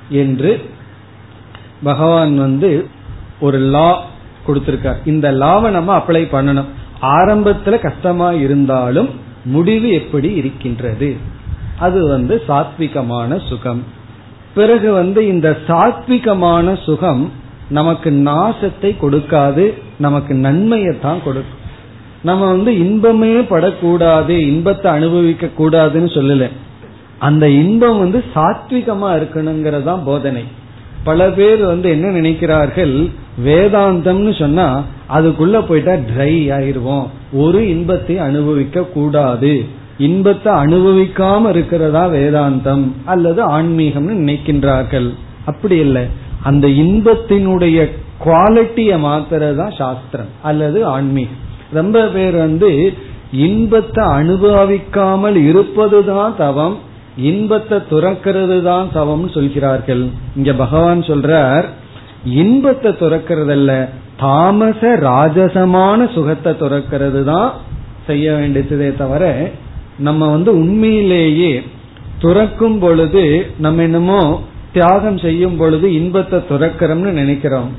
என்று 0.10 0.62
பகவான் 1.84 2.38
வந்து 2.38 2.88
ஒரு 3.40 3.58
லா 3.58 4.04
கொடுத்திருக்கார். 4.48 4.96
இந்த 5.06 5.32
லாவை 5.32 5.70
நம்ம 5.70 5.98
அப்ளை 5.98 6.28
பண்ணணும். 6.32 6.66
ஆரம்பத்துல 7.02 7.80
கஷ்டமா 7.80 8.32
இருந்தாலும் 8.32 9.10
முடிவு 9.46 9.92
எப்படி 9.92 10.34
இருக்கின்றது? 10.34 11.16
அது 11.80 12.08
வந்து 12.08 12.42
சாத்விகமான 12.48 13.48
சுகம். 13.48 13.84
பிறகு 14.56 14.92
வந்து 14.92 15.28
இந்த 15.28 15.58
சாத்விகமான 15.68 16.84
சுகம் 16.84 17.32
நமக்கு 17.70 18.12
நாசத்தை 18.12 18.96
கொடுக்காது 19.02 19.74
நமக்கு 19.98 20.34
நன்மையை 20.34 21.00
தான் 21.00 21.24
கொடுக்கும். 21.24 21.64
நம்ம 22.24 22.46
வந்து 22.48 22.80
இன்பமே 22.80 23.40
படக்கூடாது 23.40 24.48
இன்பத்தை 24.48 24.92
அனுபவிக்க 24.92 25.50
கூடாதுன்னு 25.58 26.10
சொல்லல. 26.14 26.50
அந்த 27.20 27.50
இன்பம் 27.50 28.00
வந்து 28.00 28.24
சாத்விகமா 28.36 29.10
இருக்கணுங்கிறதா 29.18 30.04
போதனை. 30.04 30.44
பல 31.04 31.30
பேர் 31.30 31.66
வந்து 31.66 31.90
என்ன 31.90 32.08
நினைக்கிறார்கள் 32.08 33.12
வேதாந்தம்னு 33.46 34.40
சொன்னா 34.40 34.84
அதுக்குள்ள 35.14 35.66
போயிட்டா 35.68 35.92
ட்ரை 35.92 36.34
ஆயிருவோம். 36.58 37.08
ஒரு 37.34 37.70
இன்பத்தை 37.70 38.18
அனுபவிக்க 38.18 38.82
கூடாது. 38.82 39.84
இன்பத்தை 39.98 40.52
அனுபவிக்காம 40.54 41.50
இருக்கிறதா 41.50 42.04
வேதாந்தம் 42.14 42.86
அல்லது 43.06 43.41
ஆன்மீகம்னு 43.58 44.16
நினைக்கின்றார்கள். 44.22 45.10
அப்படி 45.46 45.78
இல்லை. 45.78 46.04
அந்த 46.43 46.68
இன்பத்தினுடைய 46.68 47.78
குவாலிட்டிய 48.26 48.91
மாத்துறதா 49.06 49.68
சாஸ்திரம் 49.78 50.32
அல்லது 50.41 50.86
ஆன்மீகம். 50.86 51.41
ரொம்ப 51.72 52.00
பேர் 52.08 52.36
வந்து 52.36 52.93
இன்பத்தை 53.32 54.04
அனுபவிக்காமல் 54.04 55.38
இருப்பதுதான் 55.50 56.36
தவம் 56.38 56.76
இன்பத்தை 57.32 57.78
துறக்கிறது 57.89 58.58
தான் 58.62 58.88
தவம்னு 58.93 59.30
சொல்கிறார்கள். 59.38 60.04
இங்க 60.36 60.54
பகவான் 60.54 61.02
சொல்றார் 61.02 61.68
இன்பத்தை 62.41 62.91
துறக்கிறதல்ல 62.91 63.72
தாமச 64.18 64.82
ராஜசமான 65.10 66.00
சுகத்தை 66.14 66.52
துறக்கிறது 66.64 67.24
தான் 67.24 67.52
செய்ய 68.08 68.34
வேண்டியதே 68.34 68.89
தவிர 68.96 69.24
நம்ம 69.98 70.30
வந்து 70.30 70.52
உண்மையிலேயே 70.58 71.62
துறக்கும் 72.20 72.80
பொழுது 72.80 73.46
நம்ம 73.58 73.82
என்னமோ 73.82 74.41
தியாகம் 74.74 75.18
செய்யும் 75.18 75.58
பொழுது 75.58 75.93
இன்பத்தை 75.93 76.39
துறக்கிறோம்னு 76.39 77.12
நினைக்கிறோம். 77.12 77.70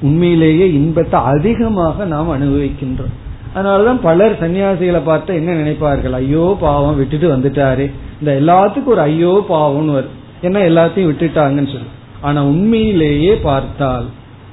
உண்மையிலேயே 0.00 0.72
இன்பத்தை 0.72 1.20
அதிகமாக 1.20 2.04
நாம் 2.04 2.30
அனுபவிக்கின்றோம். 2.30 3.14
அதனாலதான் 3.54 4.00
பலர் 4.02 4.40
சன்னியாசிகளை 4.42 5.00
பார்த்து 5.04 5.34
என்ன 5.34 5.52
நினைப்பார்கள்? 5.52 6.12
ஐயோ 6.12 6.56
பாவம் 6.60 6.96
விட்டுட்டு 6.96 7.36
வந்துட்டாரு. 7.36 7.90
இந்த 8.20 8.40
எல்லாத்துக்கும் 8.40 8.94
ஒரு 8.94 9.00
ஐயோ 9.00 9.44
பாவம்னு 9.48 9.92
வரும். 9.92 10.16
ஏன்னா 10.42 10.60
எல்லாத்தையும் 10.70 11.10
விட்டுட்டாங்கன்னு 11.10 11.72
சொல்லி. 11.72 11.90
ஆனா 12.20 12.44
உண்மையிலேயே 12.44 13.34
பார்த்தால் 13.34 14.04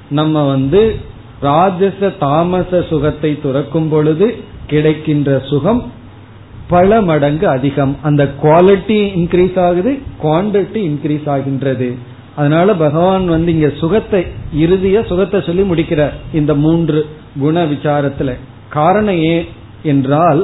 நம்ம 0.10 0.46
வந்து 0.46 0.96
ராஜச 1.40 2.10
தாமச 2.20 2.82
சுகத்தை 2.90 3.40
துறக்கும் 3.42 3.90
பொழுது 3.90 4.36
கிடைக்கின்ற 4.68 5.40
சுகம் 5.40 5.92
பல 6.74 7.02
மடங்கு 7.10 7.46
அதிகம். 7.56 7.94
அந்த 8.08 8.24
குவாலிட்டி 8.44 9.00
இன்க்ரீஸ் 9.20 9.58
ஆகுது 9.68 9.92
குவான்டிட்டி 10.24 10.82
இன்க்ரீஸ் 10.90 11.28
ஆகின்றது. 11.36 11.90
அதனால 12.40 12.68
பகவான் 12.84 13.26
வந்து 13.34 13.50
இங்க 13.56 13.70
சுகத்தை 13.82 14.22
இறுதிய 14.64 14.98
சுகத்தை 15.10 15.40
சொல்லி 15.48 15.64
முடிக்கிறார் 15.72 16.16
இந்த 16.40 16.52
மூன்று 16.64 17.00
குண 17.44 17.66
விசாரத்துல. 17.74 18.32
காரணம் 18.78 19.22
ஏன் 19.34 19.48
என்றால் 19.92 20.42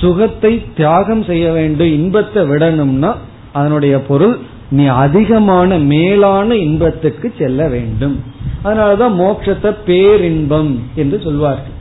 சுகத்தை 0.00 0.52
தியாகம் 0.78 1.24
செய்ய 1.28 1.46
வேண்டும் 1.56 1.94
இன்பத்தை 1.98 2.42
விடணும்னா 2.50 3.10
அதனுடைய 3.58 3.94
பொருள் 4.08 4.36
நீ 4.78 4.84
அதிகமான 5.04 5.78
மேலான 5.92 6.48
இன்பத்துக்கு 6.66 7.28
செல்ல 7.40 7.60
வேண்டும். 7.74 8.16
அதனாலதான் 8.64 9.14
மோட்சத்தை 9.20 9.70
பேரின்பம் 9.88 10.72
என்று 11.02 11.16
சொல்வார்கள். 11.26 11.76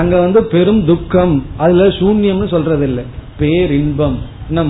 அங்க 0.00 0.14
வந்து 0.24 0.40
பெரும் 0.54 0.82
துக்கம் 0.90 1.34
அதுல 1.62 1.86
சூன்யம்னு 2.00 2.48
சொல்றது 2.54 2.84
இல்லை 2.88 3.04
பேரின்பம். 3.40 4.18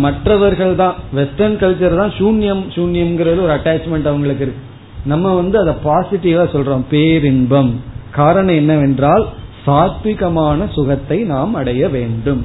மற்றவர்கள் 0.04 0.74
தான் 0.82 0.96
வெஸ்டர்ன் 1.16 1.58
கல்ச்சர் 1.62 2.00
தான் 2.00 2.14
சூன்யம் 2.18 2.62
சூன்யம்ங்கிறது 2.76 3.42
ஒரு 3.46 3.54
அட்டாச்மெண்ட் 3.56 4.08
அவங்களுக்கு 4.10 4.44
இருக்கு. 4.46 4.64
நம்ம 5.12 5.34
வந்து 5.40 5.56
அதை 5.62 5.74
பாசிட்டிவா 5.88 6.44
சொல்றோம் 6.54 6.84
பேரின்பம். 6.94 7.70
காரணம் 8.18 8.58
என்னவென்றால் 8.62 9.24
சாத்விகமான 9.66 10.60
சுகத்தை 10.76 11.18
நாம் 11.32 11.54
அடைய 11.60 11.82
வேண்டும். 11.96 12.42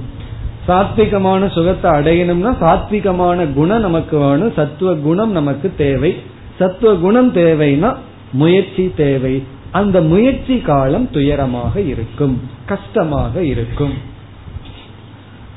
சாத்விகமான 0.68 1.48
சுகத்தை 1.56 1.90
அடையணும்னா 1.98 2.52
சாத்விகமான 2.64 3.48
குணம் 3.58 3.86
நமக்கு 3.88 4.16
வேணும் 4.26 4.56
சத்துவ 4.60 4.94
குணம் 5.08 5.34
நமக்கு 5.40 5.68
தேவை. 5.84 6.12
சத்துவ 6.60 6.92
குணம் 7.06 7.32
தேவைன்னா 7.42 7.92
முயற்சி 8.42 8.86
தேவை. 9.04 9.36
அந்த 9.80 9.98
முயற்சி 10.14 10.56
காலம் 10.70 11.08
துயரமாக 11.14 11.76
இருக்கும் 11.92 12.36
கஷ்டமாக 12.72 13.44
இருக்கும். 13.54 13.96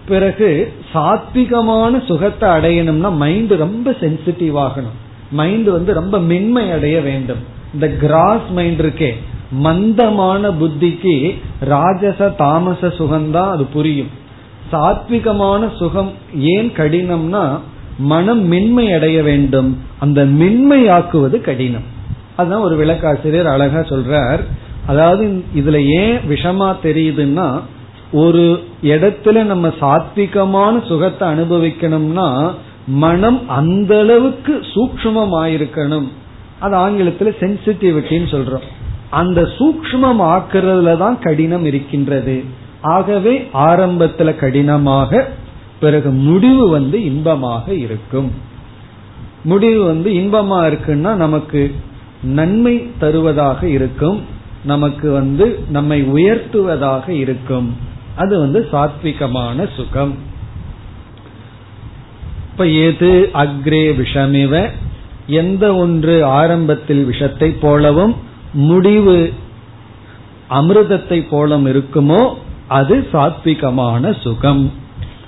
பிறகு 0.09 0.73
சாத்விகமான 0.93 2.05
சுகத்தை 2.05 2.51
அடையணும்னா 2.51 3.17
மைண்ட் 3.17 3.51
ரொம்ப 3.51 3.91
சென்சிட்டிவ் 3.91 4.57
ஆகணும். 4.57 4.97
மைண்ட் 5.31 5.69
வந்து 5.69 5.95
ரொம்ப 5.95 6.19
மென்மை 6.19 6.71
அடைய 6.71 7.01
வேண்டும். 7.01 7.39
இந்த 7.75 7.89
கிராஸ் 7.89 8.51
மைண்ட் 8.51 8.83
இருக்கே 8.83 9.11
மந்தமான 9.51 10.51
புத்திக்கு 10.51 11.39
ராஜச 11.61 12.29
தாமச 12.29 12.87
சுகம்தான் 12.87 13.51
அது 13.51 13.65
புரியும். 13.65 14.09
சாத்விகமான 14.73 15.77
சுகம் 15.77 16.13
ஏன் 16.39 16.71
கடினம்னா 16.71 17.61
மனம் 17.99 18.45
மென்மை 18.47 18.93
அடைய 18.93 19.23
வேண்டும். 19.23 19.79
அந்த 19.99 20.25
மென்மையாக்குவது 20.25 21.41
கடினம். 21.41 21.95
அதுதான் 22.37 22.61
ஒரு 22.61 22.77
விளக்காசிரியர் 22.77 23.47
அழகா 23.47 23.79
சொல்றார். 23.79 24.41
அதாவது 24.87 25.45
இதுல 25.57 25.85
ஏன் 25.85 26.19
விஷமா 26.29 26.77
தெரியுதுன்னா 26.83 27.61
ஒரு 28.13 28.65
இடத்துல 28.83 29.45
நம்ம 29.45 29.69
சாத்விகமான 29.69 30.87
சுகத்தை 30.87 31.29
அனுபவிக்கணும்னா 31.29 32.51
மனம் 32.87 33.49
அந்த 33.49 33.99
அளவுக்கு 33.99 34.65
சூக்மமாயிருக்கணும் 34.75 36.09
அது 36.59 36.77
ஆங்கிலத்துல 36.77 37.31
சென்சிட்டிவிட்டின்னு 37.41 38.29
சொல்றோம். 38.31 38.67
அந்த 39.11 39.43
சூக்மம் 39.43 40.21
ஆக்குறதுல 40.21 40.97
தான் 40.97 41.19
கடினம் 41.19 41.65
இருக்கின்றது. 41.65 42.45
ஆகவே 42.83 43.49
ஆரம்பத்துல 43.55 44.37
கடினமாக 44.37 45.29
பிறகு 45.81 46.11
முடிவு 46.11 46.69
வந்து 46.69 47.05
இன்பமாக 47.05 47.75
இருக்கும். 47.75 48.31
முடிவு 49.45 49.85
வந்து 49.85 50.11
இன்பமா 50.13 50.59
இருக்குன்னா 50.67 51.15
நமக்கு 51.15 51.75
நன்மை 52.23 52.91
தருவதாக 52.99 53.69
இருக்கும். 53.69 54.23
நமக்கு 54.65 55.11
வந்து 55.11 55.59
நம்மை 55.69 56.03
உயர்த்துவதாக 56.03 57.09
இருக்கும். 57.09 57.86
அது 58.17 58.39
வந்து 58.39 58.69
சாத்விகமான 58.73 59.69
சுகம். 59.77 60.15
இப்ப 62.51 62.67
எது 62.67 63.31
அக்ரே 63.35 63.85
விஷமிவ 64.01 64.71
எந்த 65.27 65.75
ஒன்று 65.75 66.25
ஆரம்பத்தில் 66.25 67.05
விஷத்தை 67.05 67.51
போலவும் 67.51 68.15
முடிவு 68.53 69.33
அமிர்தத்தை 70.51 71.19
போலம் 71.31 71.67
இருக்குமோ 71.67 72.35
அது 72.69 73.09
சாத்விகமான 73.13 74.21
சுகம். 74.21 74.73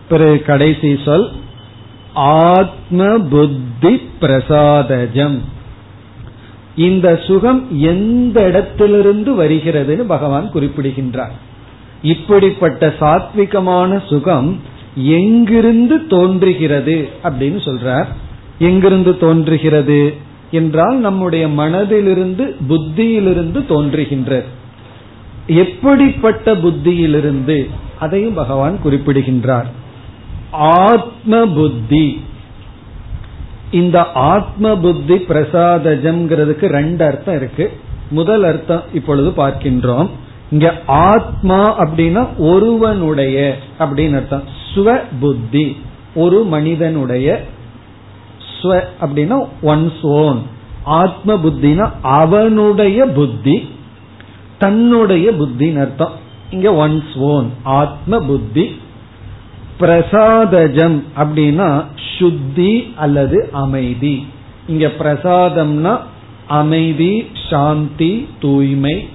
பிறகு 0.09 0.43
கடைசி 0.43 0.99
சொல் 1.05 1.29
ஆத்ம 2.13 3.19
புத்தி 3.19 3.97
பிரசாதஜம். 4.21 5.39
இந்த 6.77 7.23
சுகம் 7.27 7.61
எந்த 7.81 8.47
இடத்திலிருந்து 8.47 9.31
வருகிறதுன்னு 9.43 10.05
பகவான் 10.15 10.51
குறிப்பிடுகின்றார். 10.51 11.47
இப்படிப்பட்ட 12.03 12.95
சாத்விகமான 13.01 14.09
சுகம் 14.09 14.61
எங்கிருந்து 14.95 16.07
தோன்றுகிறது 16.07 17.09
அப்படின்னு 17.25 17.69
சொல்றார். 17.69 18.07
எங்கிருந்து 18.59 19.19
தோன்றுகிறது 19.19 20.15
என்றால் 20.51 20.97
நம்முடைய 20.97 21.49
மனதிலிருந்து 21.49 22.55
புத்தியிலிருந்து 22.69 23.65
தோன்றுகின்றது 23.69 24.45
எப்படிப்பட்ட 25.47 26.55
புத்தியிலிருந்து 26.55 27.69
அதையும் 27.99 28.35
பகவான் 28.35 28.81
குறிப்பிடுகின்றார். 28.83 29.67
ஆத்ம 30.51 31.47
புத்தி. 31.47 32.21
இந்த 33.71 34.13
ஆத்ம 34.13 34.77
புத்தி 34.77 35.15
பிரசாதஜம்ங்கிறதுக்கு 35.15 36.67
ரெண்டு 36.67 37.05
அர்த்தம் 37.05 37.37
இருக்கு. 37.37 37.73
முதல் 38.11 38.43
அர்த்தம் 38.43 38.83
இப்பொழுது 38.95 39.31
பார்க்கின்றோம். 39.31 40.09
இங்க 40.51 40.75
ஆத்மா 40.87 41.81
அப்படின்னா 41.81 42.29
ஒருவனுடைய 42.37 43.59
அப்படின்னு 43.79 44.15
அர்த்தம். 44.15 44.43
ஸ்வ 44.75 45.01
புத்தி 45.21 45.77
ஒரு 46.15 46.45
மனிதனுடைய 46.45 47.45
ஸ்வ 48.63 48.81
அப்படின்னா 49.01 49.47
ஒன்ஸ் 49.63 50.03
ஓன் 50.03 50.43
ஆத்ம 50.85 51.35
புத்தினா 51.35 51.91
அவனுடைய 52.03 53.07
புத்தி 53.07 53.69
தன்னுடைய 54.59 55.31
புத்தின்னு 55.31 55.81
அர்த்தம். 55.81 56.13
இங்க 56.51 56.89
ஒன்ஸ் 56.89 57.17
ஓன் 57.17 57.51
ஆத்ம 57.63 58.19
புத்தி. 58.19 58.81
பிரசாதஜம் 59.81 61.05
அப்படின்னா 61.17 61.85
சுத்தி 62.19 62.93
அல்லது 62.97 63.49
அமைதி. 63.53 64.27
இங்க 64.69 64.91
பிரசாதம்னா 64.99 65.99
அமைதி 66.47 67.27
சாந்தி 67.51 68.29
தூய்மை 68.41 69.09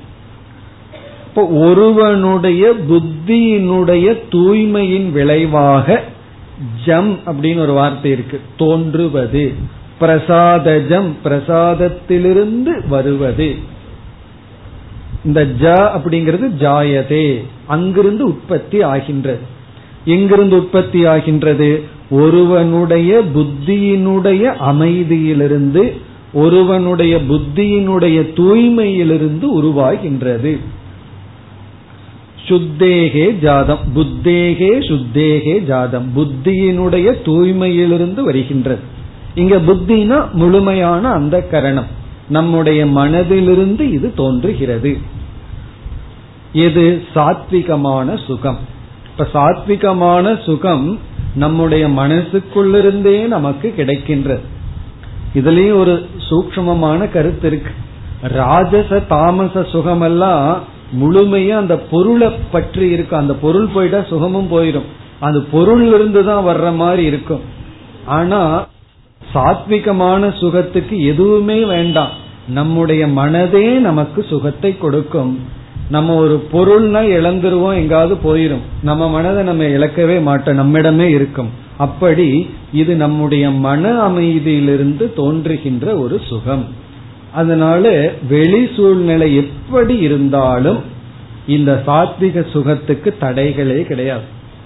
இப்போ 1.35 1.47
ஒருவனுடைய 1.47 2.73
புத்தியினுடைய 2.89 4.19
தூய்மையின் 4.31 5.11
விளைவாக 5.11 6.03
ஜம் 6.85 7.17
அப்படின்னு 7.25 7.57
ஒரு 7.57 7.73
வார்த்தை 7.73 8.11
இருக்கு. 8.11 8.39
தோன்றுவது. 8.57 9.51
பிரசாதஜம் 9.99 11.15
பிரசாதத்திலிருந்து 11.23 12.87
வருவது. 12.87 13.55
இந்த 15.25 15.45
ஜ 15.45 15.63
அப்படிங்கிறது 15.63 16.51
ஜாயதே. 16.59 17.43
அங்கிருந்து 17.65 18.25
உற்பத்தி 18.25 18.81
ஆகின்றது. 18.81 19.39
எங்கிருந்து 20.05 20.55
உற்பத்தி 20.55 21.05
ஆகின்றது? 21.05 21.83
ஒருவனுடைய 22.09 23.21
புத்தியினுடைய 23.35 24.53
அமைதியிலிருந்து 24.61 25.91
ஒருவனுடைய 26.33 27.17
புத்தியினுடைய 27.17 28.33
தூய்மையிலிருந்து 28.33 29.61
உருவாகின்றது. 29.61 30.59
சுத்தேகே 32.47 33.39
ஜாதம். 33.39 33.79
புத்தேகே 33.95 34.79
சுத்தேகே 34.79 35.59
ஜாதம். 35.59 36.11
புத்தியினுடைய 36.15 37.21
தூய்மையிலிருந்து 37.23 38.21
வருகின்றது. 38.21 38.81
இங்க 39.35 39.55
புத்தினா 39.55 40.31
முழுமையான 40.31 41.09
அந்த 41.09 41.41
கரணம். 41.41 41.87
நம்முடைய 42.27 42.85
மனதிலிருந்து 42.85 43.79
இது 43.79 44.13
தோன்றுகிறது. 44.13 44.97
எது? 46.53 47.03
சாத்விகமான 47.15 48.25
சுகம். 48.25 48.59
இப்ப 49.05 49.27
சாத்விகமான 49.33 50.43
சுகம் 50.43 50.99
நம்முடைய 51.35 51.87
மனசுக்குள்ளிருந்தே 51.87 53.27
நமக்கு 53.27 53.73
கிடைக்கின்றது. 53.77 54.39
இதுலயும் 55.33 55.75
ஒரு 55.75 56.05
சூக்மமான 56.29 57.11
கருத்து 57.11 57.47
இருக்கு. 57.47 57.71
ராஜச 58.21 58.99
தாமச 58.99 59.61
சுகமெல்லாம் 59.61 60.57
முழுமையா 61.01 61.55
அந்த 61.63 61.75
பொருளை 61.91 62.29
பற்றி 62.51 62.89
இருக்கும் 62.89 63.19
அந்த 63.19 63.33
பொருள் 63.33 63.69
போயிட்டா 63.73 64.01
சுகமும் 64.11 64.51
போயிடும் 64.51 64.89
அந்த 65.19 65.39
பொருள் 65.51 65.83
இருந்து 65.93 66.21
தான் 66.25 66.45
வர்ற 66.45 66.75
மாதிரி 66.75 67.03
இருக்கும். 67.03 67.43
ஆனா 68.05 68.39
சாத்விகமான 69.33 70.31
சுகத்துக்கு 70.39 70.95
எதுவுமே 71.05 71.57
வேண்டாம். 71.63 72.13
நம்முடைய 72.47 73.03
மனதே 73.07 73.65
நமக்கு 73.87 74.25
சுகத்தை 74.29 74.71
கொடுக்கும். 74.77 75.39
நம்ம 75.89 76.15
ஒரு 76.15 76.35
பொருள்னா 76.51 77.01
இழந்துருவோம் 77.17 77.75
எங்காவது 77.75 78.15
போயிரும். 78.25 78.63
நம்ம 78.83 79.09
மனதை 79.09 79.43
நம்ம 79.43 79.63
இழக்கவே 79.63 80.17
மாட்டோம் 80.21 80.59
நம்மிடமே 80.61 81.07
இருக்கும். 81.17 81.49
அப்படி 81.77 82.49
இது 82.73 82.95
நம்முடைய 82.95 83.45
மன 83.65 83.91
அமைதியிலிருந்து 84.09 85.05
தோன்றுகின்ற 85.13 85.95
ஒரு 85.95 86.17
சுகம். 86.29 86.65
அதனால 87.33 88.11
வெளி 88.29 88.69
சூழ்நிலை 88.75 89.35
எப்படி 89.35 89.95
இருந்தாலும் 89.97 90.81
இந்த 91.47 91.83
சாத்விக 91.87 92.45
சுகத்துக்கு 92.51 93.15
தடைகளே 93.21 93.81
கிடையாது. 93.81 94.25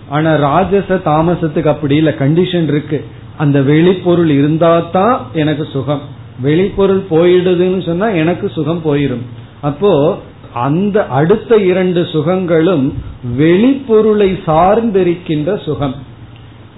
ஆனா 0.10 0.36
ராஜச 0.36 0.96
தாமசத்துக்கு 0.96 1.66
அப்படி 1.66 1.96
இல்ல 1.96 2.10
கண்டிஷன் 2.20 2.68
இருக்கு. 2.68 3.06
அந்த 3.38 3.60
வெளிப்பொருள் 3.62 4.32
இருந்தா 4.40 4.80
தான் 4.80 5.28
எனக்கு 5.34 5.66
சுகம். 5.66 6.02
வெளிப்பொருள் 6.44 7.04
போயிடுதுன்னு 7.12 7.86
சொன்னா 7.86 8.08
எனக்கு 8.10 8.50
சுகம் 8.50 8.82
போயிடும் 8.86 9.26
அப்போ 9.62 10.20
அந்த 10.54 11.06
அடுத்த 11.08 11.56
இரண்டு 11.56 12.02
சுகங்களும் 12.12 12.94
வெளிப்பொருளை 13.38 14.30
சார்ந்திருக்கின்ற 14.48 15.64
சுகம். 15.64 15.96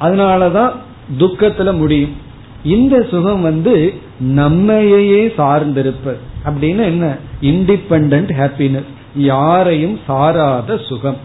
அதனாலதான் 0.02 0.72
துக்கத்துல 1.20 1.78
முடியும். 1.78 2.16
இந்த 2.64 3.07
சுகம் 3.12 3.41
வந்து 3.41 3.93
நம்மையே 4.20 5.28
சார்ந்திருப்பது. 5.28 6.18
அப்படின்னு 6.45 6.84
என்ன? 6.84 7.18
இண்டிபெண்ட் 7.41 8.30
ஹாப்பினஸ் 8.39 8.86
யாரையும் 9.16 9.99
சாராத 10.07 10.78
சுகம். 10.78 11.18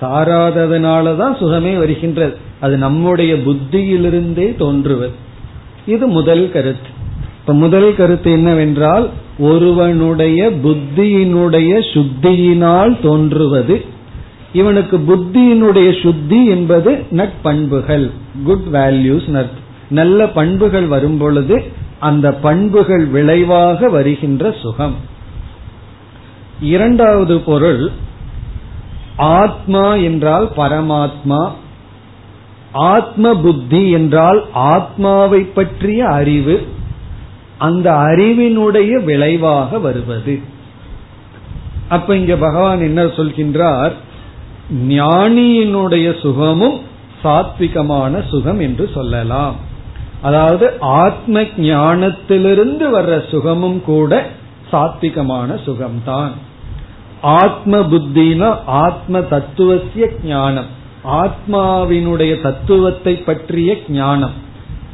சாராததுனாலதான் 0.00 1.36
சுகமே 1.36 1.76
வருகின்றது. 1.76 2.36
அது 2.60 2.76
நம்முடைய 2.76 3.34
புத்தியிலிருந்தே 3.34 4.56
தோன்றுவது. 4.56 5.10
இது 5.86 6.06
முதல் 6.06 6.50
கருத்து. 6.50 6.88
இப்ப 7.40 7.54
முதல் 7.54 7.94
கருத்து 7.94 8.32
என்னவென்றால் 8.32 9.10
ஒருவனுடைய 9.38 10.50
புத்தியினுடைய 10.50 11.80
சுத்தியினால் 11.92 13.00
தோன்றுவது. 13.00 13.84
இவனுக்கு 14.52 14.98
புத்தியினுடைய 14.98 16.02
சுத்தி 16.02 16.46
என்பது 16.46 17.04
நட்பண்புகள் 17.10 18.10
குட் 18.44 18.64
வேல்யூஸ் 18.72 19.46
நல்ல 19.90 20.28
பண்புகள் 20.28 20.86
வரும் 20.86 21.18
பொழுது 21.18 21.72
அந்த 21.98 22.32
பண்புகள் 22.32 23.06
விளைவாக 23.06 23.88
வருகின்ற 23.88 24.54
சுகம். 24.62 24.94
இரண்டாவது 26.60 27.40
பொருள் 27.40 27.90
ஆத்மா 29.16 29.94
என்றால் 29.94 30.50
பரமாத்மா 30.56 31.50
ஆத்ம 32.72 33.40
புத்தி 33.40 33.90
என்றால் 33.90 34.44
ஆத்மாவை 34.52 35.40
பற்றிய 35.40 36.08
அறிவு 36.08 36.66
அந்த 37.58 37.92
அறிவினுடைய 37.92 39.04
விளைவாக 39.04 39.78
வருவது. 39.78 40.40
அப்ப 41.88 42.16
இங்க 42.16 42.36
பகவான் 42.36 42.80
என்ன 42.80 43.04
சொல்கின்றார்? 43.04 43.92
ஞானியினுடைய 44.88 46.20
சுகமும் 46.20 46.80
சாத்விகமான 47.24 48.28
சுகம் 48.28 48.60
என்று 48.60 48.90
சொல்லலாம். 48.94 49.67
அதாவது 50.22 50.72
ஆத்ம 50.80 51.40
ஞானத்திலிருந்து 51.40 52.98
வர்ற 52.98 53.28
சுகமும் 53.30 53.82
கூட 53.84 54.26
சாத்விகமான 54.72 55.58
சுகம்தான். 55.66 56.30
ஆத்ம 57.22 57.78
புத்தினா 57.78 58.58
ஆத்ம 58.66 59.20
தத்துவசிய 59.20 60.10
ஞானம். 60.24 60.64
ஆத்மாவினுடைய 61.04 62.42
தத்துவத்தை 62.42 63.14
பற்றிய 63.14 63.76
ஞானம். 63.88 64.30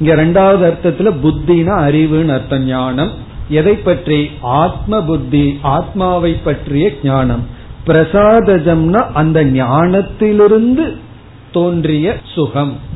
இங்க 0.01 0.15
ரெண்டாவது 0.15 0.73
அர்த்தத்துல 0.73 1.13
புத்தினா 1.23 1.75
அறிவுன்னு 1.79 2.33
அர்த்தம் 2.33 2.65
ஞானம். 2.65 3.11
எதை 3.49 3.75
பற்றி? 3.75 4.31
ஆத்ம 4.41 5.03
புத்தி 5.03 5.59
ஆத்மாவை 5.63 6.33
பற்றிய 6.33 6.93
ஞானம். 7.03 7.47
பிரசாதஜம்னா 7.87 9.13
அந்த 9.13 9.45
ஞானத்திலிருந்து 9.45 10.97
தோன்றிய 11.53 12.17
சுகம். 12.35 12.93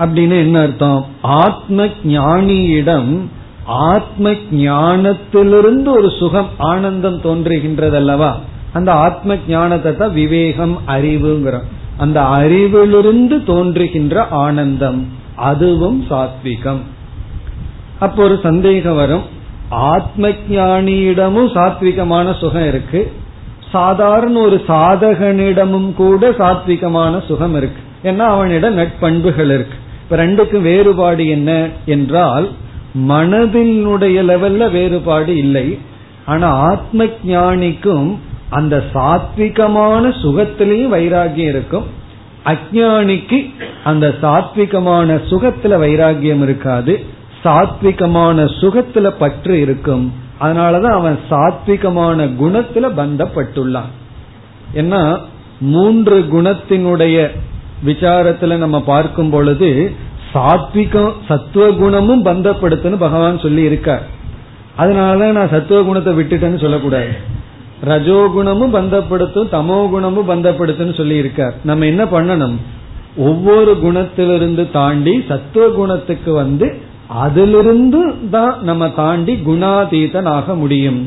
அப்படின்னு 0.00 0.38
என்ன 0.38 0.60
அர்த்தம்? 0.60 1.06
ஆத்ம 1.22 1.84
ஞானியிடம் 2.04 3.18
ஆத்ம 3.64 4.30
ஞானத்திலிருந்து 4.52 5.90
ஒரு 5.90 6.10
சுகம் 6.18 6.48
ஆனந்தம் 6.58 7.20
தோன்றுகின்றது 7.20 7.94
அல்லவா 7.94 8.38
அந்த 8.72 8.92
ஆத்ம 8.92 9.36
ஞானத்தை 9.48 9.96
தான் 9.96 10.12
விவேகம் 10.12 10.78
அறிவுங்கிறோம். 10.86 11.68
அந்த 11.96 12.20
அறிவிலிருந்து 12.20 13.44
தோன்றுகின்ற 13.44 14.26
ஆனந்தம் 14.28 15.08
அதுவும் 15.36 16.06
சாத்விகம். 16.10 16.80
அப்போ 17.98 18.22
ஒரு 18.22 18.40
சந்தேகம் 18.42 18.94
வரும். 18.94 19.22
ஆத்ம 19.68 20.28
ஞானியிடமும் 20.28 21.52
சாத்விகமான 21.54 22.38
சுகம் 22.38 22.66
இருக்கு. 22.66 23.12
சாதாரண 23.70 24.40
ஒரு 24.40 24.62
சாதகனிடமும் 24.68 25.94
கூட 25.94 26.30
சாத்விகமான 26.30 27.26
சுகம் 27.26 27.54
இருக்கு. 27.54 27.82
ஏன்னா 28.04 28.26
அவனிடம் 28.34 28.78
நட்பண்புகள் 28.78 29.50
இருக்கு. 29.54 29.76
இப்ப 30.10 30.26
ரெண்டுக்கும் 30.26 30.60
வேறுபாடு 30.60 31.28
என்ன 31.28 31.68
என்றால் 31.86 32.48
மனதினுடைய 33.08 34.22
லெவல்ல 34.24 34.70
வேறுபாடு 34.70 35.36
இல்லை. 35.36 35.78
ஆனா 36.24 36.48
ஆத்ம 36.48 37.04
ஞானிக்கும் 37.26 38.16
அந்த 38.48 38.84
சாத்விகமான 38.94 40.14
சுகத்திலையும் 40.22 40.92
வைராகியம் 40.92 41.48
இருக்கும். 41.48 41.84
அஜானிக்கு 42.44 43.54
அந்த 43.84 44.14
சாத்விகமான 44.22 45.20
சுகத்துல 45.30 45.78
வைராகியம் 45.78 46.42
இருக்காது. 46.42 47.04
சாத்விகமான 47.44 48.50
சுகத்துல 48.60 49.10
பற்று 49.18 49.60
இருக்கும். 49.60 50.12
அதனாலதான் 50.40 50.92
அவன் 50.92 51.18
சாத்விகமான 51.30 52.28
குணத்துல 52.40 52.88
பந்தப்பட்டுள்ளான். 52.96 53.90
ஏன்னா 54.74 55.18
மூன்று 55.60 56.28
குணத்தினுடைய 56.32 57.30
விசாரத்துல 57.86 58.56
நம்ம 58.56 58.78
பார்க்கும் 58.82 59.30
பொழுது 59.30 59.68
சாத்விகம் 60.32 61.12
சத்துவ 61.28 61.64
குணமும் 61.70 62.24
பந்தப்படுத்துன்னு 62.24 62.98
பகவான் 63.06 63.38
சொல்லி 63.38 63.62
இருக்கார் 63.62 64.04
அதனால 64.76 65.30
நான் 65.32 65.52
சத்துவ 65.52 65.78
குணத்தை 65.82 66.12
விட்டுட்டேன்னு 66.14 66.60
சொல்லக்கூடாது. 66.60 67.12
ரஜோகுணமும் 67.88 68.74
பந்தப்படுத்தும் 68.76 69.50
தமோ 69.52 69.78
குணமும் 69.90 70.28
பந்தப்படுத்துன்னு 70.30 70.94
சொல்லி 70.96 71.16
இருக்கார் 71.16 71.54
நம்ம 71.64 71.86
என்ன 71.86 72.04
பண்ணணும்? 72.04 72.56
ஒவ்வொரு 73.28 73.72
குணத்திலிருந்து 73.82 74.64
தாண்டி 74.70 75.14
சத்துவ 75.28 75.64
குணத்துக்கு 75.68 76.32
வந்து 76.32 76.66
அதிலிருந்து 77.24 78.00
தான் 78.30 78.54
நம்ம 78.62 78.88
தாண்டி 79.00 79.34
குணாதீதன் 79.46 80.28
ஆக 80.28 80.54
முடியும். 80.54 81.00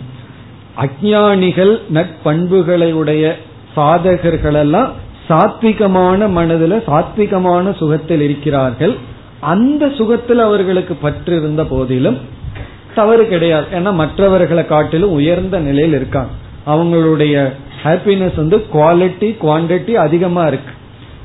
அஜானிகள் 0.83 1.73
நட்பண்புகளை 1.93 2.89
உடைய 2.93 3.23
சாதகர்கள் 3.75 4.59
எல்லாம் 4.63 4.91
சாத்விகமான 5.29 6.29
மனதில் 6.29 6.83
சாத்விகமான 6.87 7.75
சுகத்தில் 7.75 8.21
இருக்கிறார்கள். 8.21 8.95
அந்த 9.39 9.89
சுகத்தில் 9.89 10.39
அவர்களுக்கு 10.39 10.93
பற்று 10.95 11.37
இருந்த 11.37 11.63
போதிலும் 11.63 12.17
தவறு 12.95 13.27
கிடையாது. 13.27 13.65
ஏன்னா 13.79 13.93
மற்றவர்களை 13.93 14.65
காட்டிலும் 14.65 15.11
உயர்ந்த 15.11 15.59
நிலையில் 15.59 15.93
இருக்காங்க. 15.93 16.31
அவங்களுடைய 16.67 17.51
ஹாப்பினஸ் 17.83 18.35
வந்து 18.35 18.65
குவாலிட்டி 18.73 19.35
குவான்டிட்டி 19.41 19.93
அதிகமா 19.93 20.47
இருக்கு. 20.47 20.73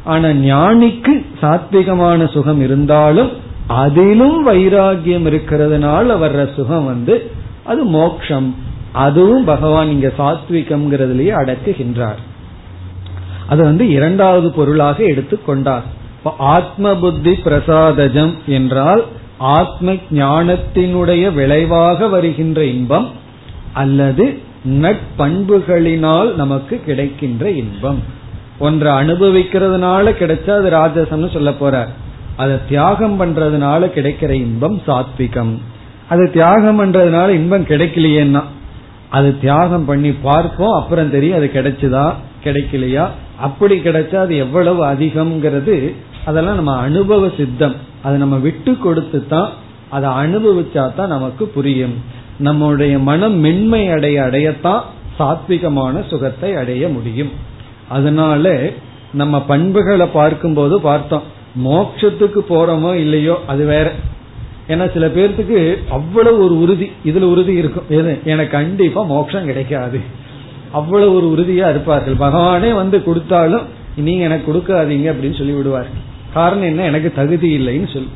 ஆனா 0.05 0.28
ஞானிக்கு 0.28 1.26
சாத்விகமான 1.42 2.30
சுகம் 2.30 2.61
இருந்தாலும் 2.61 3.30
அதிலும் 3.66 4.49
வைராகியம் 4.49 5.26
இருக்கிறதுனால 5.26 6.16
வர்ற 6.22 6.55
சுகம் 6.55 6.84
வந்து 6.84 7.30
அது 7.64 7.84
மோக்ஷம். 7.84 8.55
அதுவும் 8.92 9.44
பகவான் 9.44 9.88
இங்க 9.88 10.12
சாத்விகம்ங்கிறதுலயே 10.18 11.32
அடக்குகின்றார். 11.40 12.20
அது 13.49 13.62
வந்து 13.62 13.84
இரண்டாவது 13.88 14.49
பொருளாக 14.53 15.05
எடுத்துக்கொண்டார் 15.05 15.86
ஆத்ம 16.38 16.96
புத்தி 16.96 17.32
பிரசாதஜம் 17.34 18.34
என்றால் 18.46 19.03
ஆத்ம 19.38 19.92
ஞானத்தினுடைய 20.11 21.24
விளைவாக 21.32 22.09
வருகின்ற 22.09 22.64
இன்பம் 22.64 23.09
அல்லது 23.72 24.24
நட்பண்புகளினால் 24.64 26.34
நமக்கு 26.34 26.80
கிடைக்கின்ற 26.86 27.51
இன்பம். 27.51 28.01
ஒன்றை 28.59 28.92
அனுபவிக்கிறதுனால 28.92 30.12
கிடைச்சா 30.20 30.51
அது 30.51 30.70
ராஜசம்னு 30.70 31.32
சொல்ல 31.32 31.51
போறார். 31.51 31.92
அதை 32.36 32.57
தியாகம் 32.68 33.16
பண்றதுனால 33.20 33.82
கிடைக்கிற 33.96 34.30
இன்பம் 34.30 34.76
சாத்விகம். 34.86 35.55
அது 36.09 36.30
தியாகம் 36.30 36.78
பண்றதுனால 36.80 37.28
இன்பம் 37.28 37.64
கிடைக்கலையேன்னா 37.64 38.42
அது 39.09 39.40
தியாகம் 39.40 39.84
பண்ணி 39.84 40.12
பார்ப்போம் 40.12 40.78
அப்புறம் 40.80 41.11
தெரியும் 41.11 41.36
அது 41.36 41.51
கிடைச்சுதா? 41.55 42.07
கிடைக்கலையா? 42.45 43.05
அப்படி 43.47 43.76
கிடைச்சா 43.86 44.18
அது 44.26 44.36
எவ்வளவு 44.36 44.80
அதிகம்ங்கிறது 44.93 45.76
அதெல்லாம் 46.24 46.59
நம்ம 46.61 46.74
அனுபவ 46.86 47.28
சித்தம். 47.36 47.76
அதை 48.03 48.16
நம்ம 48.22 48.36
விட்டு 48.47 48.72
கொடுத்து 48.78 49.20
தான் 49.26 49.51
அதை 49.97 50.09
அனுபவிச்சா 50.22 50.82
தான் 50.95 51.14
நமக்கு 51.14 51.45
புரியும். 51.57 51.97
நம்முடைய 52.47 52.95
மனம் 53.09 53.36
மென்மை 53.45 53.82
அடைய 53.89 54.16
அடையத்தான் 54.22 54.82
சாத்விகமான 55.18 56.03
சுகத்தை 56.11 56.51
அடைய 56.62 56.89
முடியும். 56.89 57.32
அதனால 57.89 58.53
நம்ம 59.20 59.41
பண்புகளை 59.51 60.07
பார்க்கும்போது 60.18 60.74
பார்த்தோம். 60.80 61.26
மோட்சத்துக்கு 61.66 62.41
போறோமோ 62.53 62.91
இல்லையோ 63.05 63.36
அது 63.47 63.64
வேற. 63.64 63.89
ஏன்னா 64.72 64.86
சில 64.95 65.07
பேர்த்துக்கு 65.16 65.61
அவ்வளவு 65.97 66.39
ஒரு 66.45 66.55
உறுதி 66.64 66.86
இதுல 67.11 67.28
உறுதி 67.34 67.53
இருக்கும். 67.61 67.86
எனக்கு 68.32 68.53
கண்டிப்பா 68.59 69.03
மோட்சம் 69.12 69.49
கிடைக்காது. 69.51 70.01
அவ்வளவு 70.73 71.14
ஒரு 71.14 71.27
உறுதியா 71.35 71.69
இருப்பார்கள். 71.69 72.16
பகவானே 72.16 72.75
வந்து 72.75 73.03
கொடுத்தாலும் 73.03 73.66
நீங்க 73.97 74.25
எனக்கு 74.25 74.53
கொடுக்காதீங்க 74.53 75.07
அப்படின்னு 75.12 75.39
சொல்லி 75.39 75.53
விடுவார்கள் 75.53 76.05
காரணம் 76.35 76.62
என்ன? 76.62 76.85
எனக்கு 76.85 77.12
தகுதி 77.12 77.49
இல்லைன்னு 77.59 77.93
சொல்லி. 77.93 78.11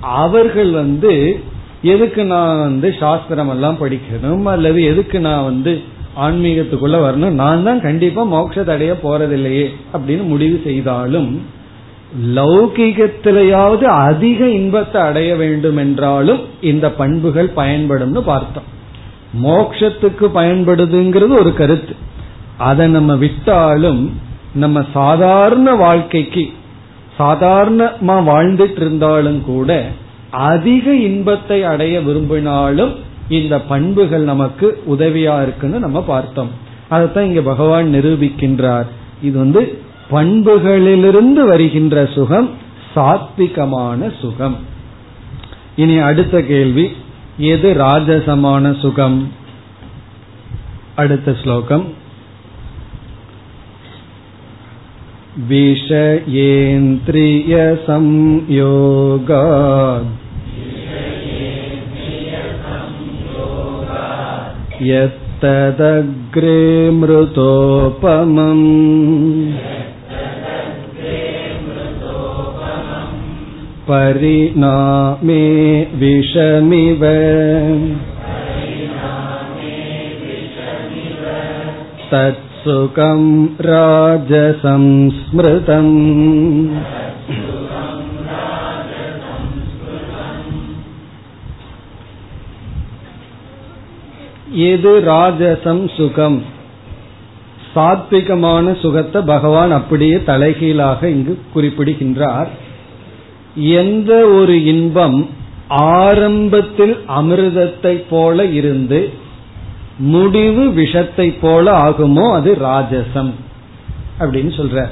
அவர்கள் 0.00 0.70
வந்து 0.70 1.40
எதுக்கு 1.82 2.24
நான் 2.24 2.58
வந்து 2.58 2.94
சாஸ்திரம் 2.98 3.48
எல்லாம் 3.48 3.78
படிக்கணும்? 3.80 4.44
அல்லது 4.44 4.84
எதுக்கு 4.84 5.20
நான் 5.20 5.44
வந்து 5.44 5.82
ஆன்மீகத்துக்குள்ள 6.16 6.96
வரணும்? 7.04 7.38
நான் 7.42 7.62
தான் 7.62 7.80
கண்டிப்பா 7.80 8.22
மோட்சத்தடைய 8.24 8.94
போறதில்லையே 9.02 9.66
அப்படின்னு 9.92 10.22
முடிவு 10.22 10.60
செய்தாலும் 10.64 11.40
லௌகிகத்திலேயாவது 12.34 13.84
அதிக 13.84 14.48
இன்பத்தை 14.48 15.00
அடைய 15.00 15.36
வேண்டும் 15.36 15.76
என்றாலும் 15.76 16.40
இந்த 16.60 16.90
பண்புகள் 16.90 17.50
பயன்படும்னு 17.56 18.20
பார்த்தோம். 18.20 18.68
மோக்ஷத்துக்கு 19.32 20.30
பயன்படுதுங்கிறது 20.34 21.38
ஒரு 21.38 21.54
கருத்து. 21.54 21.96
அதை 22.58 22.86
நம்ம 22.86 23.16
விட்டாலும் 23.16 24.20
நம்ம 24.54 24.84
சாதாரண 24.92 25.74
வாழ்க்கைக்கு 25.74 26.52
சாதாரணமா 27.18 28.22
வாழ்ந்துட்டு 28.30 28.76
இருந்தாலும் 28.76 29.44
கூட 29.44 29.88
அதிக 30.30 30.94
இன்பத்தை 30.94 31.64
அடைய 31.64 32.00
விரும்பினாலும் 32.00 32.94
இந்த 33.28 33.60
பண்புகள் 33.60 34.20
நமக்கு 34.20 34.82
உதவியா 34.90 35.42
இருக்குன்னு 35.42 35.78
நம்ம 35.78 36.02
பார்த்தோம். 36.02 36.50
அதைத்தான் 36.88 37.24
இங்க 37.24 37.40
பகவான் 37.40 37.94
நிரூபிக்கின்றார். 37.94 38.86
இது 39.22 39.38
வந்து 39.38 39.78
பண்புகளிலிருந்து 40.10 41.48
வருகின்ற 41.48 42.06
சுகம் 42.06 42.50
சாத்விகமான 42.94 44.20
சுகம். 44.20 44.56
இனி 45.76 45.96
அடுத்த 45.96 46.42
கேள்வி. 46.42 46.90
எது 47.37 47.69
ராஜசமான 47.73 48.73
சுகம் 48.81 49.19
அடுத்த 50.95 51.29
ஸ்லோகம் 51.33 51.85
विषयेन्द्रियसंयोगा 58.13 59.41
यत्तदग्रे 64.89 66.59
मृतोपमम् 66.99 68.67
परिणामे 73.87 75.43
विषमिव 75.99 77.01
तत्सुखं 82.11 83.21
राजसंस्मृतम् 83.67 85.93
எது 94.63 95.03
ராஜசம் 95.03 95.95
சுகம் 95.95 96.41
சாத்விகமான 97.73 98.81
சுகத்தை 98.81 99.23
பகவான் 99.23 99.71
அப்படியே 99.71 100.23
தலைகீழாக 100.23 101.09
இங்கு 101.09 101.39
குறிப்பிடுகின்றார் 101.53 102.49
எந்த 103.58 104.26
ஒரு 104.26 104.64
இன்பம் 104.64 105.28
ஆரம்பத்தில் 105.68 107.04
அமிர்தத்தை 107.06 108.02
போல 108.10 108.44
இருந்து 108.44 109.12
முடிவு 109.98 110.70
விஷத்தை 110.70 111.30
போல 111.30 111.72
ஆகுமோ 111.72 112.32
அது 112.32 112.58
ராஜசம் 112.62 113.32
அப்படின்னு 114.18 114.52
சொல்ற 114.56 114.88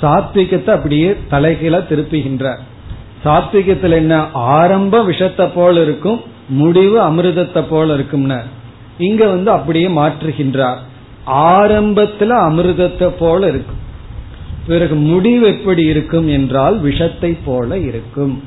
சாத்விகத்தை 0.00 0.68
அப்படியே 0.68 1.16
தலைகீழ 1.30 1.74
திருப்புகின்றார். 1.78 2.58
சாத்விகத்தில் 3.24 3.92
என்ன 3.92 4.26
ஆரம்ப 4.32 5.02
விஷத்தை 5.02 5.46
போல 5.46 5.82
இருக்கும் 5.82 6.20
முடிவு 6.48 7.00
அமிர்தத்தை 7.00 7.62
போல 7.68 7.94
இருக்கும்னா. 7.94 8.38
இங்க 8.98 9.26
வந்து 9.26 9.50
அப்படியே 9.50 9.88
மாற்றுகின்றார். 9.88 10.76
ஆரம்பத்துல 11.26 12.30
அமிர்தத்தை 12.48 13.08
போல 13.18 13.48
இருக்கும் 13.48 13.82
பிறகு 14.66 14.94
முடிவு 14.94 15.46
எப்படி 15.46 15.82
இருக்கும் 15.82 16.28
என்றால் 16.28 16.78
விஷத்தை 16.78 17.36
போல 17.44 17.78
இருக்கும். 17.78 18.42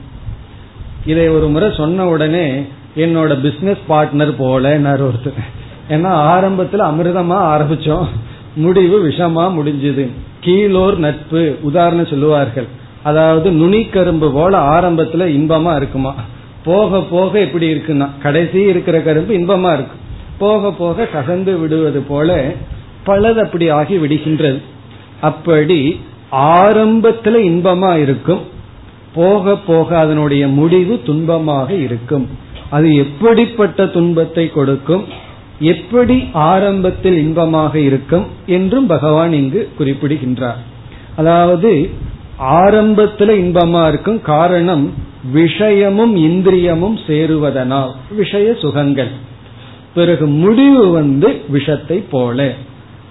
இதை 1.05 1.27
ஒரு 1.27 1.47
முறை 1.47 1.69
சொன்ன 1.77 2.07
உடனே 2.07 2.63
என்னோட 2.95 3.41
பிசினஸ் 3.41 3.77
பார்ட்னர் 3.89 4.33
போல 4.37 4.79
ஒருத்தர். 4.79 5.43
ஏன்னா 5.89 6.11
ஆரம்பத்துல 6.33 6.81
அமிர்தமா 6.89 7.37
ஆரம்பிச்சோம். 7.53 8.07
முடிவு 8.55 9.07
விஷமா 9.07 9.43
முடிஞ்சது. 9.59 10.07
கீழோர் 10.45 10.97
நட்பு 10.97 11.57
உதாரணம் 11.61 12.05
சொல்லுவார்கள். 12.05 12.67
அதாவது 13.03 13.51
நுனிக்கரும்பு 13.51 14.31
போல 14.31 14.59
ஆரம்பத்துல 14.59 15.23
இன்பமா 15.37 15.75
இருக்குமா. 15.75 16.15
போக 16.65 17.01
போக 17.01 17.39
எப்படி 17.39 17.73
இருக்குன்னா 17.73 18.09
கடைசி 18.21 18.61
இருக்கிற 18.61 18.99
கரும்பு 18.99 19.33
இன்பமா 19.33 19.73
இருக்கும் 19.73 20.05
போக 20.37 20.71
போக 20.71 21.07
கசந்து 21.13 21.59
விடுவது 21.59 22.01
போல 22.01 22.51
பலது 23.05 23.35
அப்படி 23.35 23.69
ஆகி 23.69 23.97
விடுகின்றது. 23.97 24.61
அப்படி 25.21 25.99
ஆரம்பத்துல 26.31 27.35
இன்பமா 27.49 27.97
இருக்கும். 28.01 28.39
போக 29.13 29.55
போக 29.55 29.99
அதனுடைய 29.99 30.47
முடிவு 30.47 31.01
துன்பமாக 31.05 31.69
இருக்கும். 31.69 32.27
அது 32.69 32.95
எப்படிப்பட்ட 32.95 33.87
துன்பத்தை 33.87 34.49
கொடுக்கும்? 34.49 35.03
எப்படி 35.59 36.27
ஆரம்பத்தில் 36.33 37.17
இன்பமாக 37.17 37.79
இருக்கும் 37.79 38.25
என்றும் 38.45 38.87
பகவான் 38.87 39.33
இங்கு 39.33 39.69
குறிப்பிடுகின்றார். 39.77 40.57
அதாவது 41.15 41.89
ஆரம்பத்துல 42.39 43.31
இன்பமா 43.43 43.87
இருக்கும் 43.87 44.21
காரணம் 44.21 44.93
விஷயமும் 45.31 46.15
இந்திரியமும் 46.15 46.97
சேருவதனால் 47.07 47.91
விஷய 48.09 48.53
சுகங்கள். 48.53 49.09
பிறகு 49.93 50.25
முடிவு 50.25 50.91
வந்து 50.91 51.41
விஷத்தை 51.49 51.97
போல. 51.97 52.53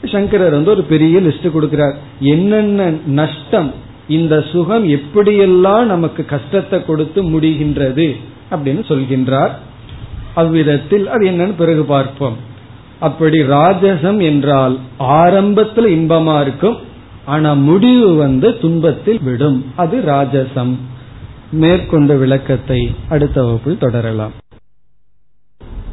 சங்கரர் 0.07 0.50
வந்து 0.50 0.70
ஒரு 0.70 0.82
பெரிய 0.82 1.20
லிஸ்ட் 1.20 1.48
கொடுக்கிறார். 1.57 1.94
என்னென்ன 2.20 2.90
நஷ்டம் 3.07 3.70
இந்த 4.09 4.34
சுகம் 4.52 4.84
எப்படியெல்லாம் 4.88 5.84
நமக்கு 5.84 6.24
கஷ்டத்தை 6.24 6.84
கொடுத்து 6.84 7.22
முடிகின்றது 7.22 8.09
அப்படின்னு 8.50 8.82
சொல்கின்றார். 8.88 9.50
அவ்விதத்தில் 10.34 11.07
அது 11.09 11.24
என்னன்னு 11.30 11.54
பிறகு 11.59 11.84
பார்ப்போம். 11.84 12.36
அப்படி 13.00 13.38
ராஜசம் 13.38 14.20
என்றால் 14.22 14.78
ஆரம்பத்தில் 14.98 15.88
இன்பமா 15.96 16.40
இருக்கும் 16.40 16.76
ஆனா 17.24 17.54
முடிவு 17.68 18.14
வந்து 18.14 18.59
துன்பத்தில் 18.59 19.22
விடும். 19.22 19.64
அது 19.76 19.96
ராஜசம். 20.07 20.74
மேற்கொண்ட 21.50 22.14
விளக்கத்தை 22.14 22.80
அடுத்த 23.09 23.42
வகுப்பில் 23.42 23.78
தொடரலாம். 23.78 24.34